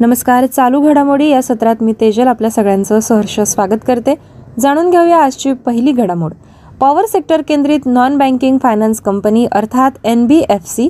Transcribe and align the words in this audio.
नमस्कार 0.00 0.46
चालू 0.46 0.80
घडामोडी 0.80 1.28
या 1.28 1.42
सत्रात 1.42 1.82
मी 1.82 1.92
तेजल 2.00 2.26
आपल्या 2.26 2.50
सगळ्यांचं 2.50 3.00
सहर्ष 3.00 3.40
स्वागत 3.40 3.82
करते. 3.86 4.14
जाणून 4.58 4.90
घेऊया 4.90 5.16
आजची 5.16 5.52
पहिली 5.52 5.92
घडामोड. 5.92 6.32
पॉवर 6.80 7.06
सेक्टर 7.06 7.42
केंद्रित 7.42 7.80
नॉन 7.86 8.16
बँकिंग 8.18 8.58
फायनान्स 8.58 9.00
कंपनी 9.00 9.46
अर्थात 9.52 9.90
N 10.04 10.26
B 10.26 10.38
F 10.48 10.62
C 10.66 10.88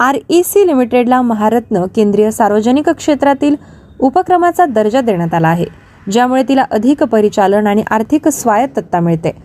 R 0.00 0.18
E 0.28 0.42
C 0.42 0.66
लिमिटेडला 0.66 1.22
महारत्न 1.22 1.84
केंद्रीय 1.96 2.30
सार्वजनिक 2.30 2.88
क्षेत्रातील 2.88 3.56
उपक्रमाचा 4.00 4.66
दर्जा 4.66 5.00
देण्यात 5.00 5.34
आला 5.34 5.48
आहे 5.48 5.66
ज्यामुळे 6.10 6.42
तिला 6.42 6.64
अधिक 6.70 7.02
परिचालन 7.02 7.66
आणि 7.66 7.82
आर्थिक 7.90 8.28
स्वायत्तता 8.28 9.00
मिळते. 9.00 9.36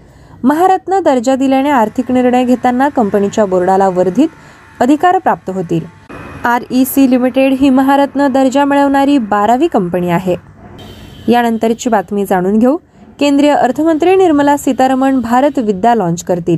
महारत्न 0.43 0.99
दर्जा 0.99 1.35
दिल्याने 1.35 1.69
आर्थिक 1.69 2.11
निर्णय 2.11 2.43
घेताना 2.43 2.89
कंपनीच्या 2.89 3.45
बोर्डाला 3.45 3.89
वर्धित 3.89 4.27
अधिकार 4.79 5.17
प्राप्त 5.17 5.49
होतील. 5.49 5.94
आर 6.45 6.63
ई 6.71 6.85
सी 6.85 7.11
लिमिटेड 7.11 7.53
ही 7.53 7.69
महारत्न 7.69 8.27
दर्जा 8.27 8.65
मिळवणारी 8.65 9.17
बारावी 9.17 9.67
कंपनी 9.67 10.09
आहे. 10.09 10.35
यानंतरची 11.27 11.89
बातमी 11.89 12.25
जाणून 12.25 12.59
घेऊ. 12.59 12.77
केंद्रीय 13.19 13.53
अर्थमंत्री 13.53 14.15
निर्मला 14.15 14.57
सीतारमण 14.57 15.19
भारत 15.19 15.59
विद्या 15.59 15.95
लॉन्च 15.95 16.23
करतील. 16.23 16.57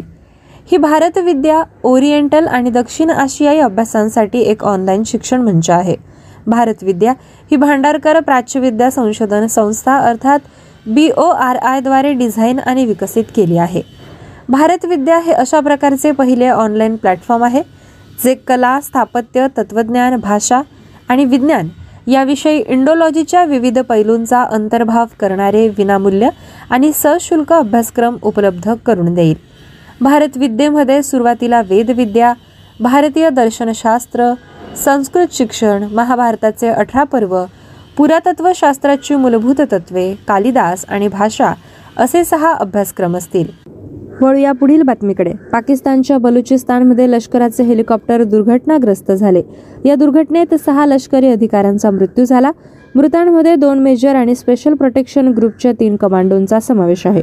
ही 0.72 0.78
भारत 0.78 1.18
विद्या 1.18 1.64
ओरिएंटल 1.84 2.48
आणि 2.48 2.70
दक्षिण 2.70 3.10
आशियाई 3.10 3.58
अभ्यासांसाठी 3.58 4.40
एक 4.40 4.64
ऑनलाईन 4.64 5.04
शिक्षण 5.06 5.42
मंच 5.42 5.70
आहे. 5.70 5.96
भारत 6.48 6.84
विद्या 6.84 7.12
ही 7.52 7.56
भांडारकर 7.56 8.20
प्राच्यविद्या 8.20 8.92
संशोधन 8.92 9.48
संस्था 9.48 9.98
अर्थात 9.98 10.40
बी 10.88 11.10
ओ 11.18 11.30
आर 11.30 11.56
आयद्वारे 11.56 12.14
डिझाईन 12.14 12.60
आणि 12.60 12.86
विकसित 12.86 13.24
केली 13.36 13.58
आहे. 13.58 13.82
भारत 14.50 14.86
विद्या 14.86 15.20
हे 15.20 15.32
अशा 15.32 15.60
प्रकारचे 15.60 16.12
पहिले 16.12 16.48
ऑनलाईन 16.48 16.96
प्लॅटफॉर्म 16.96 17.44
आहे. 17.44 17.78
जे 18.24 18.34
कला 18.48 18.80
स्थापत्य 18.82 19.48
तत्वज्ञान 19.58 20.16
भाषा 20.16 20.62
आणि 21.10 21.26
विज्ञान 21.26 21.68
याविषयी 22.08 22.64
इंडोलॉजीच्या 22.68 23.44
विविध 23.44 23.80
पैलूंचा 23.80 24.42
अंतर्भाव 24.44 25.06
करणारे 25.20 25.68
विनामूल्य 25.68 26.30
आणि 26.70 26.92
सशुल्क 26.96 27.54
अभ्यासक्रम 27.54 28.18
उपलब्ध 28.22 28.74
करून 28.86 29.14
देईल. 29.14 29.36
भारत 30.02 30.38
विद्येमध्ये 30.38 31.04
सुरुवातीला 31.04 31.62
वेदविद्या 31.62 32.34
भारतीय 32.80 33.30
दर्शनशास्त्र 33.30 34.34
संस्कृत 34.86 35.28
शिक्षण 35.32 35.84
महाभारताचे 35.92 36.68
अठरा 36.68 37.04
पर्व 37.04 37.44
पुरातत्वशास्त्राची 37.98 39.16
मूलभूत 39.16 39.62
तत्वे 39.72 40.14
कालिदास 40.28 40.86
आणि 40.90 41.08
भाषा 41.08 41.54
असे 41.98 42.24
सहा 42.24 42.52
अभ्यासक्रम 42.54 43.18
असतील. 43.18 43.67
वळूया 44.22 44.52
पुढील 44.52 44.82
बातमीकडे. 44.82 45.32
पाकिस्तानच्या 45.52 46.18
बलुचिस्तानमध्ये 46.18 47.12
लष्कराचे 47.12 47.64
हेलिकॉप्टर 47.64 48.24
दुर्घटनाग्रस्त 48.24 49.12
झाले. 49.12 49.42
या 49.86 49.96
दुर्घटनेत 49.96 50.56
सहा 50.56 50.86
लष्करी 50.86 51.28
अधिकाऱ्यांचा 51.28 51.92
मृत्यू 51.92 52.26
झाला. 52.26 52.52
मृतांमध्ये 52.96 53.56
दोन 53.56 53.80
मेजर 53.80 54.16
आणि 54.16 54.36
स्पेशल 54.36 54.74
प्रोटेक्शन 54.74 55.28
ग्रुपच्या 55.28 55.72
तीन 55.72 55.96
कमांडोंचा 55.96 56.60
समावेश 56.60 57.08
आहे. 57.08 57.22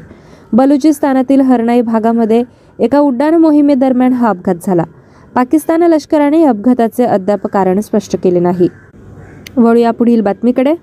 बलुचिस्तानातील 0.53 1.41
हरणाई 1.41 1.81
भागामध्ये 1.81 2.43
एका 2.79 2.99
उड्डाण 2.99 3.35
मोहिमेदरम्यान 3.35 4.13
हा 4.13 4.29
अपघात 4.29 4.55
झाला. 4.63 4.85
पाकिस्तान 5.35 5.83
लष्कराने 5.83 6.45
अपघाताचे 6.45 7.05
अद्याप 7.05 7.47
कारण 7.47 7.81
स्पष्ट 7.81 8.17
केले 8.25 8.41
नाही. 8.41 8.69
वळूया 9.57 9.91
पुढील 9.91 10.21
बातमीकडे. 10.21 10.75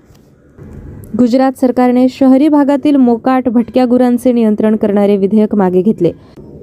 गुजरात 1.18 1.58
सरकारने 1.58 2.08
शहरी 2.10 2.48
भागातील 2.50 2.96
मोकाट 2.96 3.48
भटक्या 3.50 3.86
गुरांचे 3.86 4.32
नियंत्रण 4.32 4.76
करणारे 4.76 5.18
विधेयक 5.18 5.56
मागे 5.56 5.82
घेतले. 5.82 6.12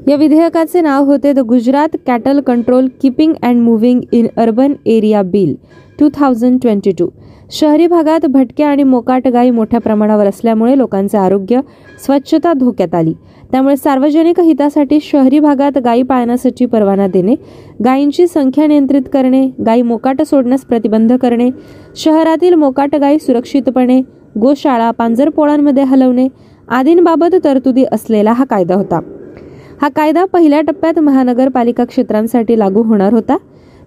या 0.08 0.16
विधेयकाचे 0.16 0.80
नाव 0.80 1.04
होते 1.04 1.32
the 1.32 1.38
Gujarat 1.48 1.96
cattle 2.06 2.40
control 2.40 2.88
keeping 3.02 3.32
and 3.42 3.60
moving 3.62 4.00
in 4.12 4.26
urban 4.36 4.72
area 4.86 5.22
bill 5.22 5.54
two 5.98 6.08
thousand 6.14 6.60
twenty 6.62 6.92
two 6.98 7.08
शहरी 7.52 7.86
भागात 7.86 8.26
भटक्या 8.30 8.68
आणि 8.68 8.82
मोकाट 8.82 9.28
गायी 9.28 9.50
मोठ्या 9.50 9.80
प्रमाणावर 9.80 10.26
असल्यामुळे 10.26 10.76
लोकांचे 10.78 11.18
आरोग्य 11.18 11.60
स्वच्छता 12.06 12.52
धोक्यात 12.52 12.94
आली. 12.94 13.12
त्यामुळे 13.52 13.76
सार्वजनिक 13.76 14.40
हितासाठी 14.40 14.98
शहरी 15.02 15.38
भागात 15.38 15.78
गायी 15.84 16.02
पाळण्यासाठी 16.02 16.66
परवाना 16.66 17.06
देणे 17.06 17.34
गायींची 17.84 18.26
संख्या 18.26 18.66
नियंत्रित 18.66 19.02
करणे 19.12 19.48
गायी 19.66 19.82
मोकाट 19.82 20.22
सोडण्यास 20.22 20.64
प्रतिबंध 20.64 21.12
करणे 21.22 21.48
शहरातील 21.96 22.54
मोकाट 22.54 22.94
गायी 22.94 23.18
सुरक्षितपणे 23.18 24.00
गोशाळा 24.40 24.90
पांजरपोळांमध्ये 24.90 25.82
हलवणे 25.82 26.28
आदींबाबत 26.68 27.34
तरतुदी 27.44 27.84
असलेला 27.92 28.32
हा 28.32 28.44
कायदा 28.44 28.74
होता. 28.74 29.00
हा 29.82 29.88
कायदा 29.88 30.24
पहिल्या 30.24 30.60
टप्प्यात 30.60 30.98
महानगरपालिका 30.98 31.84
क्षेत्रांसाठी 31.84 32.58
लागू 32.58 32.82
होणार 32.82 33.12
होता. 33.12 33.36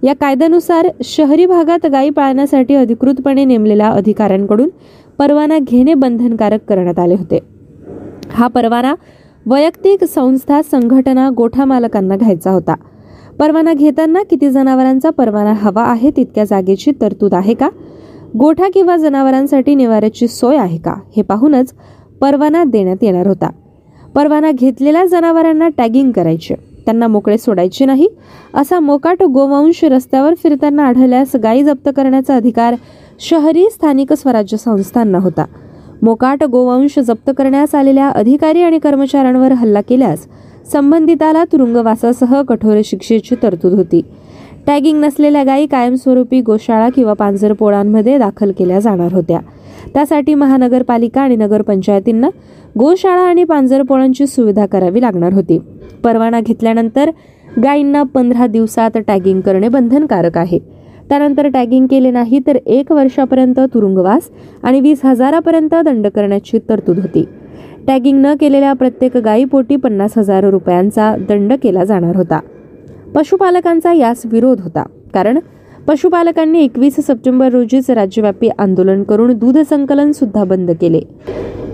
या 0.04 0.16
कायद्यानुसार 0.16 0.88
शहरी 1.04 1.46
भागात 1.46 1.86
गायी 1.86 2.10
पाळण्यासाठी 2.10 2.76
अधिकृतपणे 2.76 3.46
नेमलेल्या 3.46 3.90
अधिकाऱ्यांकडून 3.90 4.70
परवाना 5.18 5.58
घेणे 5.60 5.94
बंधनकारक 5.94 6.60
करण्यात 6.70 7.00
आले 7.00 7.16
होते. 7.16 7.40
हा 8.32 8.48
परवाना 8.48 8.96
वैयक्तिक 9.46 10.04
संस्था 10.04 10.62
संघटना 10.62 11.30
गोठा 11.30 11.66
मालकांना 11.66 12.16
घ्यायचा 12.16 12.52
होता. 12.52 12.76
परवाना 13.40 13.74
घेताना 13.74 14.24
किती 14.24 14.50
जनावरांचा 14.50 15.10
परवाना 15.10 15.54
हवा 15.54 15.84
आहे 15.84 16.12
तितक्या 16.12 16.44
जागेची 16.44 16.92
तरतूद 17.02 17.34
आहे 17.34 17.54
का? 17.54 17.70
गोठा 18.40 18.68
किंवा 18.74 18.98
जनावरांसाठी 18.98 19.76
निवाऱ्याची 19.76 20.28
सोय 20.28 20.58
आहे 20.58 20.78
का? 20.78 20.94
हे 21.18 21.22
पाहूनच 21.22 21.74
परवाना 22.22 22.64
देण्यात 22.64 22.98
येणार 23.02 23.28
होता. 23.28 23.50
परवाना 24.16 24.52
घेतलेल्या 24.52 25.06
जनावरांना 25.06 25.70
टॅगिंग 25.78 26.12
करायचे. 26.12 26.56
त्यांना 26.86 27.08
मोकळे 27.08 27.38
सोडायचे 27.38 27.86
नाही 27.86 28.08
असा 28.54 28.80
मोकाट 28.80 29.24
गोवंश 29.24 29.84
रस्त्यावर 29.84 30.34
फिरताना 30.34 30.84
आढळल्यास 30.84 31.36
गायी 31.36 31.64
जप्त 31.64 31.90
करण्याचा 31.96 32.36
अधिकार 32.36 32.76
शहरी 33.20 33.70
स्थानिक 33.72 34.14
स्वराज्य 34.14 34.58
संस्थांना 34.58 35.18
होता. 35.18 35.46
मोकाट 36.02 36.44
गोवंश 36.44 37.00
जप्त 37.00 37.32
करण्यास 37.38 37.76
आलेल्या 37.76 38.10
अधिकारी 38.10 38.62
आणि 38.62 38.80
कर्मचाऱ्यांवर 38.80 39.52
हल्ला 39.52 39.82
केल्यास 39.82 40.26
संबंधिताला 40.72 41.44
तुरुंगवासासह 41.44 42.42
कठोर 42.42 42.82
शिक्षेची 42.86 43.36
तरतूद 43.44 43.74
होती. 43.74 44.02
टॅगिंग 44.68 45.04
नसलेल्या 45.04 45.44
गायी 45.44 45.66
कायमस्वरूपी 45.66 46.42
गोशाळा 46.42 46.90
किंवा 46.90 47.14
पांजरपोळांमध्ये 47.14 48.18
दाखल 48.18 48.52
केल्या 48.52 48.80
जाणार 48.80 49.14
होत्या. 49.14 49.40
त्यासाठी 49.94 50.34
महानगरपालिका 50.34 51.22
आणि 51.22 51.36
नगरपंचायतींना 51.36 52.30
गोशाळा 52.80 53.22
आणि 53.22 53.44
पांजरपोळांची 53.44 54.28
सुविधा 54.28 54.66
करावी 54.66 55.02
लागणार 55.02 55.34
होती. 55.34 55.60
परवाना 56.04 56.40
घेतल्यानंतर 56.40 57.12
गायींना 57.64 58.04
पंधरा 58.04 58.48
दिवसात 58.48 58.98
टॅगिंग 59.08 59.42
करणे 59.42 59.68
बंधनकारक 59.68 60.38
आहे. 60.38 60.60
त्यानंतर 61.10 61.48
टॅगिंग 61.48 61.88
केले 61.88 62.12
नाही 62.12 62.40
तर 62.48 62.58
एक 62.66 62.92
वर्षापर्यंत 62.92 63.60
तुरुंगवास 63.74 64.30
आणि 64.64 64.80
वीस 64.82 65.06
हजारापर्यंत 65.06 65.76
दंड 65.76 66.08
करण्याची 66.08 66.60
तरतूद 66.70 67.00
होती. 67.00 67.26
टॅगिंग 67.88 68.26
न 68.26 68.34
केलेल्या 68.40 68.74
प्रत्येक 68.74 69.18
गायीपोटी 69.18 69.76
पन्नास 69.76 70.18
हजार 70.18 70.44
रुपयांचा 70.44 71.16
दंड 71.30 71.54
केला 71.54 71.84
जाणार 71.84 72.16
होता. 72.16 72.40
पशुपालकांचा 73.16 73.94
यास 73.94 74.22
विरोध 74.26 74.62
होता. 74.62 74.84
कारण 75.14 75.40
पशुपालकांनी 75.88 76.64
एकवीस 76.64 76.96
सप्टेंबर 76.96 77.50
रोजीच 77.50 77.92
राज्यव्यापी 77.92 78.50
आंदोलन 78.60 79.04
करून 79.04 79.38
दूध 79.38 79.58
संकलन 79.58 80.12
सुद्धा 80.12 80.44
बंद 80.44 80.72
केले. 80.72 81.02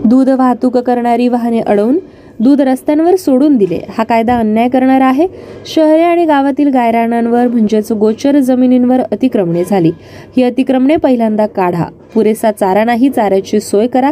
दूध 0.05 0.29
वाहतूक 0.29 0.77
करणारी 0.77 1.27
वाहने 1.27 1.59
अडवून 1.59 1.99
दूध 2.39 2.61
रस्त्यांवर 2.61 3.15
सोडून 3.15 3.57
दिले. 3.57 3.79
हा 3.97 4.03
कायदा 4.03 4.37
अन्याय 4.37 4.69
करणारा 4.69 5.05
आहे. 5.05 5.27
शहरे 5.65 6.01
आणि 6.01 6.25
गावातील 6.25 6.67
गायरानांवर 6.67 7.47
म्हणजेच 7.47 7.91
गोचर 7.91 8.39
जमिनींवर 8.39 8.99
अतिक्रमणे 8.99 9.63
झाली. 9.69 9.91
ही 10.37 10.43
अतिक्रमणे 10.43 10.95
पहिल्यांदा 10.95 11.47
काढा. 11.47 11.83
पुरेसा 12.13 12.51
चारा 12.51 12.83
नाही 12.83 13.09
चाऱ्याची 13.09 13.59
सोय 13.59 13.87
करा. 13.87 14.11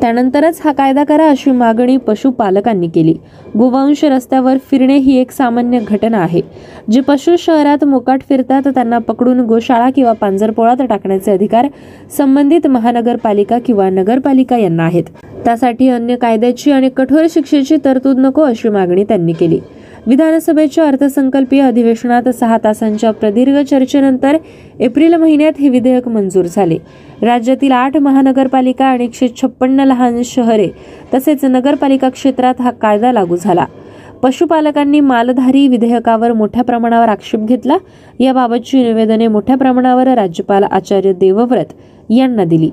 त्यानंतरच 0.00 0.60
हा 0.64 0.72
कायदा 0.72 1.04
करा 1.04 1.28
अशी 1.28 1.50
मागणी 1.50 1.96
पशुपालकांनी 1.96 2.88
केली. 2.88 3.14
गोवंश 3.58 4.04
रस्त्यावर 4.04 4.56
फिरणे 4.70 4.96
ही 4.96 5.16
एक 5.16 5.30
सामान्य 5.30 5.78
घटना 5.88 6.18
आहे. 6.18 6.40
जे 6.90 7.00
पशु 7.00 7.36
शहरात 7.38 7.84
मोकाट 7.84 8.20
फिरतात 8.28 8.68
त्यांना 8.68 8.98
पकडून 8.98 9.40
गोशाळा 9.40 9.90
किंवा 9.90 10.12
पांजरपोळात 10.12 10.82
टाकण्याचे 10.88 11.30
अधिकार 11.30 11.66
संबंधित 12.16 12.66
महानगरपालिका 12.66 13.58
किंवा 13.58 13.90
नगरपालिका 13.90 14.56
यांना 14.56 14.84
आहेत. 14.84 15.04
त्यासाठी 15.44 15.88
अन्य 15.88 16.16
कायद्याची 16.16 16.72
आणि 16.72 16.88
कठोर 16.88 17.26
शिक्षेची 17.30 17.76
तरतूद 17.84 18.18
नको 18.18 18.42
अशी 18.42 18.68
मागणी 18.68 19.04
त्यांनी 19.04 19.32
केली. 19.32 19.58
विधानसभेच्या 20.08 20.84
अर्थसंकल्पीय 20.84 21.62
अधिवेशनात 21.62 22.28
सहा 22.28 22.56
तासांच्या 22.64 23.10
प्रदीर्घ 23.10 23.58
चर्चेनंतर 23.62 24.36
एप्रिल 24.80 25.14
महिन्यात 25.14 25.60
हे 25.60 25.68
विधेयक 25.68 26.08
मंजूर 26.08 26.44
झाले. 26.44 26.76
राज्यातील 27.22 27.72
आठ 27.72 27.96
महानगरपालिका 27.96 28.86
आणि 28.86 29.04
एकशे 29.04 29.28
छप्पन्न 29.28 29.80
लहान 29.80 30.20
शहरे 30.24 30.68
तसेच 31.14 31.44
नगरपालिका 31.44 32.08
क्षेत्रात 32.08 32.60
हा 32.60 32.70
कायदा 32.70 33.12
लागू 33.12 33.36
झाला. 33.36 33.66
पशुपालकांनी 34.22 35.00
मालधारी 35.00 35.68
विधेयकावर 35.68 36.32
मोठ्या 36.32 36.64
प्रमाणावर 36.64 37.08
आक्षेप 37.08 37.40
घेतला. 37.40 37.76
याबाबतची 38.20 38.82
निवेदने 38.82 39.26
मोठ्या 39.26 39.56
प्रमाणावर 39.56 40.08
राज्यपाल 40.08 40.64
आचार्य 40.64 41.12
देवव्रत 41.12 41.72
यांना 42.10 42.44
दिली. 42.44 42.70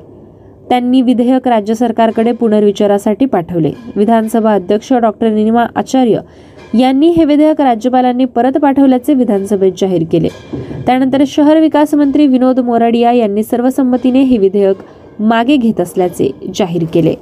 त्यांनी 0.69 1.01
विधेयक 1.01 1.47
राज्य 1.47 1.73
सरकारकडे 1.73 2.31
पुनर्विचारासाठी 2.31 3.25
पाठवले. 3.25 3.71
विधानसभा 3.95 4.53
अध्यक्ष 4.53 4.93
डॉक्टर 4.93 5.29
निमा 5.29 5.65
आचार्य 5.75 6.19
यांनी 6.79 7.09
हे 7.09 7.25
विधेयक 7.25 7.61
राज्यपालांनी 7.61 8.25
परत 8.25 8.57
पाठवल्याचे 8.57 9.13
विधानसभेत 9.13 9.71
जाहीर 9.77 10.03
केले. 10.11 10.27
त्यानंतर 10.85 11.23
शहर 11.27 11.59
विकास 11.59 11.93
मंत्री 11.93 12.27
विनोद 12.27 12.59
मोराडिया 12.59 13.11
यांनी 13.11 13.43
सर्वसंमतीने 13.43 14.21
हे 14.21 14.37
विधेयक 14.37 14.75
मागे 15.19 15.55
घेत 15.57 15.81
असल्याचे 15.81 16.31
जाहीर 16.55 16.85
केले. 16.93 17.13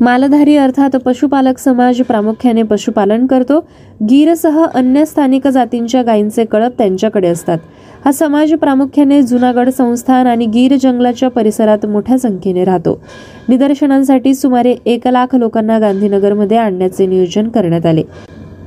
मालधारी 0.00 0.56
अर्थात 0.56 0.96
पशुपालक 0.96 1.58
समाज 1.58 2.00
प्रामुख्याने 2.00 2.62
पशुपालन 2.62 3.26
करतो. 3.26 3.60
गीरसह 4.02 4.64
अन्य 4.74 5.04
स्थानिक 5.04 5.48
जातींच्या 5.48 6.02
गायींचे 6.02 6.44
कळप 6.44 6.72
त्यांच्याकडे 6.78 7.28
असतात. 7.28 7.58
हा 8.04 8.12
समाज 8.12 8.52
प्रामुख्याने 8.54 9.22
जुनागड 9.22 9.68
संस्थान 9.68 10.26
आणि 10.26 10.46
गीर 10.46 10.76
जंगलाच्या 10.76 11.28
परिसरात 11.28 11.86
मोठ्या 11.86 12.18
संख्येने 12.18 12.64
राहतो. 12.64 13.02
निदर्शनांसाठी 13.48 14.34
सुमारे 14.34 14.74
एक 14.86 15.08
लाख 15.08 15.34
लोकांना 15.34 15.78
गांधीनगरमध्ये 15.78 16.56
आणण्याचे 16.56 17.06
नियोजन 17.06 17.48
करण्यात 17.48 17.86
आले. 17.86 18.02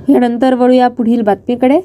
यानंतर 0.10 0.54
वळूया 0.54 0.88
पुढील 0.88 1.22
बातमीकडे. 1.22 1.80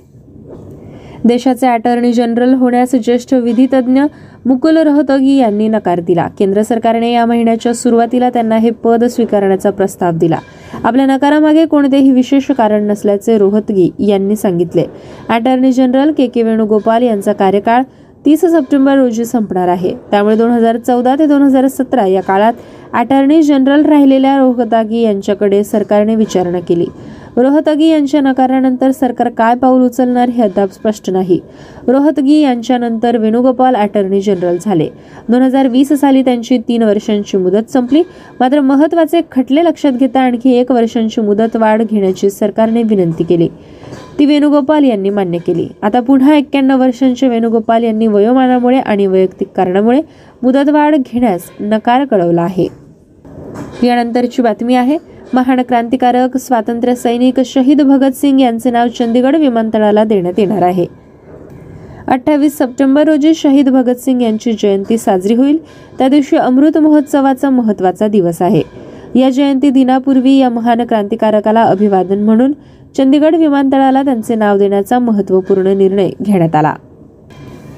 देशाचे 1.25 1.67
अटॉर्नी 1.67 2.13
जनरल 2.13 2.55
होण्यास 2.55 2.95
ज्येष्ठ 2.95 3.35
विधितज्ञ 3.35 4.03
मुकुल 4.47 4.77
रोहतगी 4.77 5.37
यांनी 5.37 5.69
नकार 5.69 6.01
दिला. 6.01 6.29
केंद्र 6.39 6.63
सरकारने 6.63 7.13
या 7.13 7.27
महिन्याच्या 7.27 7.75
सुरुवातीला 7.75 8.31
त्यांना 8.31 8.57
हे 8.57 8.71
पद 8.71 9.05
स्वीकारण्याचा 9.05 9.71
प्रस्ताव 9.71 10.13
दिला. 10.13 10.39
आपल्या 10.85 11.07
नकारामागे 11.07 11.65
कोणतेही 11.67 12.11
विशेष 12.11 12.51
कारण 12.51 12.87
नसल्याचे 12.87 13.39
रोहतगी 13.39 13.91
यांनी 13.99 14.37
सांगितले. 14.37 14.85
Attorney 15.29 15.73
general 15.73 16.13
K 16.13 16.27
K 16.27 16.43
Venugopal 16.43 17.03
यांचा 17.03 17.33
कार्यकाळ 17.33 17.83
तीस 18.27 18.41
सप्टेंबर 18.41 18.97
रोजी 18.97 19.25
संपणार 19.25 19.69
आहे. 19.69 19.95
त्यामुळे 20.11 20.37
दोन 20.37 20.51
हजार 20.51 20.77
चौदा 20.77 21.15
ते 21.19 21.27
दोन 21.27 21.43
हजार 21.43 21.67
सतरा 21.67 22.07
या 22.07 22.23
काळात 22.23 22.53
अटॉर्नी 22.93 23.43
जनरल 23.43 23.85
राहिलेल्या 23.85 24.39
रोहतागी 24.39 25.01
यांच्याकडे 25.01 25.65
सरकारने 25.65 26.15
विचारणा 26.15 26.61
केली. 26.61 26.87
रोहतगी 27.37 27.87
यांच्या 27.87 28.21
नकारानंतर 28.21 28.91
सरकार 28.91 29.29
काय 29.29 29.55
पाऊल 29.55 29.83
उचलणार 29.83 30.29
हे 30.29 30.43
अद्याप 30.43 30.73
स्पष्ट 30.73 31.11
नाही. 31.11 31.41
रोहतगी 31.87 32.41
यांच्यानंतर 32.41 33.17
वेणुगोपाल 33.17 33.75
अटर्नी 33.75 34.21
जनरल 34.21 34.57
झाले. 34.61 34.89
दोन 35.29 35.43
हजार 35.43 35.69
वीस 35.69 35.93
साली 35.93 36.23
त्यांची 36.23 36.59
तीन 36.59 36.83
वर्षांची 36.83 37.37
मुदत 37.37 37.71
संपली. 37.71 38.03
मात्र 38.41 38.61
महत्त्वाचे 38.61 39.21
खटले 39.33 39.65
लक्षात 39.65 39.93
घेता 39.93 40.21
आणखी 40.21 40.53
एक 40.53 40.71
वर्षांची 40.73 41.21
मुदत 41.21 41.57
वाढ 41.57 41.83
घेण्याची 41.83 42.31
सरकारने 42.31 42.83
विनंती 42.83 43.25
केली. 43.25 43.49
ती 44.19 44.27
वेणुगोपाल 44.27 44.85
यांनी 44.85 45.11
मान्य 45.11 45.39
केली. 45.39 45.69
आता 45.83 46.01
पुन्हा 46.01 46.35
एक्क्याण्णव 46.35 46.81
वर्षांचे 46.81 47.29
वेणुगोपाल 47.29 47.85
यांनी 47.85 48.07
वयोमानामुळे 48.07 48.79
आणि 48.79 49.07
वैयक्तिक 49.07 49.49
कारणामुळे 49.57 50.01
मुदतवाढ 50.43 50.95
घेण्यास 50.95 51.43
नकार 51.61 52.05
कळवला 52.05 52.43
आहे. 52.43 52.67
यानंतरची 53.83 54.43
बातमी 54.43 54.75
आहे. 54.75 55.14
महान 55.35 55.63
क्रांतिकारक 55.63 56.37
स्वातंत्र्य 56.37 56.95
सैनिक 56.95 57.41
शहीद 57.45 57.81
भगतसिंग 57.83 58.41
यांचे 58.41 58.71
नाव 58.71 58.89
चंदीगड 58.89 59.37
विमानतळाला 59.37 60.05
देण्यात 60.05 60.39
येणार 60.39 60.63
आहे. 60.63 60.87
अठ्ठावीस 62.07 62.59
सप्टेंबर 62.59 63.07
रोजी 63.07 63.35
शहीद 63.35 63.69
भगतसिंग 63.69 64.23
यांची 64.23 64.53
जयंती 64.53 64.99
साजरी 64.99 65.35
होईल. 65.35 65.57
त्या 65.99 66.09
दिवशी 66.09 66.37
अमृत 66.37 66.79
महोत्सवाचा 66.79 67.51
महत्त्वाचा 67.51 68.09
दिवस 68.09 68.41
आहे. 68.43 68.63
या 69.15 69.31
जयंती 69.31 69.71
दिनापूर्वी 69.71 70.37
या 70.37 70.49
महान 70.49 70.85
क्रांतिकारकाला 70.85 71.63
अभिवादन 71.63 72.23
म्हणून 72.25 72.53
चंदीगड 72.97 73.35
विमानतळाला 73.35 74.03
त्यांचे 74.03 74.35
नाव 74.35 74.59
देण्याचा 74.59 74.99
महत्त्वपूर्ण 74.99 75.77
निर्णय 75.79 76.11
घेण्यात 76.23 76.55
आला. 76.55 76.75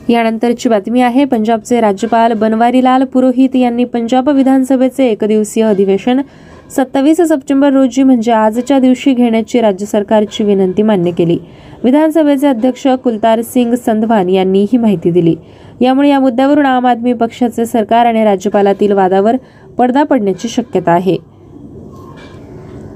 यानंतरची 0.09 0.69
बातमी 0.69 1.01
आहे 1.01 1.25
पंजाबचे 1.25 1.81
राज्यपाल 1.81 2.33
बनवारीलाल 2.33 3.05
पुरोहित 3.05 3.57
यांनी 3.57 3.85
पंजाब 3.85 4.29
विधानसभेचे 4.29 5.07
एकदिवसीय 5.07 5.65
अधिवेशन 5.65 6.21
सत्तावीस 6.71 7.21
सप्टेंबर 7.21 7.73
रोजी 7.73 8.03
म्हणजे 8.03 8.33
आजच्या 8.33 8.79
दिवशी 8.79 9.13
घेण्याची 9.15 9.61
राज्य 9.61 9.87
सरकारची 9.87 10.45
विनंती 10.45 10.83
मान्य 10.83 11.11
केली. 11.11 11.37
विधानसभेचे 11.85 12.47
अध्यक्ष 12.47 12.87
कुलतार 13.05 13.41
सिंग 13.43 13.75
संधवान 13.75 14.29
यांनी 14.29 14.67
ही 14.73 14.79
माहिती 14.79 15.11
दिली. 15.11 15.35
यामुळे 15.81 16.09
या 16.09 16.19
मुद्द्यावरून 16.21 16.67
आम 16.67 16.87
आदमी 16.87 17.13
पक्षाचे 17.13 17.67
सरकार 17.67 18.07
आणि 18.07 18.25
राज्यपालातील 18.25 18.93
वादावर 18.93 19.37
पडदा 19.79 20.03
पडण्याची 20.03 20.49
शक्यता 20.49 20.93
आहे. 20.93 21.17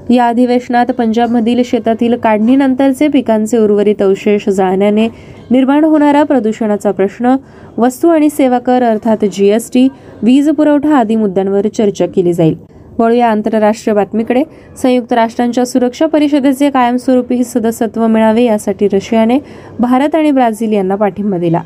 या 0.09 0.27
अधिवेशनात 0.27 0.85
पंजाबमधील 0.91 1.61
शेतातील 1.65 2.15
काढणीनंतरचे 2.15 3.07
पिकांचे 3.07 3.57
उर्वरित 3.57 4.01
अवशेष 4.01 4.47
जाळण्याने 4.49 5.07
निर्माण 5.51 5.83
होणारा 5.83 6.23
प्रदूषणाचा 6.23 6.91
प्रश्न 6.91 7.35
वस्तू 7.77 8.09
आणि 8.09 8.29
सेवा 8.29 8.59
कर 8.59 8.83
अर्थात 8.83 9.25
जीएसटी 9.33 9.87
वीज 10.23 10.49
पुरवठा 10.49 10.95
आदी 10.95 11.15
मुद्द्यांवर 11.15 11.67
चर्चा 11.67 12.05
केली 12.05 12.33
जाईल. 12.33 12.55
वळूया 13.01 13.29
आंतरराष्ट्रीय 13.29 13.95
बातमीकडे. 13.95 14.43
संयुक्त 14.77 15.13
राष्ट्रांच्या 15.13 15.65
सुरक्षा 15.65 16.05
परिषदेचे 16.05 16.69
कायमस्वरूपी 16.69 17.43
सदस्यत्व 17.43 18.07
मिळावे 18.07 18.43
यासाठी 18.43 18.87
रशियाने 18.93 19.39
भारत 19.79 20.15
आणि 20.15 20.31
ब्राझील 20.31 20.73
यांना 20.73 20.95
पाठिंबा 20.95 21.37
दिला. 21.37 21.61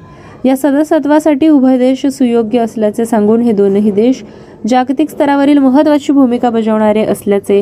या 0.46 0.56
सदस्यत्वासाठी 0.58 1.48
उभय 1.48 1.78
देश 1.78 2.06
सुयोग्य 2.06 2.60
असल्याचे 2.60 3.06
सांगून 3.06 3.42
हे 3.42 3.52
दोनही 3.52 3.92
देश 3.92 4.24
जागतिक 4.70 5.10
स्तरावरील 5.10 5.58
महत्वाची 5.58 6.14
भूमिका 6.14 6.50
बजावणारे 6.50 7.04
असल्याचे 7.04 7.62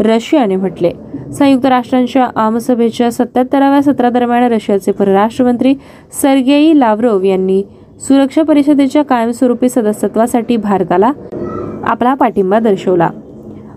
रशियाने 0.00 0.56
म्हटले. 0.56 0.90
संयुक्त 1.32 1.66
राष्ट्रांच्या 1.66 2.28
आमसभेच्या 2.36 3.10
सत्याहत्तराव्या 3.10 3.82
सत्रादरम्यान 3.82 4.42
रशियाचे 4.52 4.92
परराष्ट्रमंत्री 4.92 5.74
सर्गेई 6.22 6.78
लाव्हरोव्ह 6.78 7.26
यांनी 7.26 7.62
सुरक्षा 8.08 8.42
परिषदेच्या 8.42 9.02
कायमस्वरूपी 9.04 9.68
सदस्यत्वासाठी 9.68 10.56
भारताला 10.56 11.12
आपला 11.84 12.14
पाठिंबा 12.14 12.58
दर्शवला. 12.58 13.10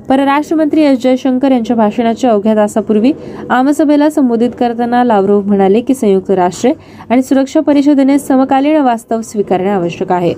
परराष्ट्रमंत्री 0.10 0.82
एस. 0.82 1.04
जयशंकर 1.04 1.52
यांच्या 1.52 1.76
भाषणाच्या 1.76 2.32
अवघ्या 2.32 2.56
तासापूर्वी 2.56 3.12
आमसभेला 3.50 4.10
संबोधित 4.10 4.50
करताना 4.60 5.04
लाव्रोव 5.04 5.42
म्हणाले 5.42 5.82
की 5.82 5.94
संयुक्त 5.94 6.32
राष्ट्रे 6.32 6.72
आणि 7.10 7.24
सुरक्षा 7.24 7.60
परिषदेने 7.60 8.20
समकालीन 8.20 8.76
वास्तव 8.76 9.22
स्वीकारणे 9.22 9.70
आवश्यक 9.70 10.12
आहे. 10.12 10.34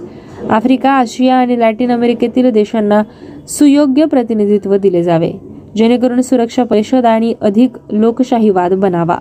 आफ्रिका 0.49 0.91
आशिया 0.91 1.35
आणि 1.35 1.59
लॅटिन 1.59 1.91
अमेरिकेतील 1.91 2.51
देशांना 2.51 3.03
सुयोग्य 3.47 4.05
प्रतिनिधित्व 4.05 4.77
दिले 4.77 5.03
जावे. 5.03 5.31
जेणेकरून 5.75 6.21
सुरक्षा 6.21 6.63
परिषद 6.63 7.05
आणि 7.05 7.33
अधिक 7.41 7.71
लोकशाहीवाद 7.91 8.73
बनावा. 8.73 9.17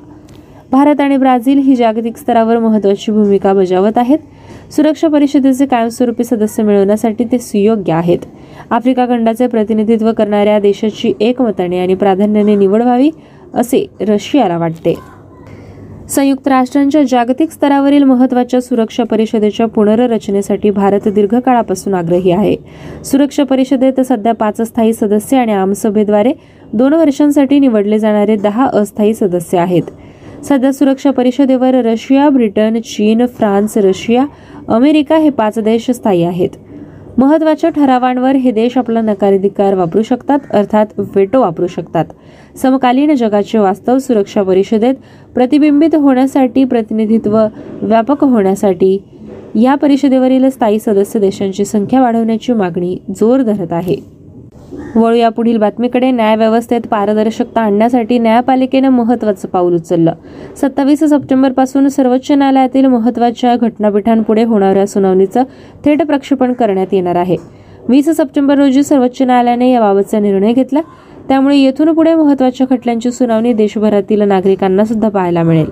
भारत 0.73 1.01
आणि 1.01 1.17
ब्राझील 1.17 1.59
ही 1.59 1.77
जागतिक 1.77 2.17
स्तरावर 2.17 2.59
महत्वाची 2.59 3.13
भूमिका 3.13 3.53
बजावत 3.53 3.99
आहेत. 3.99 4.19
सुरक्षा 4.71 5.09
परिषदेचे 5.09 5.67
कायमस्वरूपी 5.67 6.25
सदस्य 6.25 6.63
मिळवण्यासाठी 6.63 7.25
ते 7.25 7.39
सुयोग्य 7.39 7.93
आहेत. 7.93 8.19
आफ्रिका 8.71 9.07
खंडाचे 9.07 9.47
प्रतिनिधित्व 9.47 10.13
करणाऱ्या 10.13 10.59
देशाची 10.59 11.13
एकमताने 11.21 11.79
आणि 11.79 11.95
प्राधान्याने 11.95 12.55
निवड 12.55 12.83
व्हावी 12.83 13.11
असे 13.55 13.87
रशियाला 14.01 14.59
वाटते. 14.59 14.95
संयुक्त 16.09 16.49
राष्ट्रांच्या 16.49 17.03
जागतिक 17.03 17.51
स्तरावरील 17.51 18.05
महत्त्वाच्या 18.05 18.61
सुरक्षा 18.61 19.05
परिषदेच्या 19.05 19.67
पुनर्रचनेसाठी 19.67 20.71
भारत 20.71 21.09
दीर्घकाळापासून 21.09 21.95
आग्रही 21.95 22.31
आहे. 22.31 22.57
सुरक्षा 23.05 23.45
परिषदेत 23.45 24.01
सध्या 24.01 24.33
पाच 24.33 24.61
स्थायी 24.63 24.93
सदस्य 24.93 25.37
आणि 25.37 25.53
आमसभेद्वारे 25.53 26.33
दोन 26.73 26.93
वर्षांसाठी 26.93 27.59
निवडले 27.59 27.99
जाणारे 27.99 28.37
दहा 28.37 28.67
अस्थायी 28.67 29.15
सदस्य 29.15 29.59
आहेत. 29.59 29.83
सध्या 30.49 30.73
सुरक्षा 30.73 31.11
परिषदेवर 31.11 31.75
रशिया 31.75 32.29
ब्रिटन 32.29 32.79
चीन 32.81 33.27
फ्रान्स 33.27 33.77
रशिया 33.77 34.25
अमेरिका 34.69 35.17
हे 35.17 35.31
पाच 35.31 35.59
देश 35.59 35.91
स्थायी 35.91 36.23
आहेत. 36.23 36.49
महत्त्वाच्या 37.19 37.71
ठरावांवर 37.71 38.37
हे 38.37 38.51
देश 38.51 38.79
आपला 38.79 39.01
नकाराधिकार 39.01 39.75
वापरू 39.75 40.03
शकतात 40.03 40.39
अर्थात 40.51 40.87
वेटो 40.99 41.41
वापरू 41.41 41.67
शकतात. 41.67 42.05
समकालीन 42.57 43.15
जगाचे 43.15 43.59
वास्तव 43.59 43.99
सुरक्षा 43.99 44.43
परिषदेत 44.43 44.95
प्रतिबिंबित 45.35 45.95
होण्यासाठी 45.95 46.65
प्रतिनिधित्व 46.65 47.39
व्यापक 47.83 48.25
होण्यासाठी 48.25 49.03
या 49.55 49.75
परिषदेवरील 49.75 50.49
स्थायी 50.49 50.79
सदस्य 50.79 51.21
देशांची 51.21 51.65
संख्या 51.65 52.01
वाढवण्याची 52.01 52.53
मागणी 52.53 52.99
जोर 53.11 53.43
धरत 53.43 53.73
आहे. 53.73 54.16
वळूया 54.97 55.29
पुढील 55.29 55.57
बातमीकडे. 55.57 56.11
न्यायव्यवस्थेत 56.11 56.81
पारदर्शकता 56.81 57.61
आणण्यासाठी 57.61 58.19
न्यायपालिकेनं 58.19 58.89
महत्वाचं 58.89 59.49
पाऊल 59.49 59.75
उचललं. 59.75 60.13
सत्तावीस 60.57 61.01
सप्टेंबरपासून 61.01 61.89
सर्वोच्च 61.89 62.33
न्यायालयातील 62.33 62.87
महत्त्वाच्या 62.87 63.57
घटनापीठांपुढे 63.57 64.45
होणाऱ्या 64.45 64.87
सुनावणीचं 64.87 65.43
थेट 65.85 66.03
प्रक्षेपण 66.03 66.53
करण्यात 66.53 66.87
येणार 66.93 67.17
आहे. 67.17 67.37
वीस 67.89 68.09
सप्टेंबर 68.09 68.59
रोजी 68.59 68.83
सर्वोच्च 68.83 69.23
न्यायालयाने 69.23 69.73
याबाबतचा 69.73 70.19
निर्णय 70.19 70.53
घेतला. 70.53 70.81
त्यामुळे 71.29 71.57
येथून 71.57 71.93
पुढे 71.93 72.15
महत्त्वाच्या 72.15 72.67
खटल्यांची 72.71 73.11
सुनावणी 73.13 73.53
देशभरातील 73.53 74.23
नागरिकांना 74.23 74.85
सुद्धा 74.85 75.09
पाहायला 75.09 75.43
मिळेल. 75.43 75.67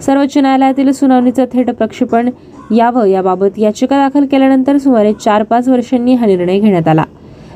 सर्वोच्च 0.00 0.38
न्यायालयातील 0.38 0.90
सुनावणीचं 0.90 1.44
थेट 1.52 1.70
प्रक्षेपण 1.70 2.30
यावं 2.76 3.04
याबाबत 3.04 3.58
याचिका 3.58 4.08
दाखल 4.08 4.26
केल्यानंतर 4.26 4.76
सुमारे 4.76 5.12
चार 5.12 5.42
पाच 5.42 5.68
वर्षांनी 5.68 6.14
हा 6.14 6.26
निर्णय 6.26 6.58
घेण्यात 6.58 6.88
आला. 6.88 7.04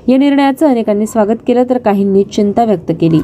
या 0.09 0.17
निर्णयाचं 0.17 0.67
अनेकांनी 0.67 1.07
स्वागत 1.07 1.37
केलं 1.47 1.63
तर 1.71 1.79
काहींनी 1.79 2.25
चिंता 2.25 2.65
व्यक्त 2.65 2.93
केली. 3.01 3.21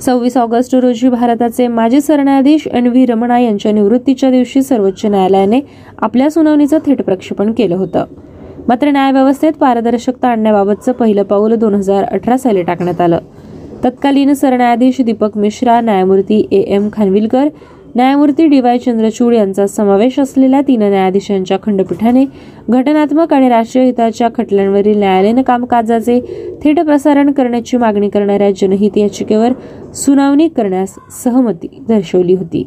सव्वीस 0.00 0.36
ऑगस्ट 0.36 0.74
रोजी 0.74 1.08
भारताचे 1.08 1.68
माजी 1.68 2.00
सरन्यायाधीश 2.00 2.66
एन 2.66 2.86
व्ही 2.86 3.06
रमणा 3.06 3.38
यांच्या 3.38 3.72
निवृत्तीच्या 3.72 4.30
दिवशी 4.30 4.62
सर्वोच्च 4.62 5.06
न्यायालयाने 5.06 5.60
आपल्या 5.98 6.30
सुनावणीचं 6.30 6.78
थेट 6.86 7.02
प्रक्षेपण 7.02 7.52
केलं 7.52 7.76
होतं. 7.76 8.04
मात्र 8.68 8.90
न्यायव्यवस्थेत 8.90 9.52
पारदर्शकता 9.52 10.28
आणण्याबाबतचं 10.28 10.92
पहिलं 10.92 11.22
पाऊल 11.22 11.54
दोन 11.54 11.74
हजार 11.74 12.04
अठरा 12.04 12.36
साली 12.36 12.62
टाकण्यात 12.62 13.00
आलं. 13.00 13.18
तत्कालीन 13.84 14.32
सरन्यायाधीश 14.32 15.00
दीपक 15.00 15.38
मिश्रा 15.38 15.80
न्यायमूर्ती 15.80 16.48
ए 16.50 16.56
एम 16.56 16.88
खानविलकर 16.92 17.48
न्यायमूर्ती 17.96 18.46
डी 18.46 18.60
वाय 18.60 18.78
चंद्रचूड 18.78 19.34
यांचा 19.34 19.66
समावेश 19.66 20.18
असलेल्या 20.20 20.60
तीन 20.60 20.82
न्यायाधीशांच्या 20.82 21.56
खंडपीठाने 21.62 22.24
घटनात्मक 22.68 23.32
आणि 23.32 23.48
राष्ट्रीय 23.48 23.84
हिताच्या 23.84 24.28
खटल्यांवरील 24.34 24.98
न्यायालयीन 24.98 25.42
कामकाजाचे 25.42 26.18
थेट 26.62 26.80
प्रसारण 26.80 27.32
करण्याची 27.32 27.76
मागणी 27.76 28.08
करणाऱ्या 28.08 28.50
जनहित 28.50 28.96
याचिकेवर 28.96 29.52
सुनावणी 29.94 30.48
करण्यास 30.48 30.94
सहमती 31.24 31.68
दर्शवली 31.88 32.34
होती. 32.34 32.64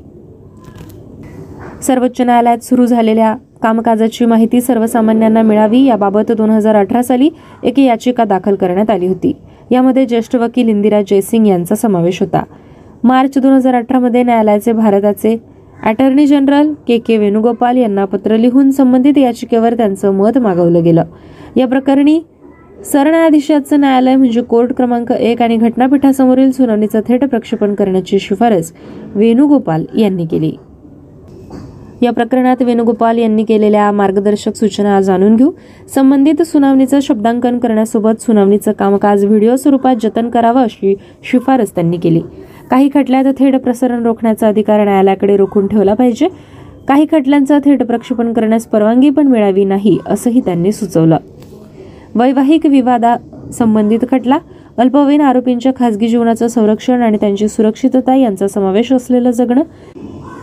सर्वोच्च 1.82 2.22
न्यायालयात 2.22 2.64
सुरू 2.64 2.86
झालेल्या 2.86 3.36
कामकाजाची 3.64 4.26
माहिती 4.26 4.62
सर्वसामान्यांना 4.62 5.42
मिळावी 5.42 5.84
याबाबत 5.84 6.32
दोन 6.32 6.50
हजार 6.50 6.76
अठरा 6.76 7.02
साली 7.02 7.30
एक 7.64 7.80
याचिका 7.80 8.24
दाखल 8.24 8.56
करण्यात 8.56 8.90
आली 8.90 9.08
होती. 9.08 9.34
यामध्ये 9.72 10.06
ज्येष्ठ 10.06 10.36
वकील 10.36 10.70
इंदिरा 10.70 11.02
जयसिंग 11.02 11.48
यांचा 11.48 11.76
समावेश 11.76 12.20
होता. 12.20 12.44
मार्च 13.06 13.38
दोन 13.38 13.54
हजार 13.54 13.76
अठरामध्ये 13.76 14.22
न्यायालयाचे 14.24 14.72
भारताचे 14.74 15.36
attorney 15.84 16.26
general 16.28 16.72
K 16.88 16.98
K 16.98 17.18
Venugopal 17.18 17.78
यांना 17.78 18.06
पत्र 18.06 18.38
लिहून 18.38 18.72
संबंधित 18.72 19.18
याचिकेवर 19.18 19.74
त्यांचं 19.74 20.14
मत 20.14 20.38
मागवलं 20.38 20.84
गेलं. 20.84 21.04
या 21.56 21.68
प्रकरणी 21.68 22.20
सरन्यायाधीशाचं 22.92 23.80
न्यायालय 23.80 24.16
म्हणजे 24.16 24.42
कोर्ट 24.42 24.74
क्रमांक 24.74 25.12
एक 25.12 25.42
आणि 25.42 25.58
घटनापीठासमोरील 25.58 26.52
सुनावणीचं 26.52 27.02
थेट 27.08 27.26
प्रक्षेपण 27.26 27.74
करण्याची 27.74 28.20
शिफारस 28.20 28.72
वेणुगोपाल 29.16 29.86
यांनी 29.98 30.26
केली. 30.26 30.52
या 32.02 32.12
प्रकरणात 32.12 32.62
वेणुगोपाल 32.62 33.18
यांनी 33.18 33.44
केलेल्या 33.44 33.92
मार्गदर्शक 33.92 34.56
सूचना 34.56 35.00
जाणून 35.02 35.36
घेऊ. 35.36 35.52
संबंधित 35.96 36.42
सुनावणीचं 36.42 37.00
शब्दांकन 37.00 37.60
करण्यासोबत 37.60 38.22
सुनावणीचं 38.22 38.72
कामकाज 38.72 39.26
व्हिडिओ 39.26 39.56
स्वरूपात 39.56 39.96
जतन 40.02 40.30
करावं 40.30 40.64
अशी 40.64 40.96
शिफारस 41.32 41.76
त्यांनी 41.76 41.98
केली. 41.98 42.22
काही 42.72 42.90
खटल्यात 42.94 43.26
थेट 43.40 43.56
प्रसारण 43.56 44.04
रोखण्याचा 44.04 44.48
अधिकार 44.48 44.84
न्यायालयाकडे 44.84 45.38
रोखून 45.38 45.68
ठेवला 45.68 45.94
पाहिजे. 45.94 46.28
काही 46.88 47.06
खटल्यांचं 47.12 47.60
थेट 47.66 47.84
प्रक्षेपण 47.84 48.32
करण्यास 48.34 48.66
परवानगी 48.68 49.10
पण 49.10 49.28
मिळावी 49.28 49.64
नाही 49.66 49.98
असंही 50.06 50.42
त्यांनी 50.42 50.72
सुचवलं. 50.72 51.18
वैवाहिक 52.16 52.66
विवादा 52.66 53.16
संबंधित 53.54 54.00
खटला 54.12 54.38
अल्पवयीन 54.78 55.22
आरोपींच्या 55.22 55.72
खासगी 55.76 56.08
जीवनाचं 56.08 56.48
संरक्षण 56.48 57.02
आणि 57.02 57.18
त्यांची 57.18 57.48
सुरक्षितता 57.48 58.16
यांचा 58.16 58.48
समावेश 58.48 58.92
असलेलं 58.94 59.32
जगणं 59.32 59.62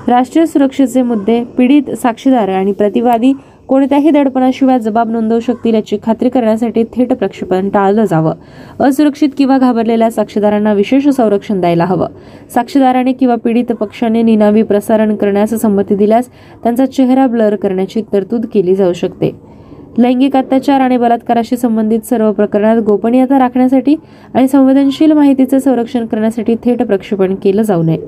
राष्ट्रीय 0.09 0.47
सुरक्षेचे 0.47 1.03
मुद्दे 1.03 1.43
पीडित 1.59 1.91
साक्षीदार 1.93 2.49
आणि 2.49 2.73
प्रतिवादी 2.73 3.33
कोणत्याही 3.69 4.11
दडपणाशिवाय 4.11 4.79
जबाब 4.79 5.11
नोंदवू 5.11 5.41
शकतील 5.41 5.75
याची 5.75 5.99
खात्री 6.03 6.29
करण्यासाठी 6.29 6.85
थेट 6.85 7.13
प्रक्षेपण 7.13 7.69
टाळलं 7.69 8.05
जावं. 8.05 8.33
असुरक्षित 8.81 9.29
किंवा 9.39 9.59
घाबरलेल्या 9.59 10.11
साक्षीदारांना 10.11 10.73
विशेष 10.73 11.09
संरक्षण 11.09 11.61
द्यायला 11.61 11.85
हवं. 11.85 12.07
साक्षीदाराने 12.55 13.13
किंवा 13.13 13.35
पीडित 13.35 13.65
पक्षाने 13.65 14.23
निनावी 14.23 14.63
प्रसारण 14.63 15.17
करण्यास 15.17 15.51
संमती 15.51 15.97
दिल्यास 15.97 16.29
त्यांचा 16.63 16.87
चेहरा 16.87 17.27
ब्लर 17.27 17.57
करण्याची 17.57 18.03
तरतूद 18.13 18.47
केली 18.55 18.75
जाऊ 18.75 18.93
शकते. 18.93 19.53
लैंगिक 19.99 20.37
अत्याचार 20.37 20.81
आणि 20.81 20.97
बलात्काराशी 20.97 21.57
संबंधित 21.57 22.01
सर्व 22.01 22.33
प्रकरणात 22.33 22.77
गोपनीयता 22.77 23.39
राखण्यासाठी 23.39 23.97
आणि 24.35 24.49
संवेदनशील 24.49 25.13
माहितीचे 25.13 25.61
संरक्षण 25.61 26.07
करण्यासाठी 26.07 26.55
थेट 26.65 26.83
प्रक्षेपण 26.83 27.35
केलं 27.35 27.63
जाऊ 27.63 27.83
नये. 27.83 27.99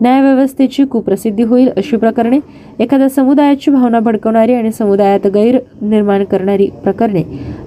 न्यायव्यवस्थेची 0.00 0.84
कुप्रसिद्धी 0.84 1.42
होईल 1.42 1.68
अशी 1.76 1.96
प्रकरणे 1.96 2.38
एखाद्या 2.78 3.08
समुदायाची 3.08 3.70
भावना 3.70 4.00
भडकवणारी 4.00 4.54
आणि 4.54 4.72
समुदायात 4.72 5.26
गैर 5.26 5.58
निर्माण 5.82 6.24
करणारी 6.24 6.66
प्रकरणे 6.66 7.22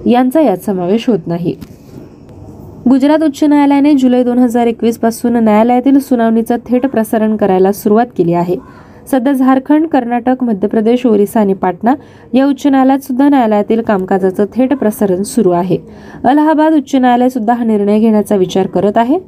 यांचा 0.06 0.40
यात 0.40 0.56
समावेश 0.56 1.08
होत 1.08 1.18
नाही. 1.26 1.54
गुजरात 2.90 3.22
उच्च 3.22 3.44
न्यायालयाने 3.44 3.94
जुलै 3.94 4.22
दोन 4.24 4.38
हजार 4.38 4.66
एकवीसपासून 4.66 5.36
न्यायालयातील 5.36 5.98
सुनावणीचं 5.98 6.56
थेट 6.66 6.86
प्रसारण 6.86 7.36
करायला 7.36 7.72
सुरुवात 7.72 8.06
केली 8.18 8.32
आहे. 8.32 8.56
सध्या 9.10 9.32
झारखंड 9.32 9.86
कर्नाटक 9.86 10.44
मध्य 10.44 10.68
प्रदेश 10.68 11.06
ओरिसा 11.06 11.40
आणि 11.40 11.54
पाटणा 11.54 11.94
या 12.34 12.46
उच्च 12.46 12.66
न्यायालयात 12.66 12.98
सुद्धा 12.98 13.28
न्यायालयातील 13.28 13.82
कामकाजाचं 13.82 14.44
थेट 14.54 14.74
प्रसारण 14.74 15.22
सुरू 15.22 15.50
आहे. 15.50 15.78
अलाहाबाद 16.24 16.72
उच्च 16.72 16.94
न्यायालय 16.94 17.28
सुद्धा 17.28 17.54
हा 17.54 17.64
निर्णय 17.64 17.98
घेण्याचा 17.98 18.36
विचार 18.36 18.66
करत 18.66 18.98
आहे. 18.98 19.18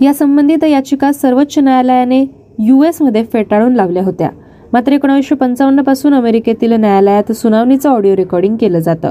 या 0.00 0.14
संबंधित 0.14 0.64
याचिका 0.64 1.12
सर्वोच्च 1.12 1.58
न्यायालयाने 1.58 2.39
यू 2.62 2.82
एसमध्ये 2.82 3.24
फेटाळून 3.32 3.74
लावल्या 3.74 4.04
होत्या. 4.04 4.30
मात्र 4.72 4.92
एकोणीसशे 4.92 5.34
पंचावन्नपासून 5.34 6.14
अमेरिकेतील 6.14 6.72
न्यायालयात 6.72 7.32
सुनावणीचं 7.32 7.90
ऑडिओ 7.90 8.16
रेकॉर्डिंग 8.16 8.56
केलं 8.56 8.78
जातं. 8.78 9.10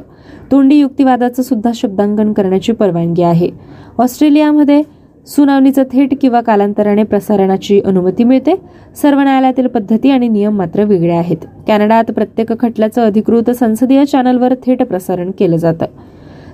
तोंडी 0.52 0.76
युक्तिवादाचं 0.76 1.44
सुद्धा 1.44 1.72
शब्दांकन 1.76 2.34
करण्याची 2.34 2.72
परवानगी 2.72 3.24
आहे. 3.24 3.50
ऑस्ट्रेलियामध्ये 3.98 4.84
सुनावणीचं 5.28 5.84
थेट 5.92 6.10
किंवा 6.22 6.42
कालांतराने 6.42 7.04
प्रसारणाची 7.04 7.82
अनुमती 7.86 8.24
मिळते. 8.24 8.56
सर्व 9.02 9.20
न्यायालयातील 9.20 9.68
पद्धती 9.68 10.12
आणि 10.12 10.28
नियम 10.28 10.56
मात्र 10.56 10.84
वेगळे 10.84 11.16
आहेत. 11.16 11.38
कॅनडात 11.68 12.04
प्रत्येक 12.04 12.60
खटल्याचं 12.60 13.06
अधिकृत 13.06 13.52
संसदीय 13.52 14.06
चॅनलवर 14.06 14.54
थेट 14.54 14.84
प्रसारण 14.84 15.32
केलं 15.40 15.58
जातं. 15.58 15.86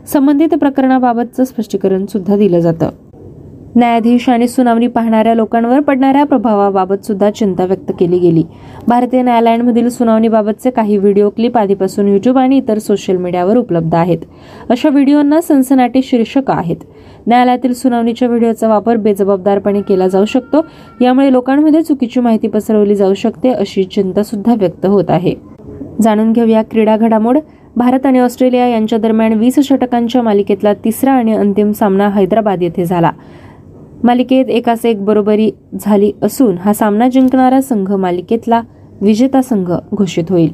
संबंधित 0.05 0.49
प्रकरणाबाबतचं 0.49 1.43
स्पष्टीकरण 1.43 2.05
सुद्धा 2.05 2.37
दिलं 2.37 2.59
जातं. 2.59 2.89
न्यायाधीश 3.77 4.29
आणि 4.29 4.47
सुनावणी 4.47 4.87
पाहणाऱ्या 4.87 5.33
लोकांवर 5.35 5.79
पडणाऱ्या 5.79 6.23
प्रभावाबाबत 6.23 7.05
सुद्धा 7.05 7.29
चिंता 7.29 7.65
व्यक्त 7.65 7.91
केली 7.99 8.19
गेली. 8.19 8.43
भारतीय 8.87 9.21
न्यायालयांमधील 9.21 9.89
सुनावणीबाबतचे 9.89 10.69
काही 10.69 10.97
व्हिडिओ 10.97 11.29
क्लिप 11.29 11.57
आधीपासून 11.57 12.07
युट्यूब 12.07 12.37
आणि 12.37 12.57
इतर 12.57 12.77
सोशल 12.77 13.17
मीडियावर 13.17 13.57
उपलब्ध 13.57 13.95
आहेत. 13.95 14.17
अशा 14.69 14.89
व्हिडिओंना 14.89 15.41
सनसनाटी 15.41 16.01
शीर्षक 16.03 16.51
आहेत. 16.51 16.77
न्यायालयातील 17.27 17.73
सुनावणीच्या 17.73 18.27
व्हिडिओचा 18.27 18.67
वापर 18.67 18.95
बेजबाबदारपणे 18.95 19.81
केला 19.81 20.07
जाऊ 20.07 20.25
शकतो. 20.25 20.65
यामुळे 21.01 21.31
लोकांमध्ये 21.31 21.81
चुकीची 21.81 22.19
माहिती 22.19 22.47
पसरवली 22.47 22.95
जाऊ 22.95 23.13
शकते 23.13 23.49
अशी 23.49 23.83
चिंता 23.83 24.23
सुद्धा 24.23 24.55
व्यक्त 24.55 24.85
होत 24.85 25.09
आहे. 25.09 25.33
जाणून 26.01 26.31
घेऊया 26.31 26.61
क्रीडा 26.61 26.97
घडामोड. 26.97 27.37
भारत 27.77 28.05
आणि 28.05 28.19
ऑस्ट्रेलिया 28.19 28.67
यांच्या 28.67 28.99
दरम्यान 28.99 29.33
वीस 29.33 29.59
षटकांच्या 29.59 30.21
मालिकेतला 30.21 30.73
तिसरा 30.73 31.11
आणि 31.11 31.33
अंतिम 31.33 31.71
सामना 31.71 32.09
हैदराबाद 32.09 32.63
येथे 32.63 32.85
झाला. 32.85 33.11
मालिकेत 34.03 34.45
एकास 34.45 34.85
एक 34.85 35.05
बरोबरी 35.05 35.51
झाली 35.79 36.11
असून 36.21 36.57
हा 36.57 36.73
सामना 36.73 37.09
जिंकणारा 37.09 37.61
संघ 37.61 37.91
मालिकेतला 37.93 38.61
विजेता 39.01 39.41
संघ 39.41 39.71
घोषित 39.93 40.23
होईल. 40.29 40.53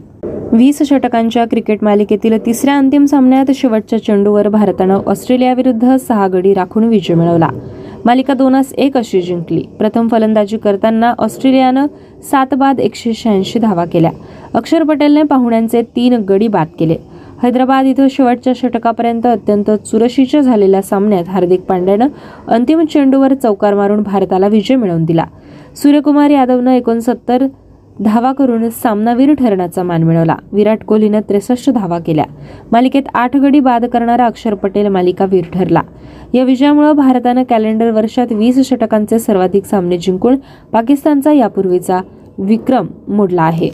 वीस 0.52 0.82
षटकांच्या 0.84 1.46
क्रिकेट 1.46 1.84
मालिकेतील 1.84 2.46
तिसऱ्या 2.46 2.78
अंतिम 2.78 3.06
सामन्यात 3.06 3.52
शेवटच्या 3.56 4.04
चेंडूवर 4.04 4.48
भारतानं 4.48 5.00
ऑस्ट्रेलियाविरुद्ध 5.06 5.96
सहा 5.96 6.28
गडी 6.28 6.54
राखून 6.54 6.84
विजय 6.84 7.14
मिळवला. 7.14 7.50
मालिका 8.06 8.34
दोनास 8.34 8.74
एक 8.74 8.98
अशी 8.98 9.22
जिंकली. 9.22 9.64
प्रथम 9.80 10.08
फलंदाजी 10.08 10.58
करताना 10.58 11.14
ऑस्ट्रेलियानं 11.18 11.88
सात 12.32 12.54
बाद 12.54 12.80
एकशे 12.80 13.14
शहाऐंशी 13.14 13.60
धावा 13.60 13.86
केल्या. 13.86 14.12
अक्षर 14.54 14.84
पटेलने 14.84 15.24
पाहुण्यांचे 15.24 15.82
तीन 15.82 16.14
गडी 16.14 16.48
बाद 16.48 16.68
केले. 16.80 16.96
हैदराबाद 17.44 17.86
इथं 17.86 18.08
शेवटच्या 18.12 18.54
षटकापर्यंत 18.56 19.26
अत्यंत 19.26 19.70
चुरशीच्या 19.72 20.42
झालेल्या 20.42 20.82
सामन्यात 20.82 21.30
हार्दिक 21.30 21.62
पांड्यानं 21.62 22.08
अंतिम 22.48 22.84
चेंडूवर 22.86 23.34
चौकार 23.34 23.74
मारून 23.74 24.04
भारताला 24.04 24.48
विजय 24.48 24.76
मिळवून 24.76 25.06
दिला. 25.06 25.24
सूर्यकुमार 25.76 26.30
यादवनं 26.30 26.72
एकोणसत्तर 26.72 27.46
धावा 28.00 28.32
करून 28.34 28.70
सामनावीर 28.70 29.34
ठरण्याचा 29.34 29.84
मान 29.84 30.04
मिळवला. 30.04 30.36
विराट 30.52 30.84
कोहलीनं 30.84 31.22
त्रेसष्ट 31.30 31.70
धावा 31.70 32.00
केल्या. 32.00 32.26
मालिकेत 32.72 33.04
आठ 33.14 33.38
गडी 33.38 33.60
बाद 33.60 33.86
करणारा 33.86 34.26
अक्षर 34.26 34.54
पटेल 34.54 34.88
मालिकावीर 34.88 35.44
ठरला. 35.54 35.82
या 36.34 36.44
विजयामुळे 36.44 36.94
भारतानं 36.94 37.44
कॅलेंडर 37.44 37.92
वर्षात 37.92 38.32
वीस 38.32 38.60
षटकांचे 38.70 39.20
सर्वाधिक 39.20 39.66
सामने 39.66 39.98
जिंकून 39.98 40.36
पाकिस्तानचा 40.72 41.32
यापूर्वीचा 41.32 42.02
विक्रम 42.38 42.88
मोडला 43.08 43.44
आहे. 43.44 43.70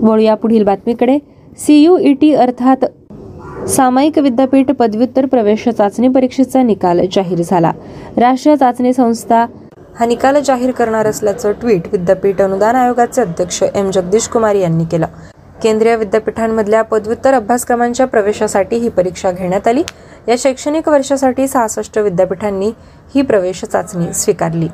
वळू 0.00 0.20
या 0.22 0.34
पुढील 0.34 0.64
बातमीकडे. 0.64 1.18
सी 1.58 1.74
यू 1.74 1.96
ई 1.98 2.12
टी 2.12 2.32
अर्थात 2.34 2.84
सामायिक 3.68 4.18
विद्यापीठ 4.18 4.70
पदव्युत्तर 4.70 5.26
प्रवेश 5.26 5.68
चाचणी 5.68 6.08
परीक्षेचा 6.08 6.62
निकाल 6.62 7.00
जाहीर 7.12 7.42
झाला. 7.42 7.70
राष्ट्रीय 8.16 8.56
चाचणी 8.56 8.92
संस्था 8.92 9.44
हा 9.98 10.06
निकाल 10.06 10.40
जाहीर 10.44 10.70
करणार 10.70 11.06
असल्याचं 11.06 11.52
ट्विट 11.52 11.86
विद्यापीठ 11.92 12.40
अनुदान 12.42 12.76
आयोगाचे 12.76 13.20
अध्यक्ष 13.20 13.62
एम. 13.62 13.90
जगदीश 13.90 14.28
कुमार 14.28 14.54
यांनी 14.54 14.84
केलं. 14.84 15.06
केंद्रीय 15.62 15.96
विद्यापीठांमधल्या 15.96 16.82
पदव्युत्तर 16.82 17.34
अभ्यासक्रमांच्या 17.34 18.06
प्रवेशासाठी 18.06 18.76
ही 18.76 18.88
परीक्षा 18.88 19.30
घेण्यात 19.30 19.68
आली. 19.68 19.82
या 20.28 20.34
शैक्षणिक 20.38 20.88
वर्षासाठी 20.88 21.48
सहासष्ट 21.48 21.98
विद्यापीठांनी 21.98 22.72
ही 23.14 23.22
प्रवेश 23.22 23.64
चाचणी 23.64 24.12
स्वीकारली. 24.12 24.68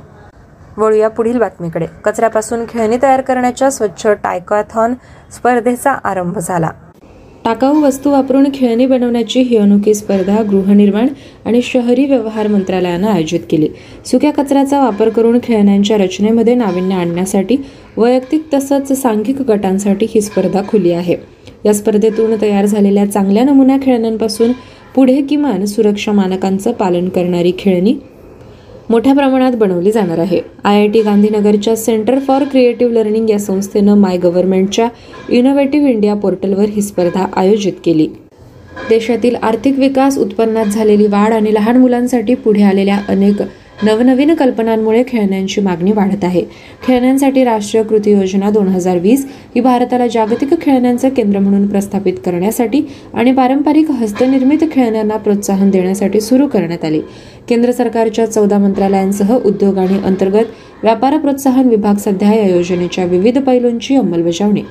वळूया 0.78 1.08
पुढील 1.08 1.38
बातमीकडे. 1.38 1.86
कचऱ्यापासून 2.04 2.64
खेळणी 2.68 2.96
तयार 3.02 3.20
करण्याच्या 3.20 3.70
स्वच्छ 3.70 4.06
टायकॉथॉन 4.06 4.94
स्पर्धेचा 5.32 5.92
आरंभ 5.92 6.38
झाला. 6.38 6.70
टाकाऊ 7.44 7.80
वस्तू 7.80 8.10
वापरून 8.10 8.46
खेळणी 8.54 8.86
बनवण्याची 8.86 9.40
ही 9.40 9.56
अनोखी 9.56 9.94
स्पर्धा 9.94 10.42
गृहनिर्माण 10.42 11.08
आणि 11.44 11.62
शहरी 11.62 12.04
व्यवहार 12.06 12.46
मंत्रालयानं 12.46 13.08
आयोजित 13.08 13.40
केली. 13.50 13.68
सुक्या 14.06 14.32
कचऱ्याचा 14.32 14.80
वापर 14.84 15.08
करून 15.08 15.38
खेळण्यांच्या 15.42 15.96
रचनेमध्ये 15.96 16.54
नाविन्य 16.54 16.94
आणण्यासाठी 16.94 17.56
वैयक्तिक 17.96 18.46
तसंच 18.54 18.92
सांघिक 18.92 19.42
गटांसाठी 19.42 20.06
ही 20.10 20.20
स्पर्धा 20.20 20.62
खुली 20.68 20.92
आहे. 20.92 21.16
या 21.64 21.74
स्पर्धेतून 21.74 22.34
तयार 22.42 22.66
झालेल्या 22.66 23.10
चांगल्या 23.10 23.44
नमुन्या 23.44 23.76
खेळण्यांपासून 23.82 24.52
पुढे 24.94 25.22
किमान 25.22 25.64
सुरक्षा 25.64 26.12
मानकांचं 26.12 26.72
पालन 26.72 27.08
करणारी 27.08 27.52
खेळणी 27.58 27.94
मोठ्या 28.90 29.12
प्रमाणात 29.14 29.52
बनवली 29.52 29.90
जाणार 29.92 30.18
आहे. 30.18 30.40
आय 30.64 30.78
आय 30.80 30.86
टी 30.88 31.02
गांधीनगरच्या 31.02 31.74
सेंटर 31.76 32.18
फॉर 32.18 32.44
क्रिएटिव्ह 32.44 32.92
लर्निंग 32.94 33.28
या 33.30 33.38
संस्थेनं 33.38 33.98
माय 33.98 34.16
गव्हर्नमेंटच्या 34.16 34.88
इनोव्हेटिव्ह 35.28 35.88
इंडिया 35.88 36.14
पोर्टलवर 36.14 36.68
ही 36.68 36.82
स्पर्धा 36.82 37.26
आयोजित 37.36 37.72
केली. 37.84 38.06
देशातील 38.88 39.34
आर्थिक 39.42 39.78
विकास 39.78 40.18
उत्पन्नात 40.18 40.66
झालेली 40.66 41.06
वाढ 41.06 41.32
आणि 41.32 41.54
लहान 41.54 41.76
मुलांसाठी 41.76 42.34
पुढे 42.34 42.62
आलेल्या 42.62 42.98
अनेक 43.08 43.42
नवनवीन 43.82 44.34
कल्पनांमुळे 44.34 45.02
खेळण्यांची 45.08 45.60
मागणी 45.60 45.92
वाढत 45.92 46.24
आहे. 46.24 46.42
खेळण्यांसाठी 46.86 47.44
राष्ट्रीय 47.44 47.84
कृती 47.84 48.10
योजना 48.10 48.50
दोन 48.50 48.68
हजार 48.68 48.98
वीस 48.98 49.26
ही 49.54 49.60
भारताला 49.60 50.06
जागतिक 50.06 50.60
खेळण्यांचं 50.62 51.08
केंद्र 51.08 51.38
म्हणून 51.38 51.66
प्रस्थापित 51.66 52.12
करण्यासाठी 52.24 52.82
आणि 53.14 53.32
पारंपरिक 53.32 53.90
हस्तनिर्मित 53.90 54.58
खेळण्यांना 54.72 55.16
प्रोत्साहन 55.16 55.70
देण्यासाठी 55.70 56.20
सुरू 56.20 56.46
करण्यात 56.46 56.84
आली. 56.84 57.00
केंद्र 57.48 57.72
सरकारच्या 57.72 58.26
चौदा 58.26 58.58
मंत्रालयांसह 58.58 59.38
उद्योग 59.44 59.78
आणि 59.78 59.98
अंतर्गत 60.04 60.44
व्यापार 60.82 61.18
प्रोत्साहन 61.18 61.68
विभाग 61.68 61.94
सध्या 61.94 62.34
या 62.34 62.48
योजनेच्या 62.48 63.04
विविध 63.04 63.38
पैलूंची 63.38 63.96
अंमलबजावणी 63.96 64.62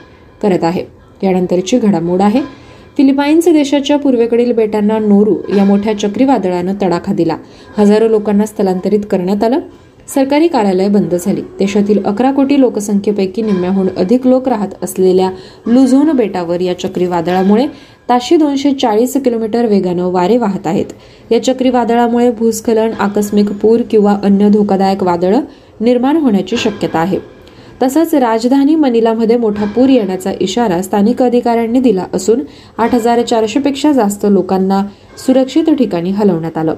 करत 0.41 0.63
आहे. 0.63 0.83
यानंतरची 1.23 1.79
घडामोड 1.79 2.21
आहे. 2.21 2.68
फिलिपाईन्स 2.99 3.47
देशाच्या 3.47 3.97
पूर्वेकडील 3.97 4.51
बेटांना 4.51 4.99
नोरू 4.99 5.35
या 5.57 5.63
मोठ्या 5.63 5.99
चक्रीवादळानं 5.99 6.73
तडाखा 6.81 7.13
दिला. 7.13 7.37
हजारो 7.77 8.07
लोकांना 8.07 8.45
स्थलांतरित 8.45 8.99
करण्यात 9.11 9.43
आलं. 9.43 9.59
सरकारी 10.07 10.47
कार्यालय 10.47 10.87
बंद 10.87 11.15
झाली. 11.15 11.41
देशातील 11.41 12.05
अकरा 12.05 12.31
कोटी 12.31 12.59
लोकसंख्येपैकी 12.59 13.41
निम्म्याहून 13.41 13.87
अधिक 13.97 14.27
लोक 14.27 14.49
राहत 14.49 14.67
असलेल्या 14.81 15.29
लुझोन 15.67 16.11
बेटावर 16.11 16.61
या 16.61 16.79
चक्रीवादळामुळे 16.79 17.67
ताशी 18.09 18.35
दोनशे 18.35 18.71
चाळीस 18.71 19.17
किलोमीटर 19.17 19.65
वेगानं 19.65 20.11
वारे 20.11 20.37
वाहत 20.37 20.67
आहेत. 20.67 20.85
या 21.31 21.43
चक्रीवादळामुळे 21.43 22.31
भूस्खलन 22.31 22.89
आकस्मिक 22.99 23.51
पूर 23.51 23.79
किंवा 23.81 24.17
अन्य 24.23 24.49
धोकादायक 24.49 25.03
वादळं 25.03 25.41
निर्माण 25.81 26.17
होण्याची 26.17 26.57
शक्यता 26.57 26.99
आहे. 26.99 27.38
तसंच 27.81 28.13
राजधानी 28.15 28.75
मनिलामध्ये 28.75 29.37
मोठा 29.37 29.65
पूर 29.65 29.89
येण्याचा 29.89 30.31
इशारा 30.41 30.81
स्थानिक 30.81 31.21
अधिकाऱ्यांनी 31.23 31.79
दिला 31.79 32.05
असून 32.13 32.39
आठ 32.77 32.93
हजार 32.95 33.21
चारशे 33.21 33.59
पेक्षा 33.59 33.91
जास्त 33.91 34.25
लोकांना 34.25 34.81
सुरक्षित 35.25 35.69
ठिकाणी 35.69 36.11
हलवण्यात 36.11 36.57
आलं. 36.57 36.75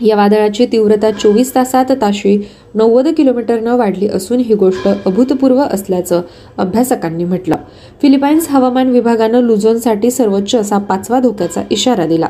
या 0.00 0.16
वादळाची 0.16 0.66
तीव्रता 0.66 1.10
चोवीस 1.10 1.54
तासात 1.54 1.92
ताशी 2.02 2.36
नव्वद 2.74 3.08
किलोमीटरनं 3.16 3.76
वाढली 3.76 4.08
असून 4.08 4.38
ही 4.38 4.54
गोष्ट 4.54 4.88
अभूतपूर्व 4.88 5.60
असल्याचं 5.60 6.22
अभ्यासकांनी 6.58 7.24
म्हटलं. 7.24 7.56
फिलिपाईन्स 8.02 8.48
हवामान 8.50 8.90
विभागानं 8.90 9.40
लुझोनसाठी 9.40 10.10
सर्वोच्च 10.10 10.54
असा 10.54 10.78
पाचवा 10.78 11.20
धोक्याचा 11.20 11.62
इशारा 11.70 12.06
दिला. 12.06 12.28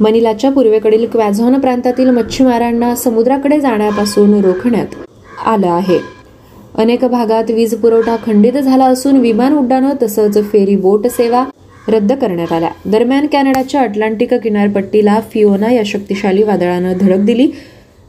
मनिलाच्या 0.00 0.50
पूर्वेकडील 0.50 1.06
क्वॅझॉन 1.06 1.58
प्रांतातील 1.60 2.10
मच्छीमारांना 2.10 2.94
समुद्राकडे 2.94 3.60
जाण्यापासून 3.60 4.34
रोखण्यात 4.40 4.94
आलं 5.46 5.68
आहे. 5.68 6.15
अनेक 6.78 7.04
भागात 7.04 7.50
वीज 7.50 7.74
पुरवठा 7.74 8.16
खंडित 8.24 8.52
झाला 8.52 8.84
असून 8.84 9.16
विमान 9.16 9.52
उड्डाणं 9.58 9.94
तसंच 10.02 10.36
फेरी 10.52 10.74
बोट 10.76 11.06
सेवा 11.06 11.44
रद्द 11.88 12.12
करण्यात 12.12 12.52
आल्या. 12.52 12.70
दरम्यान 12.86 13.26
कॅनडाच्या 13.26 13.80
अटलांटिक 13.80 14.34
किनारपट्टीला 14.34 15.18
फिओना 15.32 15.70
या 15.72 15.82
शक्तिशाली 15.86 16.42
वादळानं 16.42 16.98
धडक 17.00 17.24
दिली. 17.24 17.50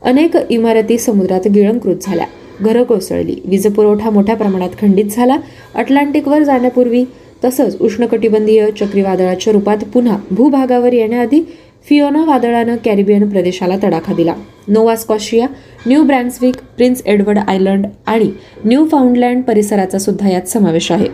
अनेक 0.01 0.35
इमारती 0.49 0.97
समुद्रात 0.97 1.47
गिळंकृत 1.47 1.95
झाल्या. 2.01 2.25
घरं 2.61 2.83
कोसळली. 2.83 3.35
वीज 3.45 3.67
पुरवठा 3.67 4.09
मोठ्या 4.09 4.35
प्रमाणात 4.35 4.69
खंडित 4.81 5.05
झाला. 5.05 5.37
अटलांटिकवर 5.75 6.43
जाण्यापूर्वी 6.43 7.03
तसंच 7.43 7.77
उष्णकटिबंधीय 7.81 8.65
चक्रीवादळाच्या 8.79 9.53
रूपात 9.53 9.83
पुन्हा 9.93 10.17
भूभागावर 10.31 10.93
येण्याआधी 10.93 11.41
फिओना 11.87 12.23
वादळानं 12.25 12.75
कॅरिबियन 12.85 13.29
प्रदेशाला 13.29 13.75
तडाखा 13.83 14.13
दिला. 14.13 14.33
Nova 14.67 14.95
Scotia 14.95 15.47
New 15.85 16.03
Brunswick 16.03 16.55
Prince 16.77 17.01
Edward 17.05 17.39
Island 17.47 17.85
आणि 18.05 18.31
न्यू 18.65 18.85
फाउंडलँड 18.85 19.43
परिसराचा 19.43 19.97
सुद्धा 19.97 20.29
यात 20.29 20.47
समावेश 20.47 20.91
आहे. 20.91 21.07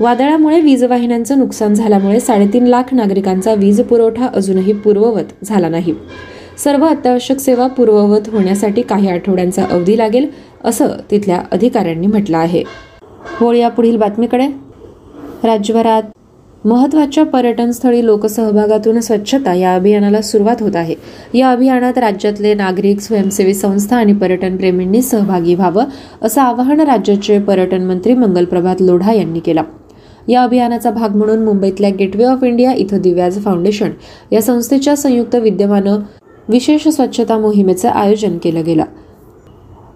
वादळामुळे 0.00 0.60
वीजवाहिन्यांचं 0.60 1.38
नुकसान 1.38 1.74
झाल्यामुळे 1.74 2.20
साडेतीन 2.20 2.66
लाख 2.66 2.94
नागरिकांचा 2.94 3.54
वीज 3.54 3.80
पुरवठा 3.80 4.26
अजूनही 4.34 4.72
पूर्ववत 4.72 5.44
झाला 5.44 5.68
नाही. 5.68 5.94
सर्व 6.64 6.86
अत्यावश्यक 6.86 7.38
सेवा 7.38 7.66
पूर्ववत 7.66 8.28
होण्यासाठी 8.28 8.82
काही 8.82 9.08
आठवड्यांचा 9.08 9.64
अवधी 9.64 9.98
लागेल 9.98 10.26
असं 10.64 10.88
तिथल्या 11.10 11.42
अधिकाऱ्यांनी 11.52 12.06
म्हटलं 12.06 12.38
आहे. 12.38 12.62
होळ 13.40 13.56
या 13.56 13.68
पुढील 13.68 13.96
बातमीकडे. 13.96 14.46
राज्यभरात 15.44 16.02
महत्त्वाच्या 16.66 17.24
पर्यटनस्थळी 17.24 18.04
लोकसहभागातून 18.06 19.00
स्वच्छता 19.00 19.54
या 19.54 19.74
अभियानाला 19.74 20.20
सुरुवात 20.20 20.56
होत 20.60 20.76
आहे. 20.76 20.94
या 21.34 21.50
अभियानात 21.50 21.98
राज्यातले 21.98 22.54
नागरिक 22.54 23.00
स्वयंसेवी 23.00 23.54
संस्था 23.54 23.96
आणि 23.96 24.12
पर्यटन 24.12 24.56
प्रेमींनी 24.56 25.02
सहभागी 25.02 25.54
व्हावं 25.54 25.84
असं 26.22 26.40
आवाहन 26.40 26.80
राज्याचे 26.80 27.38
पर्यटन 27.38 27.84
मंत्री 27.84 28.14
मंगलप्रभात 28.14 28.76
लोढा 28.80 29.12
यांनी 29.12 29.40
केलं. 29.40 29.62
या 30.28 30.42
अभियानाचा 30.42 30.90
भाग 30.90 31.16
म्हणून 31.16 31.44
मुंबईतल्या 31.44 31.90
गेटवे 31.90 32.24
ऑफ 32.24 32.44
इंडिया 32.44 32.72
इथं 32.72 33.00
दिव्याज 33.00 33.38
फाउंडेशन 33.44 33.90
या 34.32 34.42
संस्थेच्या 34.42 34.96
संयुक्त 34.96 35.34
विद्यमानं 35.34 35.98
विशेष 36.48 36.88
स्वच्छता 36.88 37.38
मोहिमेचं 37.38 37.88
आयोजन 37.88 38.38
केलं 38.38 38.64
गेलं. 38.64 38.84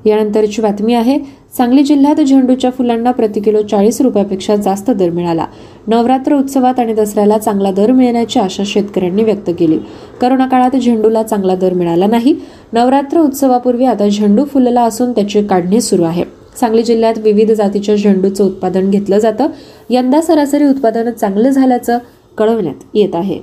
यानंतरची 0.07 0.63
बातमी 0.63 0.95
आहे 0.95 1.19
सांगली 1.57 1.83
जिल्ह्यात 1.83 2.21
झेंडूच्या 2.21 2.71
फुलांना 2.71 3.11
प्रति 3.11 3.41
किलो 3.41 3.63
चाळीस 3.63 4.01
रुपयापेक्षा 4.01 4.57
जास्त 4.57 4.91
दर 4.91 5.11
मिळाला. 5.11 5.47
नवरात्र 5.87 6.35
उत्सवात 6.35 6.81
आणि 6.81 6.95
दसऱ्याला 6.95 7.39
चांगला 7.39 7.71
दर 7.71 7.93
मिळण्याची 7.93 8.41
आशा 8.41 8.63
शेतकऱ्यांनी 8.67 9.23
व्यक्त 9.23 9.51
केली. 9.59 9.79
करोना 10.21 10.47
काळात 10.47 10.77
झेंडूला 10.77 11.23
चांगला 11.23 11.55
दर 11.55 11.75
मिळाला 11.75 12.07
नाही. 12.07 12.35
नवरात्र 12.73 13.21
उत्सवापूर्वी 13.21 13.85
आता 13.85 14.09
झेंडू 14.09 14.45
फुलला 14.45 14.83
असून 14.83 15.13
त्याची 15.13 15.43
काढणी 15.43 15.81
सुरू 15.81 16.03
आहे. 16.03 16.25
सांगली 16.61 16.83
जिल्ह्यात 16.83 17.19
विविध 17.19 17.53
जातीच्या 17.53 17.97
झेंडूचं 17.97 18.45
उत्पादन 18.45 18.91
घेतलं 18.91 19.19
जातं. 19.19 19.47
यंदा 19.91 20.21
सरासरी 20.21 20.65
उत्पादन 20.65 21.11
चांगलं 21.11 21.51
झाल्याचं 21.51 21.99
कळवण्यात 22.39 22.85
येत 22.95 23.15
आहे. 23.15 23.39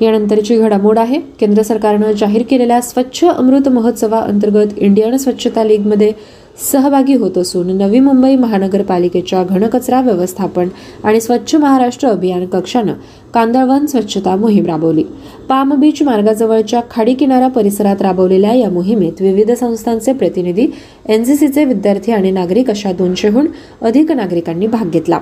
यानंतरची 0.00 0.56
घडामोड 0.58 0.98
आहे. 0.98 1.20
केंद्र 1.40 1.62
सरकारनं 1.62 2.12
जाहीर 2.12 2.42
केलेल्या 2.50 2.80
स्वच्छ 2.80 3.24
अमृत 3.24 3.68
महोत्सवाअंतर्गत 3.68 4.66
इंडियन 4.76 5.16
स्वच्छता 5.16 5.64
लीगमध्ये 5.64 6.12
सहभागी 6.58 7.14
होत 7.14 7.38
असून 7.38 7.66
नवी 7.76 8.00
मुंबई 8.00 8.36
महानगरपालिकेच्या 8.36 9.42
घनकचरा 9.44 10.00
व्यवस्थापन 10.00 10.68
आणि 11.04 11.20
स्वच्छ 11.20 11.54
महाराष्ट्र 11.54 12.08
अभियान 12.08 12.46
कक्षानं 12.46 12.92
कांदळवन 13.34 13.86
स्वच्छता 13.86 14.36
मोहीम 14.36 14.66
राबवली. 14.66 15.04
पाम 15.48 15.74
बीच 15.74 16.02
मार्गाजवळच्या 16.02 16.80
खाडी 16.90 17.14
किनारा 17.14 17.48
परिसरात 17.48 18.02
राबवलेल्या 18.02 18.52
या 18.52 18.70
मोहिमेत 18.70 19.22
विविध 19.22 19.50
संस्थांचे 19.50 20.12
प्रतिनिधी 20.12 20.66
एनसीसीचे 21.08 21.64
विद्यार्थी 21.64 22.12
आणि 22.12 22.30
नागरिक 22.30 22.70
अशा 22.70 22.92
दोनशेहून 22.92 23.46
अधिक 23.82 24.12
नागरिकांनी 24.12 24.66
भाग 24.66 24.90
घेतला. 24.90 25.18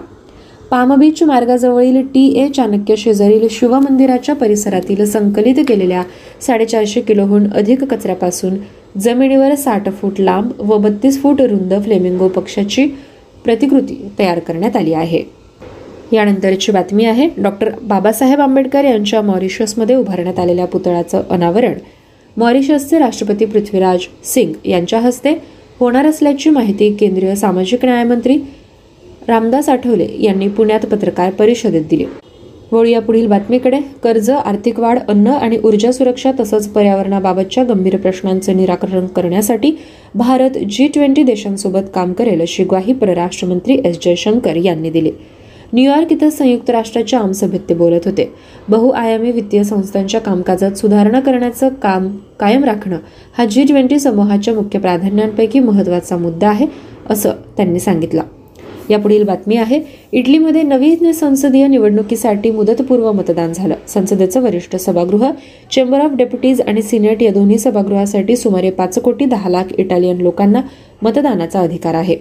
पामबीच 0.71 1.23
मार्गाजवळील 1.23 2.01
टी 2.15 2.27
ए 2.37 2.49
चाणक्य 2.49 2.95
शेजारील 2.97 3.47
शिवमंदिराच्या 3.51 4.35
परिसरातील 4.35 5.05
संकलित 5.07 5.63
केलेल्या 5.69 6.03
साडेचारशे 6.47 7.01
किलोहून 7.01 7.47
अधिक 7.51 7.85
कचऱ्यापासून 7.85 8.57
जमिनीवर 9.01 9.55
साठ 9.55 9.89
फूट 10.01 10.21
लांब 10.21 10.51
व 10.61 10.77
बत्तीस 10.79 11.21
फूट 11.23 11.41
रुंद 11.41 11.75
फ्लेमिंगो 11.85 12.29
पक्षाची 12.29 12.87
प्रतिकृती 13.45 13.97
तयार 14.19 14.39
करण्यात 14.39 14.77
आली 14.77 14.93
आहे. 14.93 15.23
यानंतरची 16.13 16.73
बातमी 16.73 17.05
आहे 17.05 17.29
डॉक्टर 17.37 17.71
बाबासाहेब 17.83 18.41
आंबेडकर 18.41 18.85
यांच्या 18.85 19.23
मॉरिशसमध्ये 19.23 19.97
उभारण्यात 19.97 20.39
आलेल्या 20.39 20.67
पुतळ्याचं 20.67 21.23
अनावरण. 21.31 21.73
मॉरिशसचे 22.37 22.99
राष्ट्रपती 22.99 23.45
पृथ्वीराज 23.45 24.07
सिंग 24.25 24.53
यांच्या 24.65 25.01
हस्ते 25.01 25.33
होणार 25.81 26.07
असल्याची 26.07 26.51
माहिती 26.51 26.93
केंद्रीय 26.93 27.35
सामाजिक 27.35 27.85
न्यायमंत्री 27.85 28.39
रामदास 29.29 29.69
आठवले 29.69 30.07
यांनी 30.21 30.49
पुण्यात 30.49 30.81
पत्रकार 30.87 31.31
परिषदेत 31.31 31.85
दिली. 31.91 32.05
वळूया 32.73 33.01
पुढील 33.01 33.27
बातमीकडे. 33.27 33.79
कर्ज 34.03 34.31
आर्थिक 34.31 34.79
वाढ 34.81 34.99
अन्न 35.09 35.27
आणि 35.27 35.59
ऊर्जा 35.65 35.93
सुरक्षा 35.93 36.31
तसंच 36.41 36.69
पर्यावरणाबाबतच्या 36.69 37.65
गंभीर 37.65 37.97
प्रश्नांचं 37.97 38.57
निराकरण 38.57 39.07
करण्यासाठी 39.07 39.73
भारत 40.15 40.59
जी 40.69 40.87
ट्वेंटी 40.89 41.23
देशांसोबत 41.23 41.91
काम 41.95 42.13
करेल 42.13 42.41
अशी 42.41 42.65
ग्वाही 42.65 42.93
परराष्ट्रमंत्री 42.93 43.81
एस 43.85 43.99
जयशंकर 44.03 44.57
यांनी 44.57 44.91
दिली. 44.91 45.11
न्यूयॉर्क 45.73 46.13
इथं 46.13 46.31
संयुक्त 46.31 46.71
राष्ट्राच्या 46.71 47.19
आमसभेत 47.19 47.61
ते 47.69 47.75
बोलत 47.75 48.01
होते. 48.05 48.31
बहुआयामी 48.69 49.33
वित्तीय 49.33 49.63
संस्थांच्या 49.63 50.21
कामकाजात 50.21 50.73
सुधारणा 50.73 51.21
करण्याचं 51.21 51.69
काम 51.83 52.09
कायम 52.41 52.65
राखणं 52.65 52.99
हा 53.39 53.45
जी 53.45 53.65
ट्वेंटी 53.65 53.99
समूहाच्या 53.99 54.55
मुख्य 54.55 54.79
प्राधान्यांपैकी 54.79 55.59
महत्त्वाचा 55.59 56.17
मुद्दा 56.17 56.49
आहे 56.49 56.67
असं 57.11 57.33
त्यांनी 57.57 57.81
सांगितलं. 57.81 58.23
यापुढील 58.91 59.23
बातमी 59.23 59.57
आहे. 59.57 59.81
इटलीमध्ये 60.13 60.63
नवीन 60.63 61.13
संसदीय 61.13 61.67
निवडणुकीसाठी 61.67 62.51
मुदतपूर्व 62.51 63.11
मतदान 63.13 63.53
झालं. 63.53 63.75
संसदेचं 63.89 64.43
वरिष्ठ 64.43 64.77
सभागृह 64.77 65.31
चेंबर 65.73 66.01
ऑफ 66.01 66.15
डेप्युटीज 66.17 66.61
आणि 66.61 66.83
सिनेट 66.83 67.23
या 67.23 67.33
दोन्ही 67.33 67.59
सभागृहासाठी 67.59 68.37
सुमारे 68.37 68.71
पाच 68.71 68.99
कोटी 68.99 69.25
दहा 69.25 69.49
लाख 69.49 69.73
इटालियन 69.79 70.21
लोकांना 70.21 70.61
मतदानाचा 71.03 71.61
अधिकार 71.61 71.95
आहे. 71.95 72.17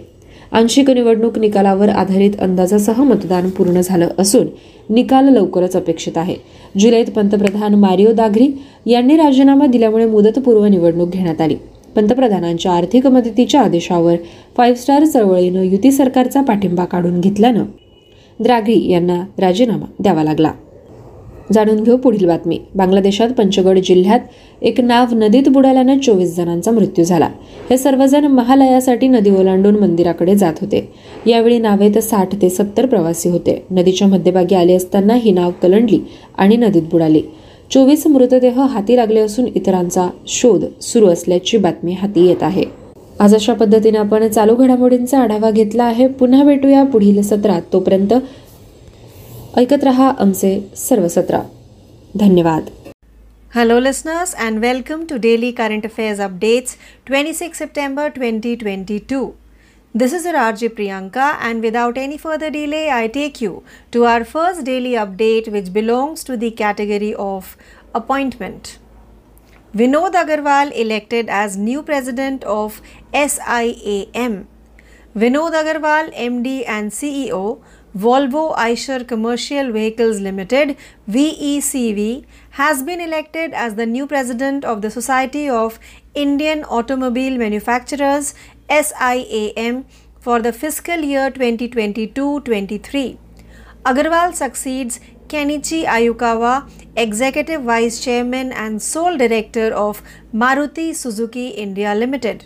आंशिक 0.52 0.90
निवडणूक 0.90 1.38
निकालावर 1.40 1.90
आधारित 1.90 2.32
अंदाजासह 2.40 3.02
मतदान 3.04 3.50
पूर्ण 3.50 3.82
झालं 3.82 4.08
असून 4.20 4.48
निकाल 4.90 5.30
लवकरच 5.30 5.76
अपेक्षित 5.76 6.18
आहे. 6.18 6.36
जुलैत 6.80 7.10
पंतप्रधान 7.16 7.76
मारिओ 7.76 8.12
दाघरी 8.12 8.50
यांनी 8.86 9.16
राजीनामा 9.18 9.66
दिल्यामुळे 9.66 10.06
मुदतपूर्व 10.06 10.66
निवडणूक 10.66 11.10
घेण्यात 11.10 11.42
आली. 11.42 11.56
पंतप्रधानांच्या 11.96 12.72
आर्थिक 12.72 13.08
मदतीच्या 13.08 13.62
आदेशावर 13.62 14.16
फाईव्ह 14.58 14.78
स्टार 14.78 15.06
चळवळीनं 15.06 15.62
युती 15.62 15.92
सरकारचा 15.92 16.42
पाठिंबा 16.42 16.86
काढून 16.86 17.22
घेतल्यानं 17.22 17.64
द्रागी 18.40 18.92
यांना 18.92 19.24
राजीनामा 19.38 19.86
द्यावा 20.00 20.24
लागला. 20.24 20.52
जाणून 21.54 21.84
घेऊ 21.84 21.98
पुढील 21.98 22.26
बातमी. 22.26 22.60
बांगलादेशात 22.76 23.30
पंचगड 23.30 23.80
जिल्ह्यात 23.80 24.20
एक 24.62 24.82
नाव 24.82 25.06
नदीत 25.12 25.50
बुडाल्यानं 25.50 26.00
चोवीस 26.00 26.36
जणांचा 26.36 26.72
मृत्यू 26.72 27.06
झाला. 27.06 27.30
हे 27.70 27.78
सर्वजण 27.78 28.26
महालयासाठी 28.26 29.08
नदी 29.08 29.30
ओलांडून 29.30 29.76
मंदिराकडे 29.76 30.36
जात 30.36 30.54
होते. 30.62 30.90
यावेळी 31.28 31.60
नावेत 31.60 31.98
साठ 31.98 32.36
ते 32.42 32.50
सत्तर 32.50 32.86
प्रवासी 32.86 33.30
होते. 33.30 33.66
नदीच्या 33.72 34.08
मध्यभागी 34.08 34.56
आले 34.56 34.74
असताना 34.74 35.14
ही 35.14 35.32
नाव 35.32 35.52
कलंडली 35.62 36.00
आणि 36.38 36.58
नदीत 36.58 36.84
बुडाली. 36.92 37.22
चोवीस 37.72 38.08
मृतदेह 38.08 38.62
हाती 38.62 38.96
लागले 38.96 39.20
असून 39.20 39.48
इतरांचा 39.48 40.08
शोध 40.28 40.66
सुरू 40.82 41.08
असल्याची 41.08 41.58
बातमी 41.58 41.92
हाती 41.92 42.26
येत 42.26 42.44
आहे. 42.44 42.64
आज 43.20 43.36
अशा 43.36 43.54
पद्धतीने 43.54 43.98
आपण 43.98 44.28
चालू 44.28 44.56
घडामोडींचा 44.56 45.20
आढावा 45.20 45.52
घेतला 45.52 45.84
आहे. 45.84 46.08
पुन्हा 46.08 46.44
भेटूया 46.44 46.84
पुढील 46.84 47.22
सत्रात. 47.22 47.62
तोपर्यंत 47.74 48.14
ऐकत 49.58 49.84
रहा 49.84 50.14
आमचे 50.20 50.72
सर्व 50.76 51.08
सत्र. 51.08 51.40
धन्यवाद. 52.16 52.64
Hello, 53.56 53.80
listeners, 53.80 54.50
and 54.50 54.64
welcome 54.64 55.12
to 55.12 55.16
Daily 55.16 55.52
Current 55.60 55.84
Affairs 55.86 56.20
Updates 56.20 56.72
26 57.10 57.52
September 57.62 58.08
2022. 58.18 59.26
This 60.00 60.12
is 60.12 60.26
your 60.26 60.34
RJ 60.34 60.72
Priyanka, 60.76 61.38
and 61.40 61.62
without 61.64 61.98
any 61.98 62.18
further 62.18 62.50
delay, 62.50 62.92
I 62.92 63.08
take 63.08 63.40
you 63.40 63.64
to 63.92 64.04
our 64.04 64.26
first 64.26 64.66
daily 64.66 64.92
update, 65.04 65.48
which 65.50 65.72
belongs 65.72 66.22
to 66.26 66.36
the 66.36 66.52
category 66.52 67.14
of 67.14 67.56
appointment. 67.94 68.78
Vinod 69.74 70.12
Agarwal 70.24 70.74
elected 70.76 71.30
as 71.30 71.56
new 71.56 71.82
president 71.82 72.44
of 72.44 72.82
SIAM. 73.14 74.50
Vinod 75.16 75.56
Agarwal, 75.62 76.14
MD 76.14 76.68
and 76.68 76.92
CEO, 76.92 77.62
Volvo 77.98 78.54
Eicher 78.58 79.08
Commercial 79.08 79.72
Vehicles 79.72 80.20
Limited 80.20 80.76
VECV 81.10 82.26
has 82.50 82.84
been 82.84 83.00
elected 83.00 83.54
as 83.54 83.76
the 83.76 83.86
new 83.86 84.06
president 84.06 84.66
of 84.66 84.82
the 84.82 84.92
Society 84.92 85.48
of 85.48 85.80
Indian 86.14 86.66
Automobile 86.66 87.38
Manufacturers 87.38 88.34
SIAM 88.70 89.86
for 90.20 90.42
the 90.42 90.52
fiscal 90.52 91.00
year 91.00 91.30
2022-23. 91.32 93.18
Agarwal 93.86 94.34
succeeds 94.34 95.00
Kenichi 95.28 95.86
Ayukawa, 95.86 96.70
Executive 96.96 97.62
Vice 97.64 98.00
Chairman 98.04 98.52
and 98.52 98.82
Sole 98.82 99.18
Director 99.18 99.74
of 99.74 100.02
Maruti 100.34 100.96
Suzuki 100.96 101.50
India 101.50 101.94
Limited. 101.96 102.46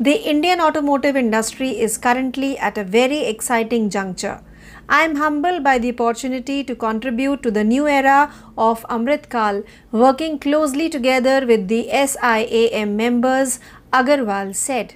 The 0.00 0.14
Indian 0.30 0.60
automotive 0.60 1.16
industry 1.16 1.70
is 1.70 1.98
currently 1.98 2.56
at 2.58 2.78
a 2.78 2.84
very 2.84 3.24
exciting 3.24 3.90
juncture. 3.90 4.40
I 4.88 5.02
am 5.02 5.16
humbled 5.16 5.64
by 5.64 5.78
the 5.78 5.90
opportunity 5.92 6.62
to 6.64 6.74
contribute 6.74 7.42
to 7.42 7.50
the 7.50 7.64
new 7.64 7.86
era 7.86 8.32
of 8.56 8.86
Amrit 8.88 9.28
Kal, 9.28 9.62
working 9.92 10.38
closely 10.38 10.88
together 10.88 11.46
with 11.46 11.68
the 11.68 11.88
SIAM 11.92 12.96
members, 12.96 13.60
Agarwal 13.92 14.54
said. 14.54 14.94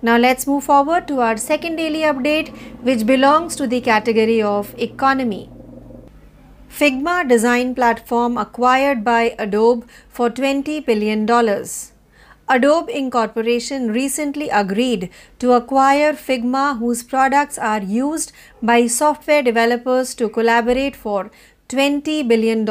Now 0.00 0.16
let's 0.16 0.46
move 0.46 0.64
forward 0.64 1.08
to 1.08 1.20
our 1.20 1.36
second 1.36 1.76
daily 1.76 2.02
update, 2.02 2.56
which 2.82 3.04
belongs 3.04 3.56
to 3.56 3.66
the 3.66 3.80
category 3.80 4.40
of 4.40 4.72
economy. 4.78 5.50
Figma 6.70 7.28
design 7.28 7.74
platform 7.74 8.38
acquired 8.38 9.02
by 9.02 9.34
Adobe 9.38 9.86
for 10.08 10.30
$20 10.30 10.86
billion. 10.86 11.26
Adobe 12.48 12.92
Incorporation 12.92 13.90
recently 13.90 14.48
agreed 14.48 15.10
to 15.40 15.52
acquire 15.52 16.12
Figma, 16.12 16.78
whose 16.78 17.02
products 17.02 17.58
are 17.58 17.82
used 17.82 18.30
by 18.62 18.86
software 18.86 19.42
developers 19.42 20.14
to 20.14 20.28
collaborate 20.28 20.94
for 20.94 21.30
$20 21.68 22.26
billion, 22.26 22.64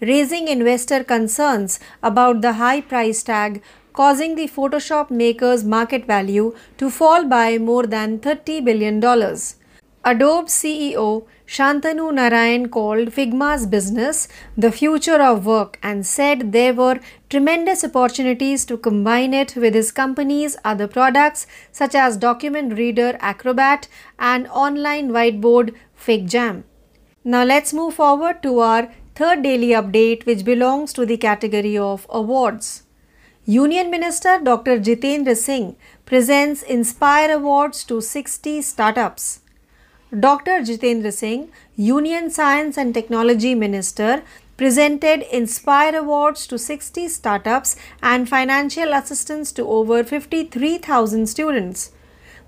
raising 0.00 0.48
investor 0.48 1.02
concerns 1.02 1.80
about 2.02 2.42
the 2.42 2.54
high 2.54 2.80
price 2.80 3.22
tag, 3.22 3.62
causing 3.92 4.34
the 4.34 4.48
Photoshop 4.48 5.10
maker's 5.10 5.64
market 5.64 6.06
value 6.06 6.54
to 6.78 6.90
fall 6.90 7.24
by 7.24 7.58
more 7.58 7.86
than 7.86 8.18
$30 8.18 8.64
billion. 8.64 9.00
Adobe 10.02 10.48
CEO 10.48 11.26
Shantanu 11.46 12.14
Narayan 12.14 12.68
called 12.68 13.08
Figma's 13.08 13.66
business 13.66 14.28
the 14.56 14.72
future 14.72 15.20
of 15.20 15.44
work 15.44 15.78
and 15.82 16.06
said 16.06 16.52
there 16.52 16.72
were 16.72 17.00
tremendous 17.28 17.84
opportunities 17.84 18.64
to 18.64 18.78
combine 18.78 19.34
it 19.34 19.54
with 19.56 19.74
his 19.74 19.92
company's 19.92 20.56
other 20.64 20.86
products 20.86 21.46
such 21.70 21.94
as 21.94 22.16
Document 22.16 22.78
Reader 22.78 23.18
Acrobat 23.20 23.88
and 24.18 24.46
online 24.48 25.10
whiteboard 25.10 25.74
FigJam. 26.02 26.62
Now 27.24 27.44
let's 27.44 27.74
move 27.74 27.94
forward 27.94 28.42
to 28.44 28.60
our 28.60 28.90
third 29.14 29.42
daily 29.42 29.68
update, 29.68 30.24
which 30.24 30.44
belongs 30.44 30.94
to 30.94 31.04
the 31.04 31.18
category 31.18 31.76
of 31.76 32.06
awards. 32.08 32.84
Union 33.46 33.90
Minister 33.90 34.38
Dr. 34.38 34.78
Jitendra 34.78 35.34
Singh 35.34 35.74
presents 36.04 36.62
Inspire 36.62 37.36
Awards 37.36 37.84
to 37.84 38.02
60 38.02 38.60
startups. 38.60 39.40
Dr. 40.16 40.60
Jitendra 40.60 41.10
Singh, 41.10 41.50
Union 41.74 42.30
Science 42.30 42.76
and 42.76 42.92
Technology 42.92 43.54
Minister, 43.54 44.22
presented 44.58 45.22
Inspire 45.34 45.96
Awards 45.96 46.46
to 46.48 46.58
60 46.58 47.08
startups 47.08 47.76
and 48.02 48.28
financial 48.28 48.92
assistance 48.92 49.52
to 49.52 49.66
over 49.66 50.04
53,000 50.04 51.26
students. 51.26 51.92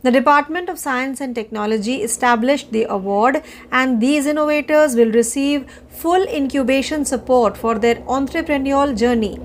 The 0.02 0.10
Department 0.10 0.68
of 0.68 0.78
Science 0.78 1.22
and 1.22 1.34
Technology 1.34 2.02
established 2.02 2.70
the 2.70 2.84
award, 2.84 3.42
and 3.70 3.98
these 3.98 4.26
innovators 4.26 4.94
will 4.94 5.10
receive 5.10 5.72
full 5.88 6.22
incubation 6.24 7.06
support 7.06 7.56
for 7.56 7.78
their 7.78 7.96
entrepreneurial 8.02 8.94
journey. 8.94 9.40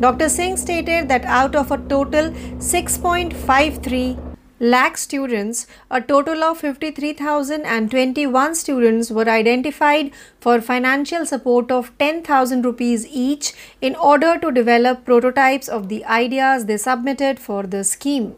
Dr. 0.00 0.28
Singh 0.30 0.56
stated 0.56 1.08
that 1.08 1.24
out 1.26 1.54
of 1.54 1.70
a 1.70 1.76
total 1.76 2.30
6.53 2.30 4.18
lakh 4.58 4.96
students, 4.96 5.66
a 5.90 6.00
total 6.00 6.42
of 6.42 6.58
53,021 6.58 8.54
students 8.54 9.10
were 9.10 9.28
identified 9.28 10.10
for 10.40 10.62
financial 10.62 11.26
support 11.26 11.70
of 11.70 11.92
10,000 11.98 12.64
rupees 12.64 13.06
each 13.08 13.52
in 13.82 13.94
order 13.94 14.38
to 14.38 14.50
develop 14.50 15.04
prototypes 15.04 15.68
of 15.68 15.90
the 15.90 16.02
ideas 16.06 16.64
they 16.64 16.78
submitted 16.78 17.38
for 17.38 17.64
the 17.64 17.84
scheme. 17.84 18.36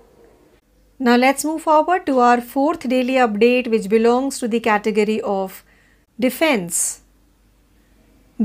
Now 0.98 1.14
let's 1.16 1.44
move 1.44 1.62
forward 1.62 2.06
to 2.06 2.18
our 2.18 2.40
fourth 2.40 2.88
daily 2.88 3.14
update, 3.14 3.68
which 3.68 3.88
belongs 3.88 4.40
to 4.40 4.48
the 4.48 4.58
category 4.58 5.20
of 5.20 5.62
defense. 6.18 7.01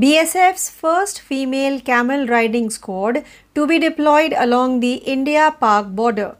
BSF's 0.00 0.70
first 0.70 1.20
female 1.20 1.80
camel 1.80 2.26
riding 2.28 2.70
squad 2.70 3.24
to 3.56 3.66
be 3.66 3.80
deployed 3.80 4.32
along 4.36 4.78
the 4.78 4.92
India 5.14 5.56
Pak 5.58 5.86
border. 5.86 6.36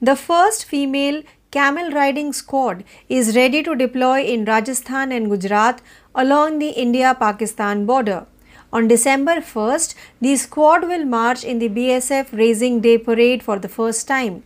The 0.00 0.16
first 0.16 0.64
female 0.64 1.22
camel 1.50 1.90
riding 1.90 2.32
squad 2.32 2.82
is 3.10 3.36
ready 3.36 3.62
to 3.64 3.74
deploy 3.74 4.22
in 4.22 4.46
Rajasthan 4.46 5.12
and 5.12 5.28
Gujarat 5.28 5.82
along 6.14 6.60
the 6.60 6.70
India 6.70 7.14
Pakistan 7.18 7.84
border. 7.84 8.24
On 8.72 8.88
December 8.88 9.42
1st, 9.42 9.94
the 10.22 10.34
squad 10.36 10.88
will 10.88 11.04
march 11.04 11.44
in 11.44 11.58
the 11.58 11.68
BSF 11.68 12.32
Raising 12.32 12.80
Day 12.80 12.96
parade 12.96 13.42
for 13.42 13.58
the 13.58 13.68
first 13.68 14.08
time. 14.08 14.44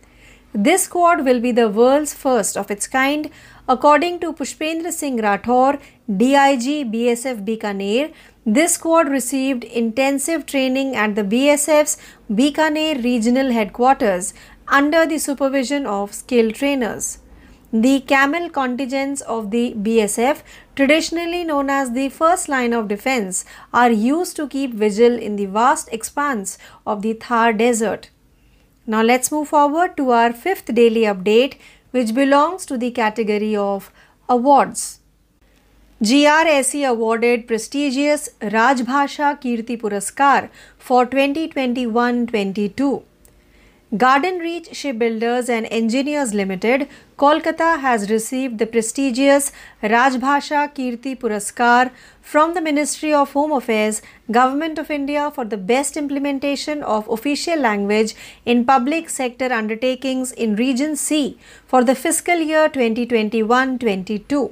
This 0.53 0.83
squad 0.83 1.23
will 1.23 1.39
be 1.39 1.53
the 1.53 1.69
world's 1.69 2.13
first 2.13 2.57
of 2.57 2.71
its 2.71 2.87
kind, 2.87 3.29
according 3.67 4.19
to 4.19 4.31
Pushpendra 4.31 4.91
Singh 4.93 5.17
Rathore, 5.17 5.79
DIG 6.15 6.91
BSF 6.91 7.43
Bikaner. 7.45 8.13
This 8.45 8.75
squad 8.75 9.09
received 9.09 9.65
intensive 9.65 10.45
training 10.45 10.95
at 10.95 11.15
the 11.15 11.23
BSF's 11.23 11.97
Bikaner 12.31 13.03
regional 13.03 13.51
headquarters 13.51 14.33
under 14.69 15.05
the 15.05 15.17
supervision 15.17 15.85
of 15.85 16.13
skilled 16.13 16.55
trainers. 16.55 17.19
The 17.73 17.99
camel 17.99 18.49
contingents 18.49 19.19
of 19.21 19.51
the 19.51 19.73
BSF, 19.73 20.41
traditionally 20.77 21.43
known 21.43 21.69
as 21.69 21.91
the 21.91 22.07
first 22.07 22.47
line 22.47 22.71
of 22.71 22.87
defense, 22.87 23.43
are 23.73 23.91
used 23.91 24.37
to 24.37 24.47
keep 24.47 24.73
vigil 24.73 25.19
in 25.19 25.35
the 25.35 25.47
vast 25.47 25.89
expanse 25.91 26.57
of 26.85 27.01
the 27.01 27.13
Thar 27.13 27.51
Desert. 27.51 28.09
Now 28.89 29.01
let's 29.01 29.33
move 29.33 29.49
forward 29.49 29.97
to 29.97 30.11
our 30.11 30.31
fifth 30.31 30.73
daily 30.73 31.01
update, 31.01 31.55
which 31.97 32.13
belongs 32.13 32.65
to 32.71 32.77
the 32.77 32.91
category 33.01 33.55
of 33.55 33.91
awards. 34.37 34.85
GRSE 36.09 36.87
awarded 36.87 37.47
prestigious 37.47 38.29
Rajbhasha 38.39 39.29
Kirti 39.41 39.77
Puraskar 39.83 40.49
for 40.77 41.05
2021-22. 41.07 43.03
Garden 43.95 44.39
Reach 44.39 44.75
Shipbuilders 44.75 45.47
and 45.47 45.65
Engineers 45.71 46.33
Limited, 46.33 46.89
Kolkata 47.17 47.79
has 47.79 48.09
received 48.09 48.57
the 48.57 48.67
prestigious 48.67 49.53
Rajbhasha 49.81 50.75
Kirti 50.75 51.17
Puraskar 51.17 51.91
from 52.21 52.53
the 52.53 52.59
Ministry 52.59 53.13
of 53.13 53.31
Home 53.31 53.53
Affairs, 53.53 54.01
Government 54.29 54.77
of 54.77 54.91
India 54.91 55.31
for 55.31 55.45
the 55.45 55.55
best 55.55 55.95
implementation 55.95 56.83
of 56.83 57.07
official 57.07 57.57
language 57.57 58.13
in 58.45 58.65
public 58.65 59.07
sector 59.07 59.53
undertakings 59.53 60.33
in 60.33 60.57
Region 60.57 60.97
C 60.97 61.39
for 61.65 61.85
the 61.85 61.95
fiscal 61.95 62.35
year 62.35 62.67
2021-22. 62.67 64.51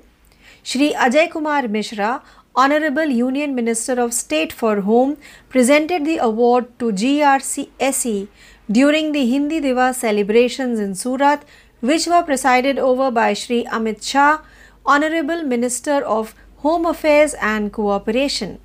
Shri 0.63 0.93
Ajay 0.93 1.29
Kumar 1.29 1.67
Mishra, 1.67 2.23
Honorable 2.55 3.03
Union 3.03 3.53
Minister 3.53 3.99
of 3.99 4.13
State 4.13 4.53
for 4.53 4.79
Home, 4.79 5.17
presented 5.49 6.05
the 6.05 6.19
award 6.19 6.67
to 6.79 6.93
GRCSE 6.93 8.29
during 8.71 9.11
the 9.11 9.25
Hindi 9.25 9.61
Divas 9.61 9.95
celebrations 9.95 10.79
in 10.79 10.95
Surat, 10.95 11.45
which 11.81 12.07
were 12.07 12.23
presided 12.23 12.79
over 12.79 13.11
by 13.11 13.33
Shri 13.33 13.63
Amit 13.65 14.03
Shah, 14.03 14.39
Honorable 14.85 15.43
Minister 15.43 16.03
of 16.03 16.33
Home 16.57 16.85
Affairs 16.85 17.35
and 17.41 17.71
Cooperation. 17.71 18.59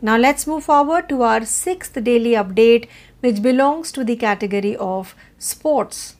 Now 0.00 0.16
let's 0.16 0.46
move 0.46 0.64
forward 0.64 1.08
to 1.08 1.22
our 1.22 1.44
sixth 1.44 2.02
daily 2.02 2.32
update, 2.32 2.88
which 3.20 3.42
belongs 3.42 3.92
to 3.92 4.04
the 4.04 4.16
category 4.16 4.76
of 4.76 5.14
sports. 5.38 6.16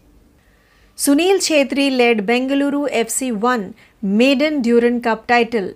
Sunil 0.96 1.36
Chetri 1.46 1.94
led 1.94 2.26
Bengaluru 2.26 2.90
FC 2.90 3.34
1 3.38 3.74
maiden 4.02 4.62
Durand 4.62 5.02
Cup 5.02 5.26
title. 5.26 5.74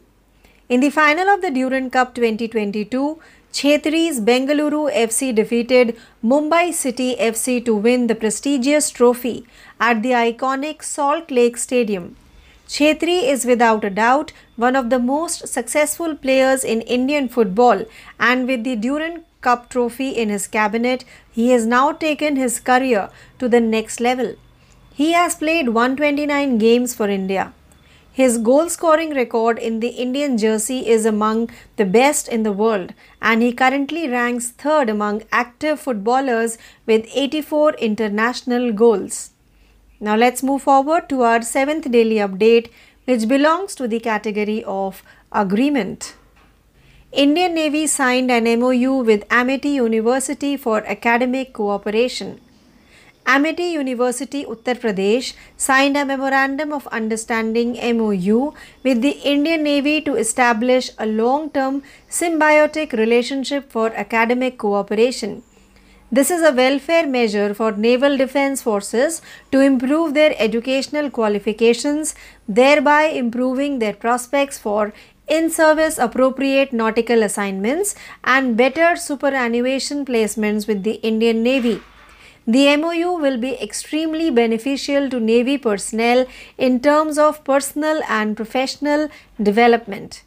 In 0.68 0.81
the 0.81 0.90
final 0.90 1.29
of 1.29 1.42
the 1.42 1.50
Durand 1.50 1.92
Cup 1.92 2.14
2022, 2.14 3.18
Chetri's 3.52 4.20
Bengaluru 4.20 4.92
FC 4.94 5.34
defeated 5.34 5.96
Mumbai 6.24 6.72
City 6.72 7.16
FC 7.16 7.64
to 7.64 7.74
win 7.74 8.06
the 8.06 8.14
prestigious 8.14 8.90
trophy 8.90 9.44
at 9.80 10.04
the 10.04 10.10
iconic 10.10 10.84
Salt 10.84 11.32
Lake 11.32 11.56
Stadium. 11.56 12.14
Chetri 12.68 13.24
is 13.24 13.44
without 13.44 13.84
a 13.84 13.90
doubt 13.90 14.32
one 14.54 14.76
of 14.76 14.88
the 14.88 15.00
most 15.00 15.48
successful 15.48 16.14
players 16.14 16.62
in 16.62 16.82
Indian 16.82 17.28
football, 17.28 17.84
and 18.20 18.46
with 18.46 18.62
the 18.62 18.76
Durand 18.76 19.24
Cup 19.40 19.68
trophy 19.68 20.10
in 20.10 20.28
his 20.28 20.46
cabinet, 20.46 21.04
he 21.32 21.50
has 21.50 21.66
now 21.66 21.90
taken 21.90 22.36
his 22.36 22.60
career 22.60 23.10
to 23.40 23.48
the 23.48 23.60
next 23.60 23.98
level. 23.98 24.36
He 24.94 25.10
has 25.12 25.34
played 25.34 25.70
129 25.70 26.58
games 26.58 26.94
for 26.94 27.08
India. 27.08 27.52
His 28.20 28.37
goal 28.37 28.68
scoring 28.68 29.14
record 29.14 29.59
in 29.59 29.80
the 29.80 29.92
Indian 30.04 30.37
jersey 30.37 30.87
is 30.94 31.06
among 31.06 31.48
the 31.76 31.87
best 31.87 32.28
in 32.28 32.42
the 32.42 32.52
world, 32.52 32.92
and 33.22 33.40
he 33.40 33.50
currently 33.61 34.09
ranks 34.09 34.48
third 34.50 34.90
among 34.90 35.22
active 35.33 35.80
footballers 35.80 36.59
with 36.85 37.06
84 37.14 37.72
international 37.87 38.72
goals. 38.72 39.30
Now 40.00 40.16
let's 40.16 40.42
move 40.42 40.61
forward 40.64 41.09
to 41.09 41.22
our 41.22 41.40
seventh 41.40 41.90
daily 41.90 42.16
update, 42.16 42.68
which 43.06 43.26
belongs 43.26 43.74
to 43.76 43.88
the 43.88 44.00
category 44.00 44.62
of 44.64 45.02
agreement. 45.33 46.14
Indian 47.12 47.54
Navy 47.54 47.87
signed 47.87 48.30
an 48.30 48.44
MOU 48.61 48.96
with 48.96 49.24
Amity 49.30 49.70
University 49.70 50.59
for 50.59 50.85
academic 50.85 51.54
cooperation. 51.54 52.38
Amity 53.26 53.64
University 53.72 54.44
Uttar 54.44 54.74
Pradesh 54.80 55.35
signed 55.56 55.96
a 55.96 56.04
memorandum 56.04 56.72
of 56.72 56.87
understanding 56.88 57.74
MOU 57.96 58.52
with 58.83 59.02
the 59.02 59.16
Indian 59.33 59.62
Navy 59.62 60.00
to 60.00 60.14
establish 60.16 60.90
a 60.98 61.06
long-term 61.06 61.83
symbiotic 62.09 62.92
relationship 62.92 63.70
for 63.70 63.92
academic 63.94 64.59
cooperation. 64.59 65.42
This 66.11 66.28
is 66.28 66.42
a 66.42 66.52
welfare 66.52 67.06
measure 67.06 67.54
for 67.54 67.70
naval 67.70 68.16
defense 68.16 68.62
forces 68.62 69.22
to 69.52 69.61
improve 69.61 70.14
their 70.14 70.35
educational 70.38 71.09
qualifications, 71.09 72.16
thereby 72.48 73.04
improving 73.04 73.78
their 73.78 73.92
prospects 73.92 74.59
for 74.59 74.92
in 75.28 75.50
service 75.50 75.98
appropriate 75.98 76.72
nautical 76.72 77.22
assignments 77.22 77.94
and 78.24 78.56
better 78.56 78.96
superannuation 78.96 80.04
placements 80.04 80.66
with 80.66 80.83
the 80.83 80.94
Indian 80.94 81.44
Navy. 81.44 81.80
The 82.52 82.76
MOU 82.76 83.12
will 83.12 83.36
be 83.36 83.50
extremely 83.62 84.28
beneficial 84.28 85.08
to 85.10 85.20
Navy 85.20 85.56
personnel 85.56 86.26
in 86.58 86.80
terms 86.80 87.16
of 87.16 87.44
personal 87.44 88.00
and 88.08 88.36
professional 88.36 89.08
development. 89.40 90.24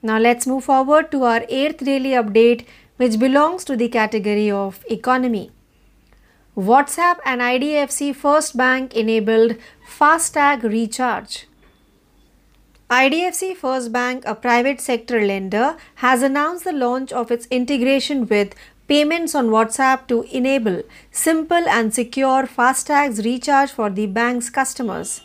Now 0.00 0.20
let's 0.20 0.46
move 0.46 0.62
forward 0.66 1.10
to 1.10 1.24
our 1.24 1.44
eighth 1.48 1.78
daily 1.78 2.10
update, 2.10 2.64
which 2.96 3.18
belongs 3.18 3.64
to 3.64 3.76
the 3.76 3.88
category 3.88 4.48
of 4.52 4.84
economy. 4.88 5.50
WhatsApp 6.56 7.18
and 7.24 7.40
IDFC 7.40 8.14
First 8.14 8.56
Bank 8.56 8.94
enabled 8.94 9.56
FASTag 9.98 10.62
recharge. 10.62 11.48
IDFC 12.88 13.56
First 13.56 13.90
Bank, 13.90 14.22
a 14.24 14.36
private 14.36 14.80
sector 14.80 15.26
lender, 15.26 15.76
has 15.96 16.22
announced 16.22 16.62
the 16.62 16.72
launch 16.72 17.12
of 17.12 17.32
its 17.32 17.48
integration 17.50 18.28
with 18.28 18.54
payments 18.86 19.34
on 19.34 19.48
WhatsApp 19.48 20.06
to 20.08 20.22
enable 20.24 20.82
simple 21.10 21.68
and 21.68 21.94
secure 21.94 22.46
FASTags 22.46 23.24
recharge 23.24 23.70
for 23.70 23.90
the 23.90 24.06
bank's 24.06 24.50
customers. 24.50 25.22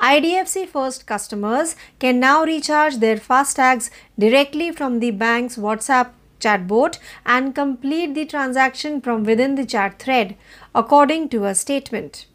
IDFC 0.00 0.68
First 0.68 1.06
customers 1.06 1.76
can 1.98 2.18
now 2.18 2.44
recharge 2.44 2.96
their 2.96 3.16
FASTags 3.16 3.90
directly 4.18 4.70
from 4.72 5.00
the 5.00 5.10
bank's 5.10 5.56
WhatsApp 5.56 6.10
chatbot 6.40 6.98
and 7.24 7.54
complete 7.54 8.14
the 8.14 8.26
transaction 8.26 9.00
from 9.00 9.24
within 9.24 9.54
the 9.54 9.64
chat 9.64 9.98
thread, 9.98 10.36
according 10.74 11.28
to 11.30 11.44
a 11.44 11.54
statement. 11.54 12.26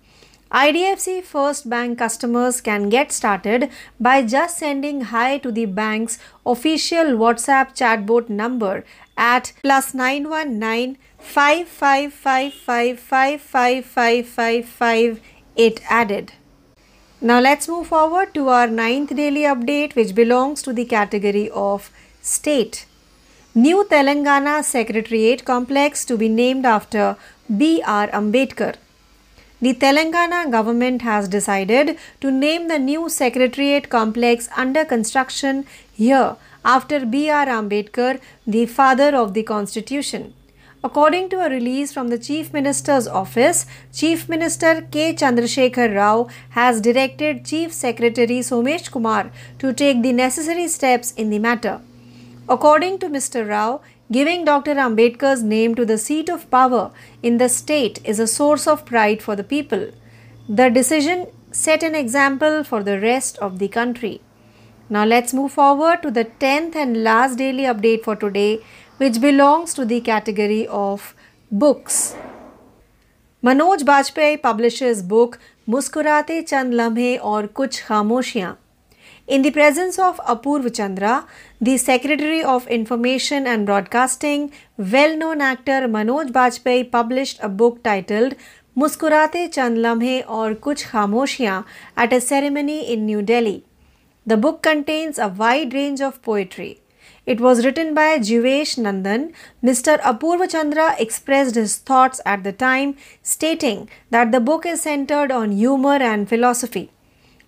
IDFC 0.51 1.23
First 1.23 1.69
Bank 1.69 1.99
customers 1.99 2.59
can 2.59 2.89
get 2.89 3.11
started 3.11 3.69
by 3.99 4.23
just 4.23 4.57
sending 4.57 5.01
hi 5.01 5.37
to 5.37 5.51
the 5.51 5.65
bank's 5.65 6.17
official 6.43 7.11
WhatsApp 7.23 7.75
chatbot 7.77 8.29
number 8.29 8.83
at 9.19 9.51
plus 9.61 9.93
919 9.93 10.97
it 15.55 15.81
added. 15.89 16.31
Now 17.21 17.39
let's 17.41 17.67
move 17.67 17.87
forward 17.87 18.33
to 18.33 18.47
our 18.47 18.67
ninth 18.67 19.15
daily 19.15 19.41
update 19.41 19.95
which 19.95 20.15
belongs 20.15 20.61
to 20.61 20.73
the 20.73 20.85
category 20.85 21.49
of 21.49 21.91
state. 22.21 22.85
New 23.53 23.83
Telangana 23.83 24.63
Secretariat 24.63 25.43
Complex 25.43 26.05
to 26.05 26.17
be 26.17 26.29
named 26.29 26.65
after 26.65 27.17
B.R. 27.57 28.07
Ambedkar. 28.07 28.75
The 29.59 29.73
Telangana 29.73 30.49
government 30.49 31.01
has 31.01 31.27
decided 31.27 31.97
to 32.21 32.31
name 32.31 32.69
the 32.69 32.79
new 32.79 33.09
Secretariat 33.09 33.89
complex 33.89 34.47
under 34.55 34.85
construction 34.85 35.65
here 35.91 36.37
after 36.63 37.05
B.R. 37.05 37.45
Ambedkar, 37.45 38.19
the 38.45 38.65
father 38.65 39.15
of 39.15 39.33
the 39.33 39.43
Constitution. 39.43 40.33
According 40.81 41.27
to 41.29 41.41
a 41.41 41.49
release 41.49 41.91
from 41.91 42.07
the 42.07 42.17
Chief 42.17 42.53
Minister's 42.53 43.05
office, 43.05 43.65
Chief 43.91 44.29
Minister 44.29 44.87
K. 44.89 45.13
Chandrasekhar 45.13 45.93
Rao 45.93 46.29
has 46.51 46.79
directed 46.79 47.43
Chief 47.43 47.73
Secretary 47.73 48.39
Somesh 48.39 48.89
Kumar 48.89 49.29
to 49.59 49.73
take 49.73 50.01
the 50.01 50.13
necessary 50.13 50.69
steps 50.69 51.11
in 51.13 51.29
the 51.29 51.39
matter. 51.39 51.81
According 52.47 52.99
to 52.99 53.09
Mr. 53.09 53.47
Rao, 53.47 53.81
giving 54.09 54.45
Dr. 54.45 54.75
Ambedkar's 54.75 55.43
name 55.43 55.75
to 55.75 55.85
the 55.85 55.97
seat 55.97 56.29
of 56.29 56.49
power 56.49 56.91
in 57.21 57.39
the 57.39 57.49
state 57.49 57.99
is 58.05 58.19
a 58.19 58.25
source 58.25 58.65
of 58.65 58.85
pride 58.85 59.21
for 59.21 59.35
the 59.35 59.43
people. 59.43 59.91
The 60.47 60.69
decision 60.69 61.27
set 61.51 61.83
an 61.83 61.93
example 61.93 62.63
for 62.63 62.83
the 62.83 62.99
rest 63.01 63.37
of 63.39 63.59
the 63.59 63.67
country. 63.67 64.21
Now 64.91 65.05
let's 65.05 65.35
move 65.35 65.51
forward 65.51 66.01
to 66.01 66.09
the 66.09 66.25
10th 66.25 66.75
and 66.75 67.03
last 67.03 67.35
daily 67.37 67.63
update 67.71 68.03
for 68.03 68.15
today, 68.15 68.59
which 68.97 69.21
belongs 69.21 69.75
to 69.75 69.85
the 69.85 70.01
category 70.01 70.65
of 70.65 71.13
books. 71.51 72.15
Manoj 73.43 73.83
Bajpayee 73.89 74.41
publishes 74.41 75.03
book 75.03 75.37
Muskurate 75.67 76.47
Chand 76.47 76.73
Lamhe 76.73 77.23
aur 77.23 77.43
Kuch 77.43 77.83
Khamoshiyan. 77.83 78.57
In 79.27 79.43
the 79.43 79.51
presence 79.51 79.99
of 79.99 80.17
Apurv 80.21 80.75
Chandra, 80.75 81.27
the 81.61 81.77
Secretary 81.77 82.43
of 82.43 82.65
Information 82.65 83.45
and 83.45 83.67
Broadcasting, 83.67 84.51
well 84.75 85.15
known 85.15 85.39
actor 85.39 85.81
Manoj 85.97 86.31
Bajpayee 86.31 86.91
published 86.91 87.39
a 87.43 87.47
book 87.47 87.83
titled 87.83 88.33
Muskurate 88.75 89.53
Chand 89.53 89.77
Lamhe 89.77 90.27
aur 90.27 90.55
Kuch 90.55 90.85
Khamoshiyan 90.89 91.63
at 91.95 92.11
a 92.11 92.19
ceremony 92.19 92.91
in 92.91 93.05
New 93.05 93.21
Delhi. 93.21 93.68
The 94.29 94.37
book 94.37 94.61
contains 94.61 95.17
a 95.17 95.27
wide 95.27 95.73
range 95.73 96.01
of 96.01 96.21
poetry. 96.21 96.81
It 97.25 97.41
was 97.41 97.65
written 97.65 97.95
by 97.95 98.19
Jivesh 98.19 98.77
Nandan. 98.77 99.33
Mr. 99.63 99.97
Apurva 100.01 100.47
Chandra 100.47 100.95
expressed 100.99 101.55
his 101.55 101.77
thoughts 101.77 102.21
at 102.27 102.43
the 102.43 102.51
time, 102.51 102.95
stating 103.23 103.89
that 104.11 104.31
the 104.31 104.39
book 104.39 104.67
is 104.67 104.83
centered 104.83 105.31
on 105.31 105.53
humor 105.53 105.97
and 106.11 106.29
philosophy. 106.29 106.91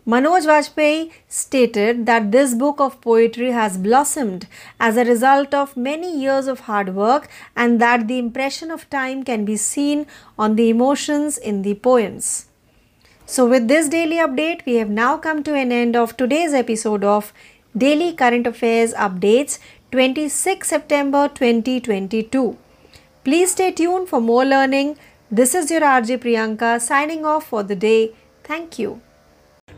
Manoj 0.08 0.48
Vajpayee 0.52 1.12
stated 1.28 2.08
that 2.08 2.32
this 2.32 2.56
book 2.56 2.80
of 2.80 3.00
poetry 3.00 3.52
has 3.52 3.78
blossomed 3.78 4.48
as 4.80 4.98
a 4.98 5.06
result 5.06 5.54
of 5.54 5.78
many 5.78 6.12
years 6.20 6.48
of 6.48 6.62
hard 6.62 6.96
work 6.96 7.30
and 7.56 7.80
that 7.80 8.08
the 8.08 8.17
impression 8.17 8.72
of 8.72 8.89
time 8.89 9.22
can 9.24 9.46
be 9.46 9.56
seen 9.56 10.08
on 10.36 10.56
the 10.56 10.72
emotions 10.72 11.38
in 11.38 11.62
the 11.62 11.76
poems. 11.76 12.48
So, 13.32 13.46
with 13.46 13.67
this 13.70 13.88
daily 13.88 14.17
update, 14.17 14.65
we 14.65 14.76
have 14.76 14.89
now 14.89 15.15
come 15.17 15.41
to 15.44 15.54
an 15.56 15.72
end 15.72 15.96
of 15.96 16.15
today's 16.17 16.54
episode 16.54 17.06
of 17.06 17.32
Daily 17.76 18.12
Current 18.13 18.46
Affairs 18.46 18.94
Updates 18.96 19.58
26 19.91 20.67
September 20.67 21.30
2022. 21.30 22.58
Please 23.24 23.52
stay 23.52 23.72
tuned 23.72 24.10
for 24.10 24.20
more 24.22 24.44
learning. 24.44 24.98
This 25.32 25.56
is 25.56 25.72
your 25.72 25.80
RJ 25.82 26.17
Priyanka 26.17 26.74
signing 26.82 27.24
off 27.26 27.48
for 27.48 27.63
the 27.63 27.78
day. 27.78 28.02
Thank 28.44 28.78
you. 28.80 29.00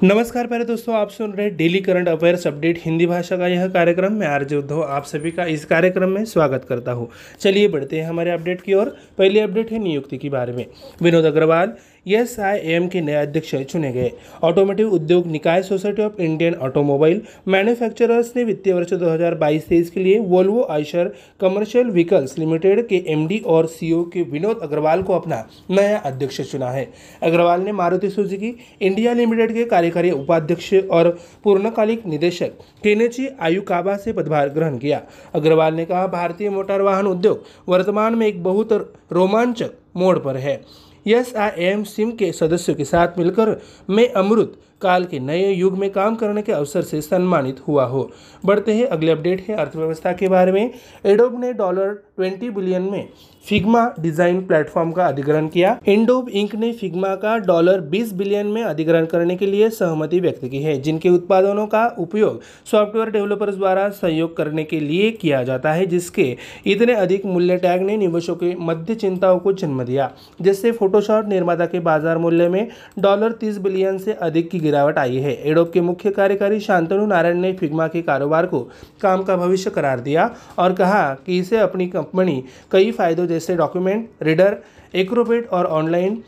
नमस्कार 0.04 0.48
प्यारे 0.48 0.64
दोस्तों 0.66 0.96
आप 0.96 1.12
सुन 1.12 1.32
रहे 1.32 1.46
हैं 1.46 1.56
daily 1.58 1.80
current 1.82 2.08
affairs 2.10 2.46
update 2.48 2.78
Hindi 2.86 3.06
भाषा 3.08 3.36
का 3.38 3.48
यह 3.48 3.68
कार्यक्रम 3.74 4.14
मैं 4.20 4.28
आरजे 4.28 4.56
उद्धव 4.56 4.82
आप 4.82 5.06
सभी 5.08 5.32
का 5.32 5.46
इस 5.48 5.66
कार्यक्रम 5.66 6.10
में 6.10 6.24
स्वागत 6.26 6.66
करता 6.70 6.92
हूँ 6.92 7.08
चलिए 7.44 7.68
बढ़ते 7.76 8.00
हैं 8.00 8.08
हमारे 8.08 8.32
अपडेट 8.32 8.62
की 8.62 8.74
ओर 8.74 8.90
पहली 9.18 9.40
अपडेट 9.40 9.72
है 9.72 9.78
नियुक्ति 9.84 10.18
के 10.18 10.30
बारे 10.30 10.54
में 10.54 10.66
Vinod 11.02 11.26
Agarwal 11.26 11.72
S 12.06 12.40
I 12.40 12.58
M 12.68 12.88
के 12.88 13.02
नए 13.02 13.14
अध्यक्ष 13.16 13.56
चुने 13.56 13.92
गए। 13.92 14.12
ऑटोमोटिव 14.44 14.90
उद्योग 14.94 15.28
निकाय 15.28 15.62
society 15.64 16.02
of 16.02 16.22
Indian 16.22 16.54
automobile 16.56 17.22
manufacturers 17.48 18.32
ने 18.36 18.44
वित्तीय 18.44 18.74
वर्ष 18.74 18.94
2022-23 18.94 19.90
के 19.90 20.00
लिए 20.00 20.18
Volvo 20.20 20.66
Eicher 20.70 21.12
commercial 21.42 21.90
vehicles 21.90 22.38
limited 22.40 22.86
के 22.88 23.04
एमडी 23.08 23.38
और 23.48 23.68
सीईओ 23.68 24.04
के 24.04 24.24
विनोद 24.24 24.60
अग्रवाल 24.64 25.04
को 25.04 25.14
अपना 25.14 25.44
नया 25.70 25.98
अध्यक्ष 25.98 26.42
चुना 26.52 26.72
है। 26.72 26.88
अग्रवाल 27.24 27.62
ने 27.62 27.72
मारुति 27.72 28.10
सुजुकी 28.10 28.54
इंडिया 28.82 29.14
लिमिटेड 29.14 29.54
के 29.54 29.66
कार्यकारी 29.66 30.12
उपाध्यक्ष 30.12 30.74
और 30.74 31.10
पूर्णकालिक 31.44 32.06
निदेशक 32.06 32.62
केनेची 32.84 33.28
आयुकाबा 33.42 33.96
से 33.96 34.14
पदभार 34.14 34.50
ग्रहण 34.50 34.78
किया। 34.78 35.02
अग्रवाल 35.36 35.74
ने 35.74 35.86
कहा, 35.86 36.08
भारतीय 36.08 36.50
मोटर 36.50 36.82
वाहन 36.82 37.08
उद्योग 37.08 37.44
वर्तमान 37.70 38.16
में 38.16 38.28
एक 38.28 38.44
बहुत 38.44 38.74
रोमांचक 39.12 39.72
मोड़ 39.98 40.18
पर 40.20 40.38
है। 40.38 40.62
एस 41.06 41.36
आई 41.36 41.50
एम 41.58 41.84
सिम 41.84 42.10
के 42.10 42.32
सदस्यों 42.32 42.76
के 42.76 42.86
साथ 42.86 43.08
मिलकर 43.18 43.54
मैं 43.90 44.06
अमृत 44.16 44.48
काल 44.82 45.04
के 45.04 45.20
नए 45.20 45.52
युग 45.54 45.78
में 45.78 45.90
काम 45.90 46.16
करने 46.16 46.42
के 46.42 46.52
अवसर 46.52 46.82
से 46.82 47.02
सम्मानित 47.02 47.60
हुआ 47.68 47.86
हो। 47.86 48.12
बढ़ते 48.46 48.72
हैं 48.72 48.86
अगले 48.86 49.12
अपडेट 49.12 49.42
है 49.48 49.56
अर्थव्यवस्था 49.56 50.12
के 50.12 50.28
बारे 50.28 50.52
में। 50.52 50.70
एडोब 51.06 51.40
ने 51.40 51.52
डॉलर 51.54 51.94
20 52.18 52.50
बिलियन 52.50 52.82
में 52.82 53.04
फिग्मा 53.46 53.84
डिज़ाइन 54.00 54.40
प्लेटफॉर्म 54.48 54.92
का 54.92 55.06
अधिग्रहण 55.06 55.48
किया। 55.48 55.78
इंडोब 55.88 56.30
इंक 56.32 56.54
ने 56.56 56.72
फिग्मा 56.74 57.14
का 57.16 57.38
डॉलर 57.38 57.82
20 57.90 58.12
बिलियन 58.14 58.48
में 58.48 58.62
अधिग्रहण 58.64 59.06
करने 59.06 59.36
के 59.36 59.46
लिए 59.46 59.70
सहमति 59.70 60.20
व्यक्त 60.20 60.46
की 60.46 60.62
है, 60.64 60.80
जिनके 60.82 61.10
उत्पादनों 61.10 61.66
का 61.68 61.86
उपयोग 62.00 62.42
सॉफ्टवेयर 62.66 63.10
डेवलपर्स 63.10 63.56
द्वारा 63.56 63.88
सहयोग 63.92 64.36
करने 64.38 64.64
के 64.64 64.80
लिए 64.80 65.10
किया 65.12 65.42
जाता 65.44 65.72
है, 65.72 65.86
जिसके 65.86 66.26
इतने 66.66 66.94
अधिक 66.94 67.26
मूल्य 67.26 67.58
टैग 67.58 67.82
ने 67.82 67.98
निवेशों 67.98 68.36
के 68.36 68.54
मध्य 68.62 68.96
चिंताओं 68.96 69.40
को 69.40 69.54
जन्म 69.54 69.84
दिया, 69.84 70.10
जिससे 70.42 70.72
फोटोशॉप 70.72 71.28
निर्माता 71.30 71.66
के 71.66 71.80
बाज़ार 71.82 72.18
मूल्य 72.18 72.48
में 72.50 72.68
डॉलर 73.00 73.32
तीस 73.34 73.58
बिलियन 73.58 73.98
से 73.98 74.14
अधिक 74.14 74.50
की 74.52 74.60
गिरावट 74.60 74.98
आई 74.98 75.18
है। 75.18 75.36
एडोब 75.44 75.72
के 75.74 75.82
मुख्य 75.82 76.12
कार्यकारी 76.12 76.60
शांतनु 76.62 77.06
नारायण 77.06 77.40
ने 77.40 77.54
फिग्मा 77.56 77.88
के 77.88 78.02
कारोबार 78.04 78.46
को 78.46 78.60
काम 79.02 79.24
का 79.24 79.38
भविष्य 79.38 79.70
करार 79.70 80.00
दिया 80.00 80.30
और 80.60 80.74
कहा 80.74 81.04
कि 81.26 81.40
इसे 81.40 81.58
अपनी 81.60 81.88
कंपनी 81.90 82.44
कई 82.72 82.92
फायदों 82.92 83.28
जैसे 83.34 83.56
डॉक्यूमेंट 83.56 84.24
रीडर 84.24 84.56
एक्रोपेट 84.94 85.44
और 85.52 85.66
ऑनलाइन 85.66 86.22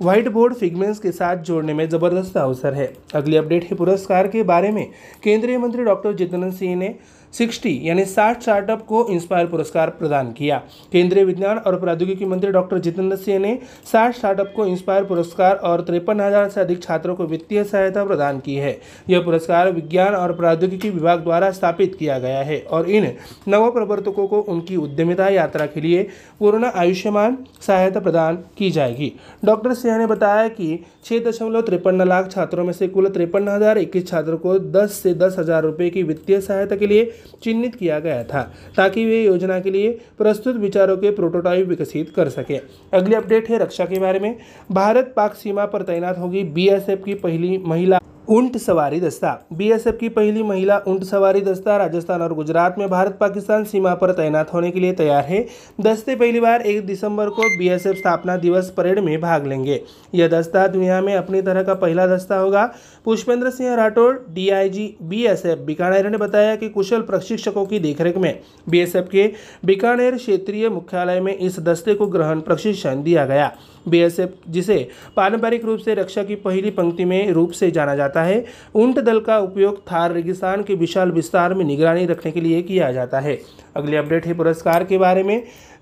व्हाइट 0.00 0.28
बोर्ड 0.28 0.54
फिगमेंट्स 0.54 1.00
के 1.00 1.12
साथ 1.12 1.36
जोड़ने 1.46 1.72
में 1.72 1.88
ज़बरदस्त 1.88 2.36
अवसर 2.36 2.72
है। 2.72 2.86
अगली 3.14 3.36
अपडेट 3.36 3.62
है 3.62 3.76
पुरस्कार 3.76 4.26
के 4.26 4.42
बारे 4.42 4.70
में। 4.70 4.84
केंद्रीय 5.24 5.56
मंत्री 5.58 5.84
डॉक्टर 5.84 6.12
जितेंद्र 6.12 6.50
सिंह 6.50 6.74
ने 6.78 6.88
60 7.32 7.70
यानी 7.82 8.04
60 8.06 8.40
स्टार्टअप 8.42 8.84
को 8.86 9.06
इंस्पायर 9.10 9.46
पुरस्कार 9.46 9.90
प्रदान 9.92 10.32
किया। 10.32 10.58
केंद्रीय 10.92 11.24
विज्ञान 11.24 11.58
और 11.58 11.78
प्रौद्योगिकी 11.80 12.24
मंत्री 12.24 12.50
डॉक्टर 12.52 12.78
जितेंद्र 12.78 13.16
सिंह 13.16 13.38
ने 13.38 13.58
60 13.92 14.12
स्टार्टअप 14.12 14.52
को 14.56 14.66
इंस्पायर 14.66 15.04
पुरस्कार 15.04 15.56
और 15.56 15.80
तिरपन 15.82 16.20
हज़ार 16.20 16.48
से 16.48 16.60
अधिक 16.60 16.82
छात्रों 16.82 17.14
को 17.14 17.26
वित्तीय 17.26 17.62
सहायता 17.64 18.04
प्रदान 18.04 18.40
की 18.40 18.54
है। 18.56 18.76
यह 19.10 19.22
पुरस्कार 19.22 19.72
विज्ञान 19.72 20.14
और 20.14 20.32
प्रौद्योगिकी 20.32 20.90
विभाग 20.90 21.22
द्वारा 21.22 21.50
स्थापित 21.52 21.94
किया 21.94 22.18
गया 22.18 22.42
है 22.42 22.60
और 22.62 22.90
इन 22.90 23.12
नव 23.48 23.70
प्रवर्तकों 23.72 24.26
को 24.26 24.40
उनकी 24.42 24.76
उद्यमिता 24.78 25.28
यात्रा 25.30 25.66
के 25.66 25.80
लिए 25.80 26.02
पूर्ण 26.40 26.70
आयुष्मान 26.74 27.36
सहायता 27.60 28.00
प्रदान 28.00 28.36
की 28.58 28.70
जाएगी। 28.70 29.12
डॉक्टर 29.44 29.74
सिंह 29.74 29.96
ने 29.98 30.06
बताया 30.06 30.48
कि 30.50 30.78
छः 31.04 31.24
दशमलव 31.24 31.62
तिरपन 31.62 32.02
लाख 32.04 32.30
छात्रों 32.30 32.64
में 32.64 32.72
से 32.72 32.88
कुल 32.88 33.08
तिरपन 33.08 33.48
हज़ार 33.48 33.78
इक्कीस 33.78 34.06
छात्रों 34.08 34.38
को 34.38 34.58
दस 34.58 35.00
से 35.02 35.14
दस 35.16 35.36
हज़ार 35.38 35.62
रुपये 35.62 35.90
की 35.90 36.02
वित्तीय 36.02 36.40
सहायता 36.40 36.76
के 36.76 36.86
लिए 36.86 37.10
चिन्हित 37.44 37.70
किया 37.80 37.98
गया 37.98 38.22
था 38.22 38.42
ताकि 38.76 39.04
वे 39.04 39.22
योजना 39.22 39.58
के 39.58 39.72
लिए 39.72 39.92
प्रस्तुत 40.18 40.56
विचारों 40.56 40.96
के 40.96 41.10
प्रोटोटाइप 41.10 41.68
विकसित 41.68 42.04
कर 42.16 42.28
सके। 42.28 42.60
अगली 42.92 43.14
अपडेट 43.14 43.50
है 43.50 43.58
रक्षा 43.58 43.84
के 43.84 43.98
बारे 43.98 44.18
में। 44.18 44.32
भारत 44.70 45.12
पाक 45.16 45.34
सीमा 45.34 45.64
पर 45.64 45.82
तैनात 45.82 46.14
होगी 46.18 46.42
बीएसएफ 46.42 47.04
की 47.04 47.14
पहली 47.14 47.56
महिला 47.58 47.98
ऊँट 48.28 48.56
सवारी 48.56 49.00
दस्ता 49.00 49.30
बीएसएफ 49.52 49.96
की 50.00 50.08
पहली 50.08 50.42
महिला 50.42 50.76
ऊँट 50.88 51.02
सवारी 51.04 51.40
दस्ता 51.40 51.76
राजस्थान 51.76 52.22
और 52.22 52.34
गुजरात 52.34 52.74
में 52.78 52.88
भारत 52.88 53.16
पाकिस्तान 53.20 53.64
सीमा 53.64 53.94
पर 53.94 54.12
तैनात 54.12 54.52
होने 54.54 54.70
के 54.70 54.80
लिए 54.80 54.92
तैयार 54.92 55.24
है। 55.24 55.44
दस्ते 55.80 56.14
पहली 56.16 56.40
बार 56.40 56.60
एक 56.62 56.86
दिसंबर 56.86 57.28
को 57.28 57.48
बीएसएफ 57.58 57.96
स्थापना 57.96 58.36
दिवस 58.36 58.70
परेड 58.70 58.98
में 58.98 59.20
भाग 59.20 59.46
लेंगे। 59.46 59.80
यह 60.14 60.28
दस्ता 60.28 60.66
दुनिया 60.66 61.00
में 61.00 61.14
अपनी 61.14 61.42
तरह 61.42 61.62
का 61.62 61.74
पहला 61.74 62.06
दस्ता 62.06 62.36
होगा। 62.36 62.64
पुष्पेंद्र 63.04 63.50
सिंह 63.50 63.74
राठौड़ 63.74 64.14
डीआईजी 64.30 64.94
बीएसएफ 65.02 65.58
बीकानेर 65.58 66.10
ने 66.10 66.18
बताया 66.18 66.54
कि 66.56 66.68
कुशल 66.68 67.02
प्रशिक्षकों 67.02 67.66
की 67.66 67.78
देखरेख 67.80 68.16
में 68.16 68.38
बीएसएफ 68.68 69.08
के 69.12 69.30
बीकानेर 69.64 70.16
क्षेत्रीय 70.16 70.68
मुख्यालय 70.68 71.20
में 71.20 71.36
इस 71.36 71.60
दस्ते 71.60 71.94
को 71.94 72.06
ग्रहण 72.06 72.40
प्रशिक्षण 72.40 73.02
दिया 73.02 73.26
गया। 73.26 73.52
बीएसएफ, 73.86 74.28
जिसे 74.48 74.88
पारंपरिक 75.16 75.64
रूप 75.64 75.84
से 75.84 75.94
रक्षा 75.94 76.22
की 76.22 76.34
पहली 76.34 76.70
पंक्ति 76.70 77.04
में 77.04 77.32
रूप 77.32 77.54
से 77.54 77.70
जाना 77.70 77.96
जाता 77.96 78.22
है। 78.22 78.40
ऊँट 78.74 78.98
दल 78.98 79.18
का 79.18 79.38
उपयोग 79.38 79.74
थार 79.86 80.12
रेगिस्तान 80.12 80.62
के 80.62 80.74
विशाल 80.74 81.10
विस्तार 81.10 81.54
में 81.54 81.66
निगरानी 81.66 82.06
रखने 82.06 82.30
के 82.30 82.42
लिए 82.42 82.62
किया 82.62 82.92
जाता 82.92 83.20
है। 83.20 83.36
अगली 83.74 83.96
अपडेट 83.96 84.26
है 84.26 84.32
पुरस्कार 84.32 84.82
के 84.82 84.98
बारे 84.98 85.22
में। 85.22 85.40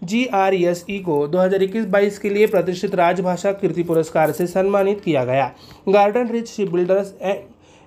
जी 0.08 0.26
आर 0.32 0.52
एस 0.52 0.84
ई 0.88 0.98
को 0.98 1.26
2021-22 1.26 2.18
के 2.18 2.34
लिए 2.34 2.46
प्रतिष्ठित 2.46 2.94
राजभाषा 2.94 3.52
कीर्ति 3.52 3.82
पुरस्कार 3.82 4.30
से 4.30 4.46
सम्मानित 4.46 4.96
किया 5.04 5.24
गया। 5.24 5.48
Garden 5.92 6.30
Reach 6.30 6.56
Shipbuilders 6.70 7.12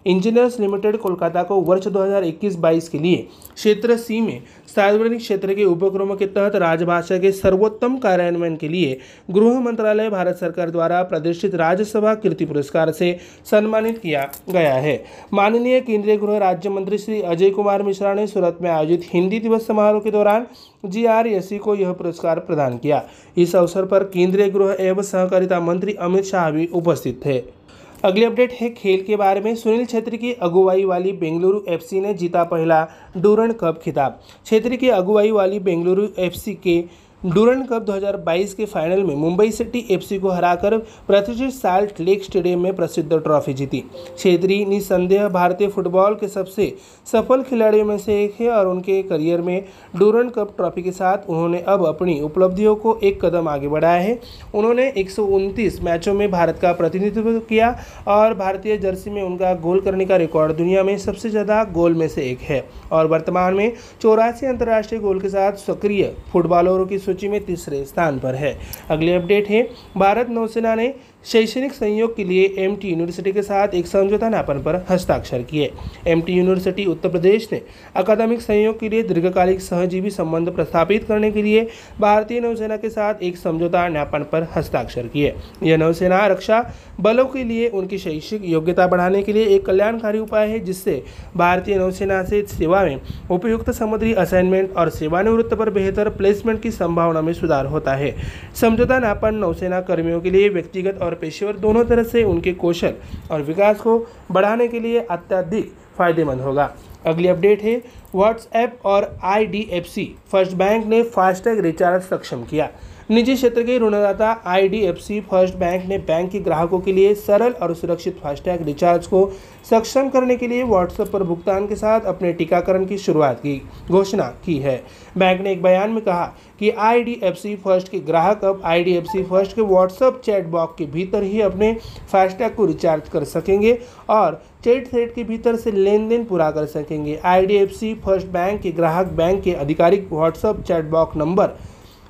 Engineers 0.06 0.60
Limited 0.60 0.98
Kolkata 0.98 1.44
को 1.44 1.56
वर्ष 1.62 1.88
2021-22 1.88 2.88
के 2.88 3.00
लिए 3.00 3.28
क्षेत्र 3.56 3.98
सी 3.98 4.20
में 4.22 4.42
सार्वजनिक 4.76 5.20
क्षेत्र 5.20 5.54
के 5.54 5.66
उपक्रमों 5.66 6.16
के 6.16 6.26
तहत 6.28 6.56
राजभाषा 6.56 7.18
के 7.18 7.32
सर्वोत्तम 7.32 7.98
कार्यान्वयन 7.98 8.56
के 8.56 8.68
लिए 8.68 8.98
गृह 9.32 9.60
मंत्रालय 9.60 10.10
भारत 10.10 10.38
सरकार 10.38 10.70
द्वारा 10.70 11.02
प्रदर्शित 11.04 11.56
राज्यसभा 11.56 12.14
कीर्ति 12.16 12.46
पुरस्कार 12.46 12.92
से 12.92 13.18
सम्मानित 13.46 13.98
किया 13.98 14.30
गया 14.50 14.74
है। 14.74 15.04
माननीय 15.34 15.80
केंद्रीय 15.82 16.18
गृह 16.18 16.38
राज्य 16.38 16.70
मंत्री 16.70 16.98
श्री 16.98 17.22
अजय 17.22 17.50
कुमार 17.50 17.84
मिश्रा 17.84 18.14
ने 18.14 18.28
सूरत 18.28 18.58
में 18.62 18.70
आयोजित 18.72 19.08
हिंदी 19.14 19.40
दिवस 19.40 19.68
समारोह 19.68 20.02
के 20.02 20.12
दौरान 20.12 20.48
जीआरएससी 20.86 21.58
को 21.58 21.76
यह 21.76 21.92
पुरस्कार 21.92 22.40
प्रदान 22.40 22.78
किया। 22.78 23.04
इस 23.38 23.56
अवसर 23.56 23.86
पर 23.86 24.04
केंद्रीय 24.04 24.50
गृह 24.50 24.76
एवं 24.80 25.02
सहकारिता 25.02 25.60
मंत्री 25.60 25.94
अमित 25.94 26.26
शाह 26.26 26.50
भी 26.52 26.66
उपस्थित 26.74 27.22
थे। 27.26 27.63
अगली 28.04 28.26
अपडेट 28.26 28.52
है 28.52 28.68
खेल 28.68 29.04
के 29.04 29.16
बारे 29.16 29.40
में। 29.40 29.56
सुनील 29.56 29.86
छेत्री 29.86 30.18
की 30.18 30.34
अगुवाई 30.42 30.84
वाली 30.84 31.12
बेंगलुरु 31.12 31.60
एफसी 31.68 32.00
ने 32.00 32.14
जीता 32.14 32.44
पहला 32.44 32.86
डूरन 33.16 33.52
कप 33.52 33.84
खिताब। 33.86 34.12
छेत्री 34.46 34.78
की 34.78 34.90
अगुवाई 34.90 35.32
वाली 35.32 35.60
बेंगलुरु 35.60 36.08
एफसी 36.18 36.54
के 36.54 36.90
डूरन 37.26 37.62
कप 37.64 37.86
2022 37.86 38.54
के 38.54 38.66
फाइनल 38.66 39.04
में 39.04 39.14
मुंबई 39.16 39.52
सिटी 39.52 39.80
एफसी 39.92 40.18
को 40.20 40.30
हराकर 40.30 40.78
प्रतिष्ठित 41.08 41.52
साल्ट 41.52 42.00
लेक 42.00 42.24
स्टेडियम 42.24 42.60
में 42.60 42.76
प्रसिद्ध 42.76 43.14
ट्रॉफी 43.14 43.54
जीती। 43.54 43.84
छेत्री 44.18 44.66
निसंदेह 44.66 45.28
भारतीय 45.30 45.68
फुटबॉल 45.68 46.16
के 46.16 46.28
सबसे 46.28 46.66
सफल 47.08 47.44
खिलाड़ियों 47.44 47.86
में 47.86 47.98
से 47.98 48.24
एक 48.24 48.36
है 48.40 48.50
और 48.52 48.68
उनके 48.68 49.02
करियर 49.04 49.42
में 49.42 49.64
डूरन 49.96 50.30
कप 50.30 50.54
ट्रॉफी 50.58 50.82
के 50.82 50.92
साथ 50.92 51.30
उन्होंने 51.30 51.60
अब 51.68 51.86
अपनी 51.88 52.20
उपलब्धियों 52.22 52.76
को 52.76 52.98
एक 53.04 53.24
कदम 53.26 53.48
आगे 53.50 53.68
बढ़ाया 53.68 54.02
है। 54.02 54.20
उन्होंने 54.56 54.92
एक 54.98 55.10
सौ 55.10 55.26
उनतीस 55.38 55.82
मैचों 55.84 56.14
में 56.14 56.30
भारत 56.32 56.60
का 56.62 56.74
प्रतिनिधित्व 56.74 57.40
किया 57.40 57.76
और 58.10 58.34
भारतीय 58.34 58.78
जर्सी 58.78 59.10
में 59.10 59.22
उनका 59.22 59.54
गोल 59.62 59.82
करने 59.82 60.06
का 60.06 60.18
रिकॉर्ड 60.18 60.56
दुनिया 60.58 60.84
में 60.84 60.98
सबसे 60.98 61.30
ज़्यादा 61.30 61.64
गोल 61.72 61.94
में 61.94 62.08
से 62.08 62.30
एक 62.32 62.42
है। 62.42 62.64
और 62.92 63.08
वर्तमान 63.08 63.54
में 63.54 63.72
चौरासी 64.02 64.46
अंतर्राष्ट्रीय 64.46 65.02
गोल 65.02 65.22
के 65.22 65.30
साथ 65.30 65.66
सक्रिय 65.66 66.14
फुटबॉलरों 66.32 66.86
की 66.86 66.98
सूची 67.14 67.28
में 67.28 67.40
तीसरे 67.48 67.84
स्थान 67.86 68.18
पर 68.18 68.34
है। 68.34 68.54
अगली 68.90 69.12
अपडेट 69.14 69.48
है 69.48 69.62
भारत 69.96 70.30
नौसेना 70.30 70.74
ने 70.76 70.88
शैक्षणिक 71.26 71.74
संयोग 71.74 72.16
के 72.16 72.24
लिए 72.24 72.46
एमटी 72.60 72.90
यूनिवर्सिटी 72.90 73.32
के 73.32 73.42
साथ 73.42 73.74
एक 73.74 73.88
समझौता 73.88 74.30
ज्ञापन 74.30 74.58
पर 74.62 74.76
हस्ताक्षर 74.90 75.42
किए। 75.42 75.70
एमटी 76.08 76.34
यूनिवर्सिटी 76.34 76.86
उत्तर 76.86 77.10
प्रदेश 77.10 77.48
ने 77.54 77.62
अकादमिक 77.96 78.42
संयोग 78.42 78.80
के 78.80 78.90
लिए 78.90 79.04
दीर्घकालिक 79.04 79.62
सहजीवी 79.62 80.10
संबंध 80.10 80.50
प्रस्थापित 80.50 81.04
करने 81.04 81.30
के 81.32 81.42
लिए 81.42 81.68
भारतीय 82.00 82.40
नौसेना 82.40 82.78
के 82.78 82.90
साथ 82.90 83.24
एक 83.24 83.38
समझौता 83.38 83.88
ज्ञापन 83.90 84.24
पर 84.32 84.48
हस्ताक्षर 84.56 85.08
किए। 85.08 85.34
यह 85.64 85.78
नौसेना 85.78 86.26
रक्षा 86.28 86.62
बलों 87.02 87.26
के 87.26 87.44
लिए 87.44 87.70
उनकी 87.70 87.98
शैक्षिक 87.98 88.42
योग्यता 88.46 88.88
बढ़ाने 88.88 89.24
के 89.24 89.34
लिए 89.34 89.46
एक 89.46 89.66
कल्याणकारी 89.66 90.20
उपाय 90.20 90.48
है, 90.48 90.60
जिससे 90.60 91.02
भारतीय 91.38 91.78
नौसेना 91.78 92.22
से 92.24 92.42
सेवा 92.50 92.84
में 92.84 93.00
उपयुक्त 93.32 93.72
समुद्री 93.72 94.14
असाइनमेंट 94.16 94.76
और 94.78 94.90
सेवानिवृत्त 94.90 95.54
पर 95.54 95.70
बेहतर 95.70 96.10
प्लेसमेंट 96.12 96.62
की 96.62 96.72
संभावना 96.74 97.22
में 97.22 97.34
सुधार 97.34 97.66
होता 97.66 97.94
है। 97.94 98.16
समझौता 98.62 99.00
ज्ञापन 99.00 99.36
नौसेना 99.36 99.82
कर्मियों 99.82 100.22
के 100.22 100.32
लिए 100.32 100.50
व्यक्तिगत 100.50 101.02
और 101.02 101.12
पेशेवर 101.16 101.56
दोनों 101.56 101.84
तरह 101.84 102.04
से 102.04 102.24
उनके 102.24 102.54
कौशल 102.54 102.94
और 103.32 103.42
विकास 103.42 103.78
को 103.78 103.98
बढ़ाने 104.30 104.68
के 104.68 104.84
लिए 104.84 105.00
अत्यधिक 105.10 105.72
फ़ायदेमंद 105.98 106.42
होगा। 106.42 106.68
अगली 107.06 107.28
अपडेट 107.28 107.62
है 107.62 107.76
व्हाट्सएप 108.14 108.86
और 108.86 109.04
आईडीएफसी 109.24 110.06
फ़र्स्ट 110.32 110.56
बैंक 110.56 110.86
ने 110.86 111.02
फास्टैग 111.16 111.60
रिचार्ज 111.60 112.04
सक्षम 112.04 112.44
किया। 112.44 112.68
निजी 113.12 113.34
क्षेत्र 113.36 113.62
के 113.64 113.78
ऋणदाता 113.80 114.28
आईडीएफसी 114.46 115.20
फ़र्स्ट 115.22 115.56
बैंक 115.56 115.86
ने 115.86 115.98
बैंक 116.00 116.30
के 116.32 116.40
ग्राहकों 116.40 116.80
के 116.80 116.92
लिए 116.94 117.14
सरल 117.16 117.52
और 117.54 117.74
सुरक्षित 117.76 118.20
फास्टैग 118.20 118.62
रिचार्ज 118.66 119.08
को 119.08 119.26
सक्षम 119.70 120.10
करने 120.10 120.36
के 120.36 120.48
लिए 120.48 120.64
व्हाट्सएप 120.64 121.08
पर 121.08 121.24
भुगतान 121.24 121.68
के 121.68 121.76
साथ 121.76 122.06
अपने 122.08 122.32
टीकाकरण 122.34 122.86
की 122.86 122.98
शुरुआत 122.98 123.40
की, 123.40 123.62
घोषणा 123.92 124.28
की 124.46 124.58
है। 124.58 124.76
बैंक 125.18 125.42
ने 125.42 125.52
एक 125.52 125.62
बयान 125.64 125.90
में 125.90 126.02
कहा 126.04 126.26
कि 126.60 126.70
आईडीएफसी 126.72 127.56
फ़र्स्ट 127.56 127.90
के 127.90 128.00
ग्राहक 128.02 128.46
अब 128.46 128.62
आईडीएफसी 128.66 129.24
फ़र्स्ट 129.24 129.56
के 129.56 129.62
व्हाट्सएप 129.64 130.22
चैट 130.26 130.48
बॉक्स 130.48 130.78
के 130.78 130.86
भीतर 130.86 131.24
ही 131.24 131.42
अपने 131.42 131.74
फास्टैग 132.12 132.56
को 132.56 132.66
रिचार्ज 132.66 133.10
कर 133.10 133.24
सकेंगे 133.26 133.78
और 134.10 134.42
चैट 134.64 134.90
थ्रेड 134.92 135.14
के 135.14 135.24
भीतर 135.24 135.56
से 135.56 135.72
लेन 135.72 136.08
देन 136.10 136.26
पूरा 136.26 136.50
कर 136.52 136.66
सकेंगे। 136.68 137.20
आईडीएफसी 137.26 137.94
फ़र्स्ट 137.96 138.28
बैंक 138.30 138.62
के 138.62 138.72
ग्राहक 138.72 139.14
बैंक 139.14 139.44
के 139.44 139.54
आधिकारिक 139.56 140.10
WhatsApp 140.12 140.64
chat 140.68 140.90
box 140.90 141.18
number 141.18 141.58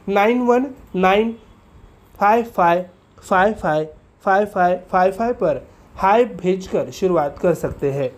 nine 0.10 0.41
one 0.41 0.66
nine 0.95 1.32
five 2.20 2.45
five 2.45 2.86
five 3.20 3.54
five 3.54 3.86
five 4.24 4.45
five 4.45 4.80
five 4.91 5.12
five 5.12 5.34
पर 5.34 5.62
हाई 5.95 6.26
भेजकर 6.26 6.91
शुरुआत 6.91 7.38
कर 7.39 7.54
सकते 7.54 7.91
हैं। 7.91 8.10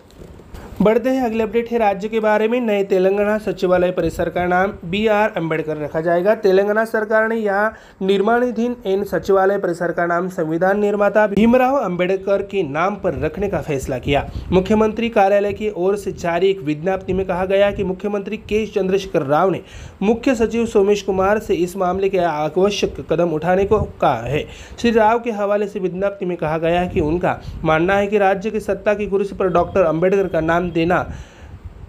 बढ़ते 0.86 1.09
हैं 1.09 1.23
अगले 1.25 1.43
अपडेट 1.43 1.69
है 1.71 1.77
राज्य 1.77 2.07
के 2.07 2.19
बारे 2.19 2.47
में। 2.47 2.59
नए 2.61 2.83
तेलंगाना 2.83 3.38
सचिवालय 3.38 3.91
परिसर 3.91 4.29
का 4.29 4.45
नाम 4.47 4.73
बी 4.86 5.05
आर 5.07 5.29
अंबेडकर 5.38 5.77
रखा 5.77 6.01
जाएगा। 6.01 6.33
तेलंगाना 6.36 6.83
सरकार 6.86 7.27
ने 7.27 7.36
यहाँ 7.36 7.71
निर्माणाधीन 8.01 8.75
इन 8.86 9.03
सचिवालय 9.03 9.57
परिसर 9.57 9.91
का 9.91 10.05
नाम 10.05 10.27
संविधान 10.29 10.79
निर्माता 10.79 11.25
भीमराव 11.27 11.75
अंबेडकर 11.75 12.41
के 12.41 12.63
नाम 12.63 12.95
पर 12.95 13.19
रखने 13.21 13.49
का 13.49 13.61
फैसला 13.61 13.97
किया। 13.97 14.25
मुख्यमंत्री 14.51 15.09
कार्यालय 15.09 15.53
की 15.53 15.69
ओर 15.75 15.95
से 15.95 16.11
जारी 16.11 16.49
एक 16.49 16.59
विज्ञप्ति 16.63 17.13
में 17.13 17.25
कहा 17.25 17.45
गया 17.45 17.71
कि 17.71 17.83
मुख्यमंत्री 17.83 18.38
के 18.43 18.65
चंद्रशेखर 18.65 19.25
राव 19.25 19.49
ने 19.49 19.61
मुख्य 20.01 20.36
सचिव 20.36 20.65
सोमेश 20.65 21.01
कुमार 21.03 21.39
से 21.39 21.55
इस 21.55 21.75
मामले 21.77 22.09
के 22.09 22.19
आवश्यक 22.19 23.01
कदम 23.09 23.33
उठाने 23.33 23.65
को 23.65 23.79
कहा 24.01 24.27
है। 24.27 24.43
श्री 24.81 24.91
राव 24.91 25.19
के 25.19 25.31
हवाले 25.31 25.67
से 25.67 25.79
विज्ञप्ति 25.79 26.25
में 26.25 26.38
कहा 26.38 26.57
गया 26.57 26.81
है 26.81 26.88
कि 26.89 27.01
उनका 27.01 27.36
मानना 27.63 27.97
है 27.97 28.07
कि 28.07 28.17
राज्य 28.17 28.49
की 28.49 28.59
सत्ता 28.59 28.93
की 28.93 29.05
कुर्सी 29.07 29.36
पर 29.36 29.47
डॉक्टर 29.49 29.83
अंबेडकर 29.86 30.27
का 30.27 30.39
नाम 30.41 30.73
देना 30.76 31.05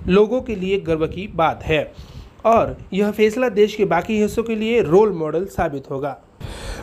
लोगों 0.09 0.41
के 0.41 0.55
लिए 0.55 0.81
गर्व 0.81 1.07
की 1.07 1.27
बात 1.35 1.63
है। 1.65 1.93
और 2.45 2.77
यह 2.93 3.11
फैसला 3.11 3.49
देश 3.49 3.75
के 3.75 3.85
बाकी 3.85 4.21
हिस्सों 4.23 4.43
के 4.43 4.55
लिए 4.55 4.83
रोल 4.83 5.13
मॉडल 5.13 5.45
साबित 5.47 5.91
होगा। 5.91 6.17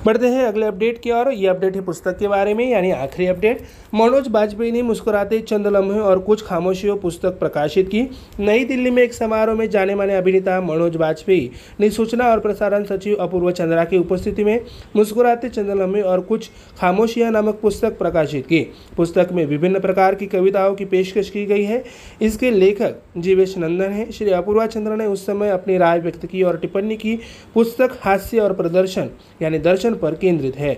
बढ़ते 0.06 0.28
हैं 0.28 0.46
अगले 0.46 0.66
अपडेट 0.66 0.98
की 1.00 1.12
ओर। 1.12 1.32
ये 1.32 1.48
अपडेट 1.48 1.76
है 1.76 1.82
पुस्तक 1.82 2.18
के 2.20 2.28
बारे 2.28 2.54
में, 2.54 2.70
यानी 2.70 2.90
आखिरी 2.92 3.28
अपडेट। 3.28 3.60
मनोज 3.94 4.28
बाजपेयी 4.28 4.72
ने 4.72 4.82
मुस्कुराते 4.82 5.40
चंद 5.42 5.68
लम्हे 5.68 6.00
और 6.02 6.20
कुछ 6.20 6.44
खामोशियों 6.46 6.96
पुस्तक 6.98 7.38
प्रकाशित 7.40 7.88
की। 7.88 8.02
नई 8.40 8.64
दिल्ली 8.66 8.90
में 8.90 9.02
एक 9.04 9.14
समारोह 9.14 9.56
में 9.56 9.70
जाने 9.70 9.96
माने 9.96 10.16
अभिनेता 10.16 10.60
मनोज 10.62 10.96
बाजपेयी 10.96 11.50
ने 11.80 11.90
सूचना 11.90 12.30
और 12.32 12.40
प्रसारण 12.40 12.84
सचिव 12.84 13.16
अपूर्व 13.18 13.52
चंद्रा 13.52 13.84
की 13.84 13.98
उपस्थिति 13.98 14.44
में 14.44 14.58
मुस्कुराते 14.96 15.50
चंद 15.50 15.72
लम्हे 15.72 16.02
और 16.04 16.20
कुछ 16.22 16.50
खामोशियाँ 16.80 17.32
नामक 17.32 17.60
पुस्तक 17.62 17.98
प्रकाशित 17.98 18.44
की। 18.44 18.64
पुस्तक 18.98 19.32
में 19.32 19.46
विभिन्न 19.46 19.80
प्रकार 19.80 20.14
की 20.14 20.26
कविताओं 20.28 20.76
की 20.76 20.86
पेशकश 20.86 21.30
की 21.30 21.46
गई 21.46 21.64
है। 21.64 21.82
इसके 22.22 22.52
लेखक 22.60 23.20
जीवेश 23.20 23.58
नंदन 23.58 23.92
है। 23.92 24.06
श्री 24.12 24.32
अपूर्वा 24.34 24.66
चंद्र 24.68 24.96
ने 24.96 25.06
उस 25.06 25.26
समय 25.26 25.50
अपनी 25.50 25.78
राय 25.78 26.00
व्यक्त 26.00 26.26
की 26.26 26.44
और 26.44 26.56
टिप्पणी 26.56 26.96
की। 26.96 27.16
पुस्तक 27.56 27.98
हास्य 28.02 28.40
और 28.40 28.52
प्रदर्शन, 28.54 29.08
यानी 29.42 29.58
दर्शन 29.60 29.93
पर 29.96 30.14
केंद्रित 30.16 30.58
है। 30.58 30.78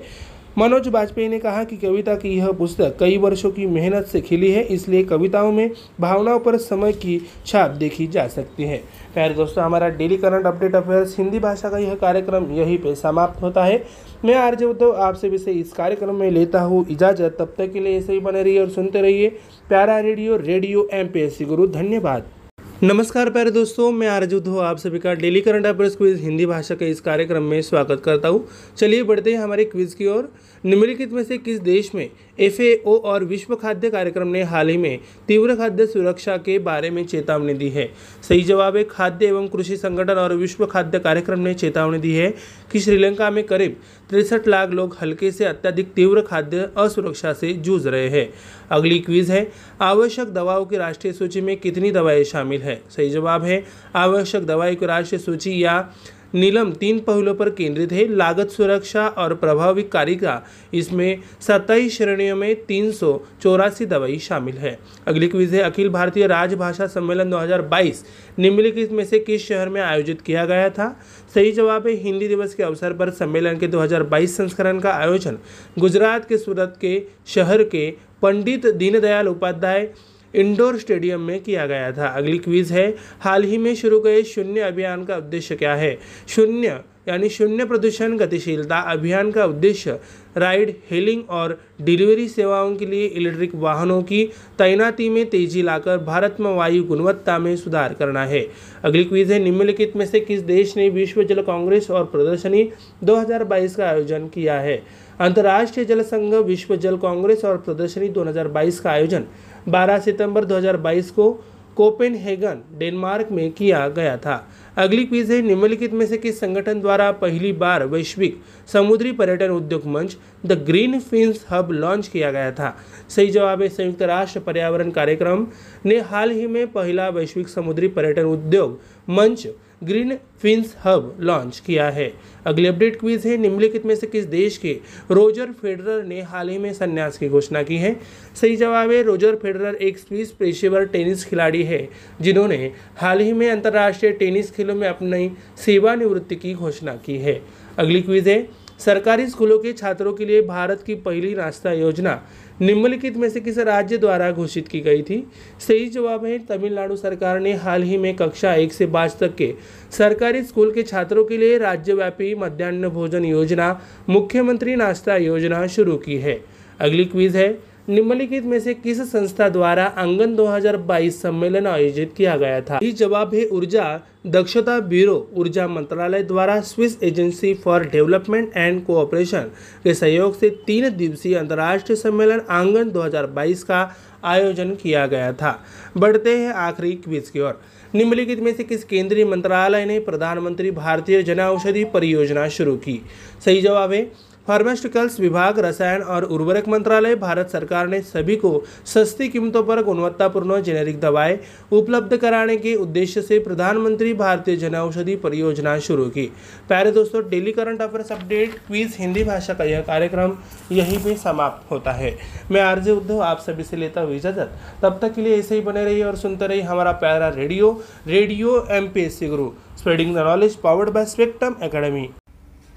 मनोज 0.58 0.88
बाजपेयी 0.88 1.28
ने 1.28 1.38
कहा 1.40 1.64
कि 1.64 1.76
कविता 1.78 2.14
की 2.16 2.30
यह 2.30 2.52
पुस्तक 2.52 2.96
कई 3.00 3.18
वर्षों 3.18 3.50
की 3.52 3.66
मेहनत 3.68 4.06
से 4.06 4.22
खिली 4.22 4.52
है, 4.52 4.62
इसलिए 4.64 5.04
कविताओं 5.04 5.52
में 5.52 5.72
भावनाओं 6.00 6.40
पर 6.40 6.58
समय 6.58 6.92
की 6.94 7.20
छाप 7.46 7.72
देखी 7.72 8.08
जा 8.08 8.28
सकती 8.28 8.64
है। 8.64 8.78
प्यारे 9.14 9.34
दोस्तों, 9.34 9.64
हमारा 9.64 9.90
daily 9.90 10.18
current 10.18 10.46
update 10.46 10.76
affairs 10.76 11.18
Hindi 11.20 11.40
भाषा 11.40 11.70
का 11.70 11.78
यह 11.78 11.96
कार्यक्रम 11.96 12.52
यहीं 12.52 12.78
पे 12.78 12.96
समाप्त 12.96 13.42
होता 13.42 13.64
है। 13.64 13.84
मैं 14.26 14.36
आर्य 14.36 14.66
उद्धव 14.66 14.92
आपसे 14.94 15.38
से 15.38 15.52
इस 15.54 15.74
कार्यक्रम 15.74 16.16
में 16.16 16.30
लेता 16.32 16.62
हूँ 16.62 16.86
इजाज़त। 16.88 17.36
तब 17.40 17.54
तक 17.58 17.74
के 17.74 17.80
लिए 17.80 17.98
ऐसे 17.98 18.14
ही 18.14 18.20
बने 18.22 18.44
रहिए 18.44 18.60
और 18.60 18.70
सुनते 18.70 19.02
रहिए 19.02 19.30
प्यारा 19.70 20.00
रेडियो 20.00 20.38
रेडियो 20.38 20.88
एम 20.94 21.10
गुरु। 21.46 21.68
धन्यवाद। 21.70 22.45
नमस्कार 22.84 23.30
प्यारे 23.30 23.52
दोस्तों, 23.52 23.92
मैं 23.92 24.08
आरजुद्ध 24.08 24.48
हूँ। 24.48 24.60
आप 24.62 24.78
सभी 24.78 25.00
का 25.00 25.14
daily 25.14 25.42
current 25.42 25.66
affairs 25.66 25.96
quiz 25.96 26.20
Hindi 26.22 26.46
भाषा 26.46 26.76
के 26.76 26.90
इस 26.90 27.00
कार्यक्रम 27.02 27.44
में 27.44 27.62
स्वागत 27.62 28.02
करता 28.06 28.28
हूँ। 28.28 28.48
चलिए 28.78 29.04
बढ़ते 29.04 29.34
हैं 29.34 29.40
हमारे 29.40 29.64
क्विज 29.64 29.94
की 29.94 30.08
ओर। 30.08 30.28
निम्नलिखित 30.64 31.12
में 31.14 31.24
से 31.24 31.38
किस 31.38 31.60
देश 31.60 31.90
में 31.96 32.10
एफएओ 32.40 32.96
और 32.96 33.24
विश्व 33.24 33.56
खाद्य 33.56 33.90
कार्यक्रम 33.90 34.28
ने 34.28 34.42
हाल 34.44 34.70
ही 34.70 34.78
में 34.78 34.98
तीव्र 35.28 35.56
खाद्य 35.56 35.86
सुरक्षा 35.86 36.36
के 36.38 36.58
बारे 36.60 36.90
में 36.90 37.06
चेतावनी 37.06 37.54
दी 37.54 37.70
है? 37.70 37.88
सही 38.30 38.42
जवाब 38.42 38.76
है, 38.76 38.84
खाद्य 38.84 39.26
एवं 39.26 39.48
कृषि 39.48 39.78
संगठन 39.78 40.14
और 40.14 40.34
विश्व 40.34 40.66
खाद्य 40.66 41.00
कार्यक्रम 41.00 41.40
ने 41.40 41.54
चेतावनी 41.54 41.98
दी 41.98 42.14
है। 42.14 42.34
कि 42.72 42.80
श्रीलंका 42.80 43.30
में 43.30 43.44
करीब 43.44 43.76
तिरसठ 44.10 44.48
लाख 44.48 44.70
लोग 44.70 44.98
हल्के 45.02 45.32
से 45.32 45.46
अत्यधिक 45.46 45.94
तीव्र 45.94 46.22
खाद्य 46.22 46.70
असुरक्षा 46.78 47.34
से 47.34 47.54
जूझ 47.54 47.88
रहे 47.88 48.10
हैं। 48.10 48.34
अगली 48.72 49.00
क्विज 49.00 49.32
है, 49.32 49.52
आवश्यक 49.82 50.28
दवाओं 50.28 50.66
की 50.66 50.78
राष्ट्रीय 50.78 51.14
सूची 51.14 51.42
में 51.42 51.58
कितनी 51.58 51.92
दवाएँ 51.92 52.24
शामिल 52.24 52.62
है? 52.62 52.82
सही 52.90 53.10
जवाब 53.10 53.44
है, 53.44 53.64
आवश्यक 53.96 54.46
दवाई 54.46 54.76
की 54.76 54.86
राष्ट्रीय 54.86 55.20
सूची 55.20 55.64
या 55.64 55.90
नीलम 56.34 56.72
तीन 56.72 57.00
पहलुओं 57.00 57.36
पर 57.36 57.50
केंद्रित 57.50 57.92
है। 57.92 58.08
लागत 58.08 58.50
सुरक्षा 58.50 59.08
और 59.08 59.34
प्रभाविकारिता 59.34 60.42
इसमें 60.74 61.20
सत्ताईस 61.42 61.98
श्रेणियों 61.98 62.36
में 62.36 62.56
तीन 62.66 62.92
सौ 62.92 63.20
चौरासी 63.44 63.86
दवाई 63.86 64.18
शामिल 64.20 64.58
है। 64.58 64.78
अगली 65.08 65.28
क्विज 65.28 65.54
है 65.56 65.62
अखिल 65.62 65.90
भारतीय 65.90 66.28
राजभाषा 66.28 66.88
सम्मेलन 66.88 67.30
2022 67.30 68.04
निम्नलिखित 68.40 68.92
में 68.92 69.04
से 69.06 69.20
किस 69.20 69.48
शहर 69.48 69.70
में 69.70 69.82
आयोजित 69.82 70.22
किया 70.22 70.46
गया 70.46 70.70
था? 70.70 70.90
सही 71.36 71.52
जवाब 71.52 71.88
है 71.88 71.94
हिंदी 71.94 72.28
दिवस 72.28 72.56
के 72.56 72.64
अवसर 72.64 72.94
पर 72.94 73.10
सम्मेलन 73.10 73.58
के 73.58 73.68
2022 73.68 74.38
संस्करण 74.38 74.80
का 74.80 74.92
आयोजन। 74.92 75.38
गुजरात 75.80 76.26
के 76.26 76.38
सूरत 76.38 76.78
के 76.82 77.02
शहर 77.28 77.64
के 77.64 77.90
पंडित 78.22 78.66
दीनदयाल 78.68 79.28
उपाध्याय 79.28 79.90
इंडोर 80.36 80.78
स्टेडियम 80.78 81.22
में 81.22 81.44
किया 81.44 81.66
गया 81.66 81.92
था। 81.92 82.08
अगली 82.08 82.38
क्विज 82.38 82.72
है, 82.72 82.96
हाल 83.20 83.44
ही 83.44 83.58
में 83.58 83.76
शुरू 83.76 84.00
गए 84.00 84.24
शून्य 84.24 84.62
अभियान 84.62 85.06
का 85.06 85.18
उद्देश्य 85.18 85.56
क्या 85.56 85.76
है? 85.76 85.98
शून्य, 86.28 86.80
यानी 87.08 87.30
शून्य 87.30 87.66
प्रदूषण 87.66 88.18
गतिशीलता 88.18 88.78
अभियान 88.78 89.32
का 89.32 89.46
उद्देश्य, 89.46 90.00
राइड, 90.38 90.76
हेलिंग 90.92 91.24
और 91.30 91.62
डिलीवरी 91.82 92.28
सेवाओं 92.28 92.76
के 92.76 92.86
लिए 92.86 93.06
इलेक्ट्रिक 93.06 93.56
वाहनों 93.56 94.02
की 94.04 94.26
तैनाती 94.58 95.10
में 95.10 95.26
तेज़ी 95.26 95.62
लाकर 95.62 95.98
भारत 95.98 96.38
में 96.40 96.56
वायु 96.56 96.84
गुणवत्ता 96.84 97.40
में 97.40 97.56
सुधार 97.56 97.94
करना 97.94 98.26
है। 98.26 98.48
अगली 98.84 99.04
क्विज 99.04 99.32
है, 99.32 99.40
निम्नलिखित 99.40 99.96
में 99.96 100.06
से 100.06 100.20
किस 100.20 100.42
देश 100.42 100.78
ने 100.78 100.90
विश्व 100.90 101.24
जल 101.24 101.42
कांग्रेस 101.42 101.92
और 101.92 102.04
प्रदर्शनी 102.04 102.70
2022 103.04 103.76
का 103.76 103.86
आयोजन 103.86 104.28
किया 104.28 104.60
है? 104.60 105.05
अंतर्राष्ट्रीय 105.20 105.86
जल 105.86 106.02
संघ, 106.02 106.34
विश्व 106.34 106.76
जल 106.76 106.98
कांग्रेस 106.98 107.46
और 107.46 107.58
प्रदर्शनी 107.58 108.10
2022 108.10 108.80
का 108.80 108.92
आयोजन 108.92 109.24
12 109.70 110.00
सितंबर 110.00 110.46
2022 110.46 111.12
को 111.12 111.32
कोपेनहेगन, 111.76 112.62
डेनमार्क 112.78 113.28
में 113.32 113.52
किया 113.52 113.88
गया 113.90 114.18
था। 114.18 114.48
अगली 114.78 115.04
क्विज 115.06 115.32
है, 115.32 115.42
निम्नलिखित 115.42 115.94
में 115.94 116.06
से 116.06 116.18
किस 116.18 116.40
संगठन 116.40 116.80
द्वारा 116.82 117.12
पहली 117.12 117.52
बार 117.52 117.86
वैश्विक 117.86 118.42
समुद्री 118.74 119.12
पर्यटन 119.12 119.50
उद्योग 119.50 119.86
मंच 119.86 120.18
the 120.46 120.52
green 120.52 121.00
fins 121.00 121.46
hub 121.50 121.72
launch 121.72 122.08
KIA 122.08 122.32
गया 122.32 122.52
था? 122.52 122.76
सही 123.10 123.32
जवाब 123.32 123.62
है, 123.62 123.70
संयुक्त 123.70 124.02
राष्ट्र 124.02 124.40
पर्यावरण 124.40 124.90
कार्यक्रम 124.90 125.48
ने 125.86 126.00
हाल 126.00 126.32
ही 126.32 126.48
में 126.48 126.68
पहला 126.68 127.10
वैश्विक 127.10 127.48
समुद्री 127.48 127.88
पर्यटन 127.88 128.24
उद्योग 128.24 128.80
मंच 129.10 129.48
ग्रीन 129.88 130.14
फिंस 130.42 130.74
हब 130.86 131.10
लॉन्च 131.20 131.62
किया 131.62 131.90
है। 131.90 132.08
अगली 132.46 132.68
अपडेट 132.68 133.00
क्विज 133.00 133.26
है, 133.26 133.38
निम्नलिखित 133.38 133.86
में 133.86 133.96
से 133.96 134.08
किस 134.08 134.28
देश 134.28 134.58
के 134.58 134.82
रोजर 135.10 135.46
फेडरर 135.46 136.04
ने 136.04 136.20
हाल 136.22 136.50
ही 136.50 136.58
में 136.58 136.74
संन्यास 136.74 137.18
की 137.18 137.28
घोषणा 137.28 137.62
की 137.62 137.76
है? 137.76 137.94
सही 138.42 138.56
जवाब 138.56 138.92
है, 138.92 139.04
रोजर 139.04 139.36
फेडरर 139.44 139.74
एक 139.80 139.98
स्विस 139.98 140.32
पेशेवर 140.32 140.84
टेनिस 140.84 141.30
खिलाड़ी 141.30 141.62
है, 141.62 141.80
जिन्होंने 142.24 142.74
हाल 142.98 143.20
ही 143.20 143.34
में 143.34 143.50
अंतर्राष्ट्रीय 143.50 144.12
टेनिस 144.12 144.56
खेलों 144.56 144.76
में 144.76 144.90
अपनी 144.90 145.30
सेवानिवृत्ति 145.66 146.36
की 146.36 146.54
घोषणा 146.54 146.96
की 146.96 147.18
है। 147.18 147.34
अगली 147.78 148.02
क्विज 148.02 148.28
है, 148.28 148.42
सरकारी 148.80 149.28
स्कूलों 149.28 149.58
के 149.58 149.74
छात्रों 149.82 150.14
के 150.14 150.28
लिए 150.28 150.42
भारत 150.42 150.78
की 150.88 150.94
पहली 150.96 151.34
नाश्ता 151.36 151.74
योजना 151.74 152.18
निम्नलिखित 152.62 153.18
में 153.18 153.30
से 153.30 153.40
किस 153.40 153.58
राज्य 153.58 153.98
द्वारा 153.98 154.32
घोषित 154.32 154.68
की 154.68 154.80
गई 154.80 155.02
थी? 155.02 155.18
सही 155.60 155.86
जवाब 155.86 156.26
है, 156.26 156.38
तमिलनाडु 156.40 156.96
सरकार 156.96 157.40
ने 157.40 157.54
हाल 157.54 157.84
ही 157.84 157.98
में 157.98 158.16
कक्षा 158.16 158.54
एक 158.54 158.74
से 158.74 158.86
पाँच 158.88 159.18
तक 159.20 159.36
के 159.36 159.54
सरकारी 159.92 160.44
स्कूल 160.44 160.72
के 160.72 160.84
छात्रों 160.84 161.26
के 161.26 161.38
लिए 161.38 161.58
राज्यव्यापी 161.58 162.34
मध्यान्ह 162.36 162.90
भोजन 162.90 163.26
योजना, 163.26 163.82
मुख्यमंत्री 164.10 164.76
नाश्ता 164.76 165.16
योजना 165.16 165.66
शुरू 165.68 165.98
की 165.98 166.18
है। 166.18 166.40
अगली 166.80 167.06
क्विज 167.06 167.36
है 167.36 167.75
निम्नलिखित 167.90 168.44
में 168.44 168.60
से 168.60 168.74
किस 168.74 169.02
संस्था 169.12 169.50
द्वारा 169.50 169.84
आँगन 169.86 170.36
2022 170.36 171.22
सम्मेलन 171.22 171.68
आयोजित 171.68 172.14
किया 172.18 172.38
गया 172.38 172.62
था? 172.62 172.80
इस 172.84 172.96
जवाब 172.98 173.34
है 173.34 173.46
ऊर्जा 173.46 174.00
दक्षता 174.28 174.80
ब्यूरो, 174.80 175.30
ऊर्जा 175.34 175.68
मंत्रालय 175.68 176.24
द्वारा 176.24 176.60
Swiss 176.62 176.98
agency 177.04 177.54
for 177.54 177.84
development 177.84 178.52
and 178.56 178.86
cooperation 178.86 179.52
के 179.84 179.94
सहयोग 179.94 180.40
से 180.40 180.50
तीन 180.50 180.90
दिवसीय 180.98 181.36
अंतर्राष्ट्रीय 181.36 181.96
सम्मेलन 181.96 182.42
आँगन 182.50 182.90
2022 182.90 183.64
का 183.64 183.96
आयोजन 184.24 184.76
किया 184.76 185.08
गया 185.08 185.34
था। 185.34 185.64
बढ़ते 185.98 186.38
हैं 186.38 186.54
आखिरी 186.54 186.92
क्विज 186.92 187.30
की 187.30 187.40
ओर। 187.40 187.62
निम्नलिखित 187.96 188.40
में 188.40 188.54
से 188.54 188.64
किस 188.64 188.84
केंद्रीय 188.84 189.26
मंत्रालय 189.26 189.86
ने 189.86 190.00
प्रधानमंत्री 190.00 190.72
भारतीय 190.72 191.24
जन 191.24 191.40
औषधि 191.40 191.84
परियोजना 191.84 192.48
शुरू 192.50 192.76
की? 192.78 193.02
सही 193.46 193.62
जवाब 193.62 193.92
है 193.94 194.12
फार्मास्यूटिकल्स 194.48 195.20
विभाग, 195.20 195.60
रसायन 195.60 196.02
और 196.02 196.24
उर्वरक 196.26 196.68
मंत्रालय, 196.70 197.16
भारत 197.16 197.50
सरकार 197.50 197.88
ने 197.88 198.02
सभी 198.02 198.36
को 198.36 198.64
सस्ती 198.86 199.28
कीमतों 199.28 199.64
पर 199.64 199.82
गुणवत्तापूर्ण 199.84 200.62
जेनेरिक 200.62 201.00
दवाएँ 201.00 201.38
उपलब्ध 201.72 202.16
कराने 202.18 202.58
के 202.58 202.76
उद्देश्य 202.76 203.22
से 203.22 203.40
प्रधानमंत्री 203.40 204.14
भारतीय 204.14 204.56
जन 204.56 204.76
औषधि 204.76 205.16
परियोजना 205.16 205.78
शुरू 205.80 206.06
की। 206.10 206.26
प्यारे 206.68 206.92
दोस्तों, 206.92 207.22
daily 207.30 207.52
current 207.52 207.82
affairs 207.82 208.12
update, 208.12 208.54
quiz, 208.68 208.96
Hindi 209.00 209.24
भाषा 209.24 209.54
का 209.54 209.64
यह 209.64 209.82
कार्यक्रम 209.82 210.38
यहीं 210.72 210.98
पे 211.00 211.16
समाप्त 211.16 211.72
होता 211.72 211.92
है। 211.92 212.18
मैं 212.52 212.62
आरजे 212.62 212.92
उद्धव, 212.92 213.20
आप 213.20 213.40
सभी 213.40 213.64
से 213.64 213.80
लेता 213.80 214.02
हूँ 214.02 214.16
इजाज़त। 214.16 214.52
तब 214.84 215.00
तक 215.02 215.14
के 215.14 215.24
लिए 215.24 215.38
ऐसे 215.40 215.56
ही 215.56 215.62
बने 215.62 215.84
रहिए 215.86 216.04
और 216.04 216.16
सुनते 216.16 216.48
रहिए 216.48 216.62
हमारा 216.64 216.92
प्यारा 216.94 217.30
radio 217.30 217.72
radio 218.08 218.66
M 218.72 218.88
P 218.88 219.02
S 219.02 219.20
C 219.20 219.28
Guru. 219.28 219.50
Spreading 219.80 220.14
the 220.16 220.18
knowledge 220.20 220.56
powered 220.56 220.90
by 220.90 221.06
Spectrum 221.06 221.56
Academy 221.64 222.08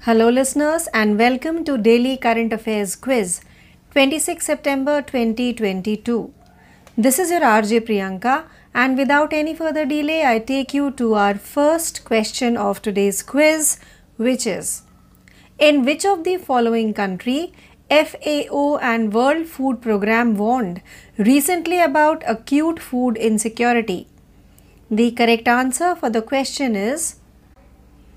Hello, 0.03 0.29
listeners, 0.29 0.87
and 0.93 1.19
welcome 1.19 1.65
to 1.65 1.77
Daily 1.77 2.15
Current 2.15 2.53
Affairs 2.53 2.95
Quiz, 2.95 3.41
26 3.91 4.45
September 4.45 5.01
2022. 5.01 6.33
This 6.97 7.19
is 7.19 7.29
your 7.31 7.41
RJ 7.41 7.81
Priyanka, 7.81 8.45
and 8.73 8.97
without 8.97 9.33
any 9.33 9.53
further 9.53 9.85
delay, 9.85 10.25
I 10.25 10.39
take 10.39 10.73
you 10.73 10.91
to 10.91 11.15
our 11.15 11.35
first 11.35 12.05
question 12.05 12.55
of 12.55 12.81
today's 12.81 13.21
quiz, 13.21 13.77
which 14.15 14.47
is 14.47 14.83
In 15.57 15.83
which 15.83 16.05
of 16.05 16.23
the 16.23 16.37
following 16.37 16.93
country 16.93 17.51
FAO 17.89 18.77
and 18.77 19.13
World 19.13 19.47
Food 19.47 19.81
Program 19.81 20.37
warned 20.37 20.81
recently 21.17 21.81
about 21.81 22.23
acute 22.25 22.79
food 22.79 23.17
insecurity? 23.17 24.07
The 24.89 25.11
correct 25.11 25.49
answer 25.49 25.93
for 25.93 26.09
the 26.09 26.21
question 26.21 26.77
is 26.77 27.18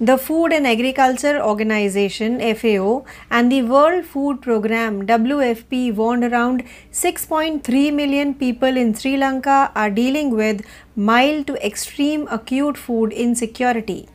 the 0.07 0.18
Food 0.18 0.53
and 0.53 0.66
Agriculture 0.66 1.40
Organization 1.40 2.40
FAO 2.57 3.05
and 3.30 3.53
the 3.53 3.62
World 3.62 4.05
Food 4.05 4.42
Programme 4.42 5.07
WFP 5.07 5.94
warned 5.94 6.24
around 6.24 6.64
6.3 6.90 7.94
million 7.94 8.34
people 8.34 8.76
in 8.76 8.94
Sri 8.94 9.16
Lanka 9.16 9.70
are 9.76 9.90
dealing 9.90 10.30
with 10.30 10.64
mild 10.96 11.46
to 11.46 11.55
extreme 11.64 12.26
acute 12.32 12.76
food 12.76 13.12
insecurity. 13.12 14.09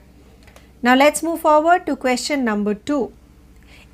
Now 0.81 0.93
let's 0.93 1.23
move 1.23 1.39
forward 1.39 1.85
to 1.85 1.95
question 1.95 2.43
number 2.43 2.73
2. 2.73 3.13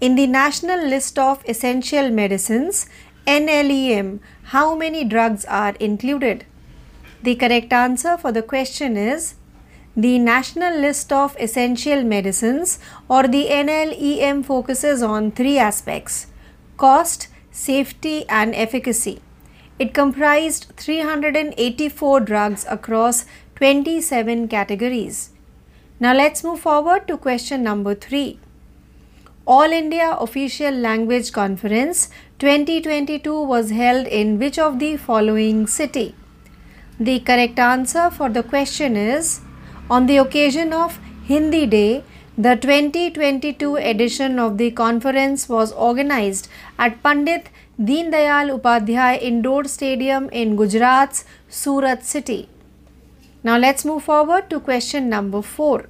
In 0.01 0.15
the 0.15 0.25
National 0.25 0.83
List 0.83 1.19
of 1.19 1.47
Essential 1.47 2.09
Medicines 2.09 2.87
NLEM 3.27 4.19
how 4.55 4.75
many 4.75 5.03
drugs 5.03 5.45
are 5.45 5.75
included? 5.79 6.43
The 7.21 7.35
correct 7.35 7.71
answer 7.71 8.17
for 8.17 8.31
the 8.31 8.41
question 8.41 8.97
is 8.97 9.35
the 9.95 10.17
National 10.17 10.75
List 10.79 11.13
of 11.13 11.35
Essential 11.39 12.03
Medicines 12.03 12.79
or 13.07 13.27
the 13.27 13.45
NLEM 13.49 14.43
focuses 14.43 15.03
on 15.03 15.31
three 15.31 15.59
aspects 15.59 16.27
cost, 16.77 17.27
safety, 17.51 18.25
and 18.27 18.55
efficacy. 18.55 19.21
It 19.77 19.93
comprised 19.93 20.73
384 20.77 22.19
drugs 22.21 22.65
across 22.67 23.25
27 23.55 24.47
categories. 24.47 25.29
Now 25.99 26.15
let's 26.15 26.43
move 26.43 26.59
forward 26.59 27.07
to 27.07 27.17
question 27.17 27.61
number 27.63 27.93
3. 27.93 28.39
All 29.45 29.71
India 29.71 30.17
Official 30.19 30.73
Language 30.73 31.31
Conference 31.31 32.09
2022 32.39 33.43
was 33.43 33.69
held 33.69 34.07
in 34.07 34.39
which 34.39 34.57
of 34.57 34.79
the 34.79 34.97
following 34.97 35.67
city? 35.67 36.15
The 36.99 37.19
correct 37.19 37.59
answer 37.59 38.09
for 38.09 38.29
the 38.29 38.41
question 38.41 38.95
is 38.95 39.41
on 39.93 40.07
the 40.07 40.17
occasion 40.17 40.73
of 40.73 40.99
Hindi 41.25 41.65
Day, 41.67 42.03
the 42.35 42.55
2022 42.55 43.75
edition 43.75 44.39
of 44.39 44.57
the 44.57 44.71
conference 44.71 45.47
was 45.47 45.71
organized 45.87 46.47
at 46.79 47.03
Pandit 47.03 47.49
Deen 47.89 48.09
Dayal 48.11 48.49
Upadhyay 48.59 49.21
Indoor 49.21 49.65
Stadium 49.65 50.29
in 50.29 50.55
Gujarat's 50.55 51.25
Surat 51.47 52.03
city. 52.03 52.49
Now 53.43 53.57
let's 53.59 53.85
move 53.85 54.03
forward 54.03 54.49
to 54.49 54.59
question 54.59 55.09
number 55.09 55.43
4. 55.43 55.85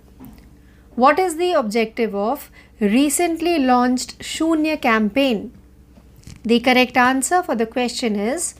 What 0.95 1.17
is 1.17 1.37
the 1.37 1.53
objective 1.53 2.13
of 2.13 2.51
recently 2.81 3.57
launched 3.59 4.19
Shunya 4.19 4.81
campaign? 4.81 5.53
The 6.43 6.59
correct 6.59 6.97
answer 6.97 7.41
for 7.41 7.55
the 7.55 7.67
question 7.77 8.17
is 8.17 8.55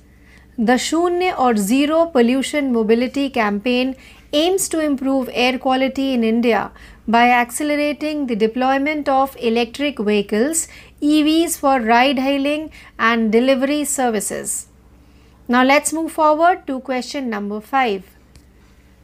the 0.57 0.79
Shunya 0.87 1.37
or 1.37 1.57
Zero 1.57 2.05
Pollution 2.05 2.71
Mobility 2.71 3.29
campaign 3.29 3.95
aims 4.34 4.67
to 4.69 4.79
improve 4.79 5.29
air 5.31 5.59
quality 5.59 6.13
in 6.13 6.23
India 6.23 6.71
by 7.07 7.29
accelerating 7.29 8.25
the 8.27 8.36
deployment 8.36 9.07
of 9.07 9.38
electric 9.39 9.99
vehicles, 9.99 10.67
EVs 11.01 11.57
for 11.57 11.79
ride 11.79 12.17
hailing 12.17 12.71
and 12.97 13.31
delivery 13.31 13.86
services. 13.86 14.67
Now 15.47 15.63
let's 15.63 15.93
move 15.93 16.11
forward 16.11 16.65
to 16.67 16.79
question 16.79 17.29
number 17.29 17.61
5. 17.61 18.03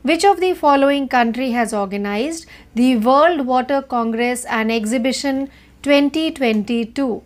Which 0.02 0.24
of 0.24 0.40
the 0.40 0.54
following 0.54 1.08
country 1.10 1.52
has 1.52 1.74
organized 1.74 2.46
the 2.74 2.96
World 2.96 3.46
Water 3.46 3.82
Congress 3.82 4.46
and 4.46 4.72
Exhibition 4.72 5.50
2022? 5.84 7.22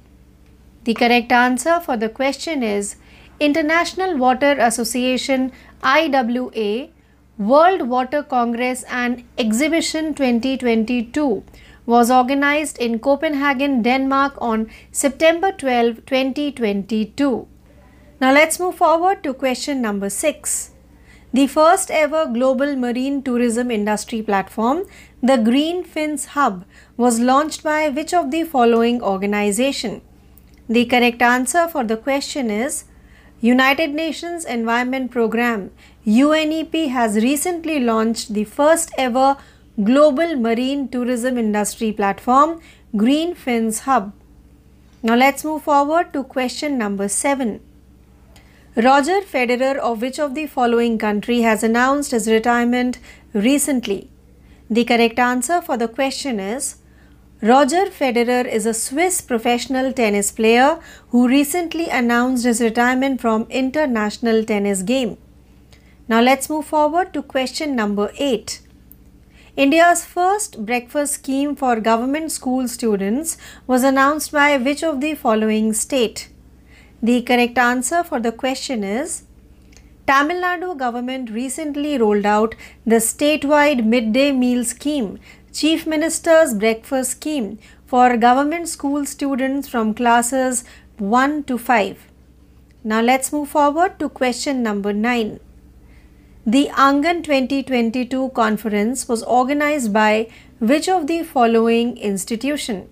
The 0.83 0.93
correct 0.95 1.31
answer 1.31 1.79
for 1.79 1.95
the 1.95 2.09
question 2.09 2.63
is 2.63 2.95
International 3.39 4.17
Water 4.17 4.55
Association 4.59 5.51
IWA 5.83 6.89
World 7.39 7.89
Water 7.89 8.21
Congress 8.21 8.83
and 8.91 9.23
Exhibition 9.39 10.13
2022 10.13 11.43
was 11.87 12.11
organized 12.11 12.77
in 12.77 12.99
Copenhagen, 12.99 13.81
Denmark 13.81 14.35
on 14.37 14.69
September 14.91 15.51
12, 15.51 16.05
2022. 16.05 17.47
Now 18.21 18.31
let's 18.31 18.59
move 18.59 18.75
forward 18.75 19.23
to 19.23 19.33
question 19.33 19.81
number 19.81 20.11
6. 20.11 20.73
The 21.33 21.47
first 21.47 21.89
ever 21.89 22.27
global 22.27 22.75
marine 22.75 23.23
tourism 23.23 23.71
industry 23.71 24.21
platform, 24.21 24.83
the 25.23 25.37
Green 25.37 25.83
Fins 25.83 26.25
Hub, 26.37 26.65
was 26.97 27.19
launched 27.19 27.63
by 27.63 27.89
which 27.89 28.13
of 28.13 28.29
the 28.29 28.43
following 28.43 29.01
organization? 29.01 30.03
The 30.69 30.85
correct 30.85 31.23
answer 31.23 31.67
for 31.67 31.83
the 31.83 31.97
question 31.97 32.51
is 32.51 32.85
United 33.41 33.89
Nations 33.89 34.45
Environment 34.45 35.09
Programme 35.09 35.71
UNEP 36.05 36.89
has 36.89 37.15
recently 37.15 37.79
launched 37.79 38.33
the 38.33 38.43
first 38.43 38.91
ever 38.97 39.37
global 39.81 40.35
marine 40.35 40.89
tourism 40.89 41.37
industry 41.37 41.93
platform 41.93 42.59
Green 42.97 43.33
Fins 43.33 43.79
Hub. 43.81 44.11
Now 45.01 45.15
let's 45.15 45.45
move 45.45 45.63
forward 45.63 46.11
to 46.11 46.25
question 46.25 46.77
number 46.77 47.07
7. 47.07 47.61
Roger 48.75 49.21
Federer 49.21 49.77
of 49.77 50.01
which 50.01 50.19
of 50.19 50.35
the 50.35 50.45
following 50.45 50.97
country 50.97 51.39
has 51.41 51.63
announced 51.63 52.11
his 52.11 52.27
retirement 52.27 52.99
recently? 53.33 54.09
The 54.69 54.83
correct 54.83 55.19
answer 55.19 55.61
for 55.61 55.77
the 55.77 55.87
question 55.87 56.37
is 56.37 56.79
Roger 57.41 57.85
Federer 57.85 58.45
is 58.45 58.65
a 58.65 58.73
Swiss 58.73 59.21
professional 59.21 59.93
tennis 59.93 60.33
player 60.33 60.79
who 61.11 61.29
recently 61.29 61.87
announced 61.87 62.43
his 62.43 62.59
retirement 62.59 63.21
from 63.21 63.47
international 63.49 64.43
tennis 64.43 64.81
game. 64.81 65.17
Now 66.05 66.19
let's 66.21 66.49
move 66.49 66.65
forward 66.65 67.13
to 67.13 67.21
question 67.23 67.75
number 67.77 68.11
8. 68.17 68.59
India's 69.55 70.03
first 70.03 70.65
breakfast 70.65 71.13
scheme 71.13 71.55
for 71.55 71.79
government 71.79 72.31
school 72.31 72.67
students 72.67 73.37
was 73.67 73.83
announced 73.83 74.31
by 74.33 74.57
which 74.57 74.83
of 74.83 74.99
the 74.99 75.13
following 75.15 75.71
state? 75.71 76.29
The 77.01 77.21
correct 77.21 77.57
answer 77.57 78.03
for 78.03 78.19
the 78.19 78.33
question 78.33 78.83
is 78.83 79.23
Tamil 80.05 80.41
Nadu 80.41 80.77
government 80.77 81.29
recently 81.29 81.97
rolled 81.97 82.25
out 82.25 82.55
the 82.85 82.97
statewide 82.97 83.85
midday 83.85 84.33
meal 84.33 84.65
scheme, 84.65 85.19
Chief 85.53 85.87
Minister's 85.87 86.53
breakfast 86.53 87.11
scheme 87.11 87.59
for 87.85 88.17
government 88.17 88.67
school 88.67 89.05
students 89.05 89.69
from 89.69 89.93
classes 89.93 90.65
1 90.97 91.43
to 91.45 91.57
5. 91.57 92.07
Now 92.83 92.99
let's 92.99 93.31
move 93.31 93.47
forward 93.47 93.97
to 93.99 94.09
question 94.09 94.61
number 94.61 94.91
9. 94.91 95.39
The 96.45 96.67
Angan 96.73 97.23
2022 97.23 98.31
conference 98.35 99.07
was 99.07 99.23
organized 99.23 99.93
by 99.93 100.27
which 100.59 100.89
of 100.89 101.07
the 101.07 101.23
following 101.23 101.95
institution? 101.97 102.89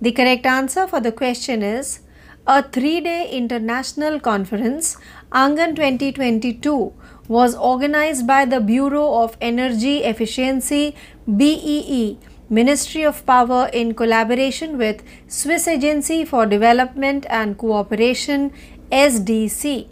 The 0.00 0.12
correct 0.12 0.46
answer 0.46 0.86
for 0.86 1.00
the 1.00 1.12
question 1.12 1.62
is 1.62 2.00
a 2.46 2.62
three 2.62 3.02
day 3.02 3.30
international 3.30 4.18
conference, 4.20 4.96
Angan 5.30 5.76
2022, 5.76 6.94
was 7.28 7.54
organized 7.54 8.26
by 8.26 8.46
the 8.46 8.60
Bureau 8.62 9.22
of 9.22 9.36
Energy 9.42 9.98
Efficiency 9.98 10.94
BEE, 11.36 12.18
Ministry 12.48 13.02
of 13.02 13.26
Power, 13.26 13.68
in 13.74 13.92
collaboration 13.92 14.78
with 14.78 15.02
Swiss 15.28 15.68
Agency 15.68 16.24
for 16.24 16.46
Development 16.46 17.26
and 17.28 17.58
Cooperation 17.58 18.50
SDC. 18.90 19.88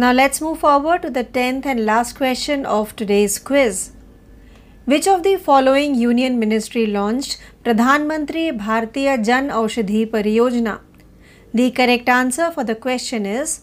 Now 0.00 0.12
let's 0.12 0.40
move 0.40 0.60
forward 0.60 1.02
to 1.02 1.10
the 1.10 1.24
10th 1.24 1.66
and 1.66 1.84
last 1.84 2.16
question 2.16 2.64
of 2.64 2.94
today's 2.94 3.36
quiz. 3.36 3.90
Which 4.84 5.08
of 5.08 5.24
the 5.24 5.34
following 5.46 5.96
union 5.96 6.38
ministry 6.38 6.86
launched 6.86 7.36
Pradhan 7.64 8.06
Mantri 8.10 8.44
Bharatiya 8.56 9.24
Jan 9.24 9.48
Aushadhi 9.48 10.06
Pariyojana? 10.12 10.78
The 11.52 11.72
correct 11.72 12.08
answer 12.08 12.52
for 12.52 12.62
the 12.62 12.76
question 12.76 13.26
is 13.26 13.62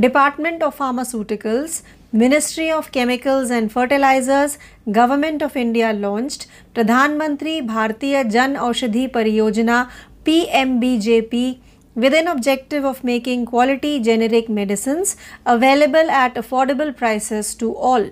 Department 0.00 0.62
of 0.62 0.78
Pharmaceuticals, 0.78 1.82
Ministry 2.10 2.70
of 2.70 2.90
Chemicals 2.90 3.50
and 3.50 3.70
Fertilizers, 3.70 4.56
Government 4.90 5.42
of 5.42 5.58
India 5.58 5.92
launched 5.92 6.46
Pradhan 6.74 7.18
Mantri 7.20 7.60
Bharatiya 7.74 8.32
Jan 8.32 8.54
Aushadhi 8.54 9.10
Pariyojana 9.12 9.90
PMBJP 10.24 11.58
with 11.96 12.14
an 12.14 12.28
objective 12.28 12.84
of 12.84 13.02
making 13.02 13.46
quality 13.46 13.98
generic 13.98 14.48
medicines 14.48 15.16
available 15.44 16.10
at 16.10 16.34
affordable 16.34 16.94
prices 16.96 17.54
to 17.56 17.74
all. 17.74 18.10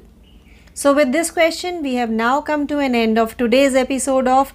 So, 0.72 0.92
with 0.92 1.12
this 1.12 1.30
question, 1.30 1.82
we 1.82 1.94
have 1.94 2.10
now 2.10 2.40
come 2.40 2.66
to 2.66 2.78
an 2.78 2.94
end 2.96 3.18
of 3.18 3.36
today's 3.36 3.76
episode 3.76 4.26
of 4.26 4.52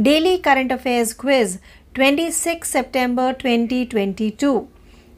Daily 0.00 0.38
Current 0.38 0.72
Affairs 0.72 1.14
Quiz 1.14 1.60
26 1.94 2.68
September 2.68 3.32
2022. 3.32 4.68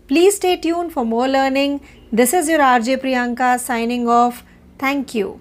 Please 0.07 0.37
stay 0.37 0.57
tuned 0.57 0.93
for 0.93 1.05
more 1.05 1.27
learning. 1.27 1.81
This 2.13 2.35
is 2.35 2.49
your 2.49 2.61
RJ 2.61 2.99
Priyanka 2.99 3.59
signing 3.59 4.09
off. 4.09 4.45
Thank 4.79 5.15
you. 5.15 5.41